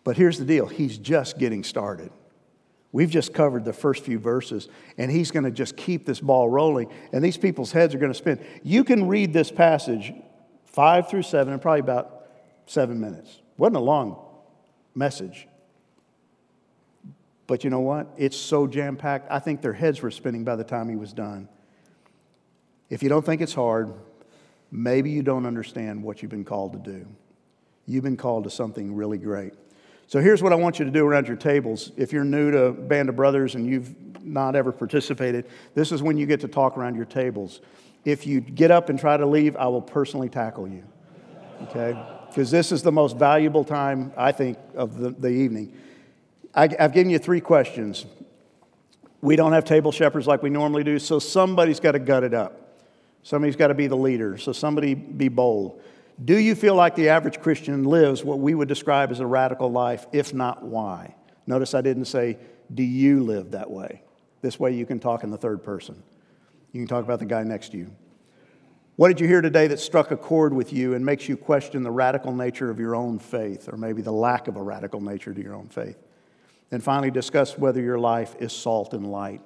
But 0.04 0.16
here's 0.16 0.38
the 0.38 0.44
deal 0.44 0.66
He's 0.66 0.98
just 0.98 1.38
getting 1.38 1.64
started. 1.64 2.10
We've 2.90 3.10
just 3.10 3.32
covered 3.32 3.64
the 3.64 3.72
first 3.72 4.04
few 4.04 4.18
verses, 4.18 4.68
and 4.98 5.10
He's 5.10 5.30
going 5.30 5.44
to 5.44 5.50
just 5.50 5.76
keep 5.76 6.04
this 6.04 6.20
ball 6.20 6.48
rolling, 6.48 6.90
and 7.12 7.24
these 7.24 7.38
people's 7.38 7.72
heads 7.72 7.94
are 7.94 7.98
going 7.98 8.12
to 8.12 8.18
spin. 8.18 8.44
You 8.62 8.84
can 8.84 9.08
read 9.08 9.32
this 9.32 9.50
passage 9.50 10.12
five 10.66 11.08
through 11.08 11.22
seven 11.22 11.54
in 11.54 11.58
probably 11.58 11.80
about 11.80 12.26
seven 12.66 13.00
minutes. 13.00 13.40
Wasn't 13.56 13.76
a 13.76 13.80
long 13.80 14.22
message. 14.94 15.48
But 17.46 17.64
you 17.64 17.70
know 17.70 17.80
what? 17.80 18.08
It's 18.16 18.36
so 18.36 18.66
jam 18.66 18.96
packed. 18.96 19.30
I 19.30 19.38
think 19.38 19.62
their 19.62 19.72
heads 19.72 20.00
were 20.00 20.10
spinning 20.10 20.44
by 20.44 20.56
the 20.56 20.64
time 20.64 20.88
he 20.88 20.96
was 20.96 21.12
done. 21.12 21.48
If 22.88 23.02
you 23.02 23.08
don't 23.08 23.24
think 23.24 23.40
it's 23.40 23.54
hard, 23.54 23.94
maybe 24.72 25.10
you 25.10 25.22
don't 25.22 25.46
understand 25.46 26.02
what 26.02 26.22
you've 26.22 26.30
been 26.30 26.44
called 26.44 26.72
to 26.72 26.78
do. 26.78 27.06
You've 27.86 28.02
been 28.02 28.16
called 28.16 28.44
to 28.44 28.50
something 28.50 28.94
really 28.94 29.18
great. 29.18 29.52
So 30.06 30.20
here's 30.20 30.42
what 30.42 30.52
I 30.52 30.56
want 30.56 30.78
you 30.78 30.84
to 30.84 30.90
do 30.90 31.06
around 31.06 31.28
your 31.28 31.36
tables. 31.36 31.92
If 31.96 32.12
you're 32.12 32.24
new 32.24 32.50
to 32.50 32.72
Band 32.72 33.08
of 33.08 33.16
Brothers 33.16 33.54
and 33.54 33.66
you've 33.66 33.94
not 34.24 34.56
ever 34.56 34.72
participated, 34.72 35.46
this 35.74 35.92
is 35.92 36.02
when 36.02 36.16
you 36.16 36.26
get 36.26 36.40
to 36.40 36.48
talk 36.48 36.76
around 36.76 36.96
your 36.96 37.04
tables. 37.04 37.60
If 38.04 38.26
you 38.26 38.40
get 38.40 38.70
up 38.70 38.88
and 38.88 38.98
try 38.98 39.16
to 39.16 39.26
leave, 39.26 39.56
I 39.56 39.66
will 39.66 39.82
personally 39.82 40.28
tackle 40.28 40.68
you. 40.68 40.84
Okay? 41.64 41.96
Because 42.28 42.50
this 42.50 42.72
is 42.72 42.82
the 42.82 42.92
most 42.92 43.16
valuable 43.16 43.64
time, 43.64 44.12
I 44.16 44.32
think, 44.32 44.58
of 44.74 44.98
the, 44.98 45.10
the 45.10 45.28
evening. 45.28 45.76
I, 46.54 46.68
I've 46.78 46.92
given 46.92 47.10
you 47.10 47.18
three 47.18 47.40
questions. 47.40 48.06
We 49.20 49.36
don't 49.36 49.52
have 49.52 49.64
table 49.64 49.92
shepherds 49.92 50.26
like 50.26 50.42
we 50.42 50.50
normally 50.50 50.82
do, 50.82 50.98
so 50.98 51.18
somebody's 51.18 51.78
got 51.78 51.92
to 51.92 51.98
gut 51.98 52.24
it 52.24 52.34
up. 52.34 52.61
Somebody's 53.22 53.56
got 53.56 53.68
to 53.68 53.74
be 53.74 53.86
the 53.86 53.96
leader, 53.96 54.36
so 54.36 54.52
somebody 54.52 54.94
be 54.94 55.28
bold. 55.28 55.80
Do 56.22 56.36
you 56.36 56.54
feel 56.54 56.74
like 56.74 56.94
the 56.94 57.08
average 57.08 57.40
Christian 57.40 57.84
lives 57.84 58.24
what 58.24 58.38
we 58.38 58.54
would 58.54 58.68
describe 58.68 59.10
as 59.10 59.20
a 59.20 59.26
radical 59.26 59.70
life? 59.70 60.06
If 60.12 60.34
not, 60.34 60.62
why? 60.62 61.14
Notice 61.46 61.74
I 61.74 61.80
didn't 61.80 62.06
say, 62.06 62.38
Do 62.72 62.82
you 62.82 63.22
live 63.22 63.52
that 63.52 63.70
way? 63.70 64.02
This 64.40 64.58
way 64.58 64.72
you 64.72 64.86
can 64.86 64.98
talk 64.98 65.24
in 65.24 65.30
the 65.30 65.38
third 65.38 65.62
person. 65.62 66.02
You 66.72 66.80
can 66.80 66.88
talk 66.88 67.04
about 67.04 67.20
the 67.20 67.26
guy 67.26 67.44
next 67.44 67.70
to 67.70 67.78
you. 67.78 67.94
What 68.96 69.08
did 69.08 69.20
you 69.20 69.26
hear 69.26 69.40
today 69.40 69.68
that 69.68 69.80
struck 69.80 70.10
a 70.10 70.16
chord 70.16 70.52
with 70.52 70.72
you 70.72 70.94
and 70.94 71.04
makes 71.04 71.28
you 71.28 71.36
question 71.36 71.82
the 71.82 71.90
radical 71.90 72.34
nature 72.34 72.70
of 72.70 72.78
your 72.78 72.94
own 72.94 73.18
faith, 73.18 73.68
or 73.72 73.76
maybe 73.76 74.02
the 74.02 74.12
lack 74.12 74.48
of 74.48 74.56
a 74.56 74.62
radical 74.62 75.00
nature 75.00 75.32
to 75.32 75.42
your 75.42 75.54
own 75.54 75.68
faith? 75.68 75.96
And 76.70 76.82
finally, 76.82 77.10
discuss 77.10 77.56
whether 77.56 77.80
your 77.80 77.98
life 77.98 78.34
is 78.38 78.52
salt 78.52 78.94
and 78.94 79.10
light 79.10 79.40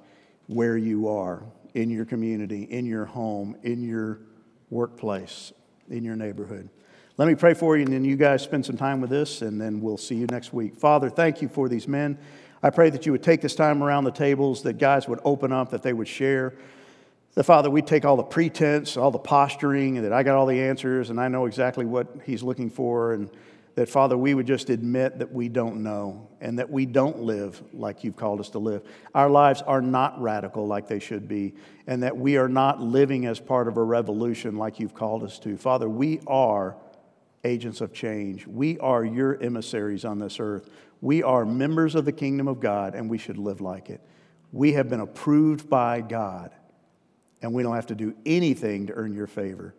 where 0.47 0.77
you 0.77 1.09
are 1.09 1.43
in 1.77 1.91
your 1.91 2.07
community, 2.07 2.63
in 2.63 2.87
your 2.87 3.05
home, 3.05 3.55
in 3.63 3.83
your 3.83 4.19
workplace, 4.71 5.53
in 5.91 6.03
your 6.03 6.17
neighborhood. 6.17 6.71
Let 7.19 7.29
me 7.29 7.35
pray 7.35 7.53
for 7.53 7.77
you, 7.77 7.85
and 7.85 7.93
then 7.93 8.03
you 8.03 8.17
guys 8.17 8.43
spend 8.43 8.65
some 8.65 8.79
time 8.79 9.03
with 9.03 9.11
this, 9.11 9.43
and 9.43 9.61
then 9.61 9.83
we'll 9.83 9.99
see 9.99 10.15
you 10.15 10.27
next 10.27 10.55
week. 10.55 10.75
Father, 10.75 11.11
thank 11.11 11.43
you 11.43 11.49
for 11.49 11.69
these 11.69 11.87
men. 11.87 12.19
I 12.63 12.71
pray 12.71 12.89
that 12.89 13.05
you 13.05 13.13
would 13.13 13.23
take 13.23 13.43
this 13.43 13.55
time 13.55 13.83
around 13.83 14.05
the 14.05 14.11
tables, 14.11 14.63
that 14.63 14.79
guys 14.79 15.07
would 15.07 15.21
open 15.23 15.53
up, 15.53 15.69
that 15.71 15.83
they 15.83 15.93
would 15.93 16.09
share. 16.09 16.55
The 17.35 17.45
Father, 17.45 17.69
we 17.69 17.83
take 17.83 18.07
all 18.07 18.17
the 18.17 18.23
pretense, 18.23 18.97
all 18.97 19.11
the 19.11 19.19
posturing, 19.19 20.01
that 20.01 20.15
I 20.15 20.23
got 20.23 20.35
all 20.35 20.47
the 20.47 20.59
answers, 20.59 21.11
and 21.11 21.21
I 21.21 21.29
know 21.29 21.45
exactly 21.45 21.85
what 21.85 22.07
He's 22.25 22.43
looking 22.43 22.71
for, 22.71 23.13
and 23.13 23.31
that, 23.77 23.91
Father, 23.91 24.17
we 24.17 24.33
would 24.33 24.47
just 24.47 24.71
admit 24.71 25.19
that 25.19 25.31
we 25.31 25.51
don't 25.51 25.83
know 25.83 26.29
and 26.41 26.59
that 26.59 26.71
we 26.71 26.87
don't 26.87 27.21
live 27.21 27.63
like 27.75 28.05
you've 28.05 28.17
called 28.17 28.41
us 28.41 28.49
to 28.51 28.59
live. 28.59 28.83
Our 29.15 29.29
lives 29.29 29.61
are 29.61 29.83
not 29.83 30.21
radical 30.21 30.67
like 30.67 30.89
they 30.89 30.99
should 30.99 31.29
be, 31.29 31.55
and 31.87 32.03
that 32.03 32.17
we 32.17 32.39
are 32.39 32.49
not 32.49 32.81
living 32.81 33.27
as 33.27 33.39
part 33.39 33.69
of 33.69 33.77
a 33.77 33.83
revolution 33.83 34.57
like 34.57 34.81
you've 34.81 34.95
called 34.95 35.23
us 35.23 35.39
to. 35.41 35.59
Father, 35.59 35.91
we 35.91 36.21
are 36.27 36.75
agents 37.45 37.83
of 37.83 37.93
change. 37.93 38.47
We 38.47 38.79
are 38.79 39.05
your 39.05 39.41
emissaries 39.43 40.07
on 40.07 40.19
this 40.19 40.41
earth. 40.41 40.71
We 41.03 41.23
are 41.23 41.45
members 41.45 41.95
of 41.95 42.07
the 42.07 42.13
kingdom 42.13 42.49
of 42.49 42.61
God, 42.61 42.95
and 42.95 43.11
we 43.11 43.19
should 43.19 43.37
live 43.37 43.61
like 43.61 43.91
it. 43.91 44.01
We 44.53 44.73
have 44.73 44.89
been 44.89 45.01
approved 45.01 45.69
by 45.69 46.01
God, 46.01 46.51
and 47.43 47.53
we 47.53 47.63
don't 47.63 47.75
have 47.75 47.89
to 47.89 47.95
do 47.95 48.15
anything 48.25 48.87
to 48.87 48.95
earn 48.95 49.13
your 49.13 49.27
favor. 49.27 49.75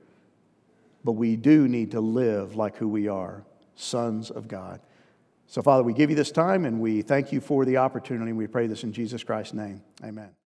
But 1.04 1.14
we 1.14 1.36
do 1.36 1.68
need 1.68 1.92
to 1.92 2.00
live 2.00 2.56
like 2.56 2.78
who 2.78 2.88
we 2.88 3.08
are 3.08 3.44
sons 3.78 4.30
of 4.30 4.48
God. 4.48 4.82
So, 5.48 5.62
Father, 5.62 5.84
we 5.84 5.94
give 5.94 6.10
you 6.10 6.16
this 6.16 6.32
time 6.32 6.66
and 6.66 6.82
we 6.82 7.02
thank 7.02 7.32
you 7.32 7.40
for 7.40 7.64
the 7.64 7.78
opportunity. 7.78 8.34
We 8.34 8.48
pray 8.48 8.68
this 8.68 8.84
in 8.84 8.92
Jesus 8.92 9.24
Christ's 9.24 9.54
name. 9.54 9.82
Amen. 10.04 10.30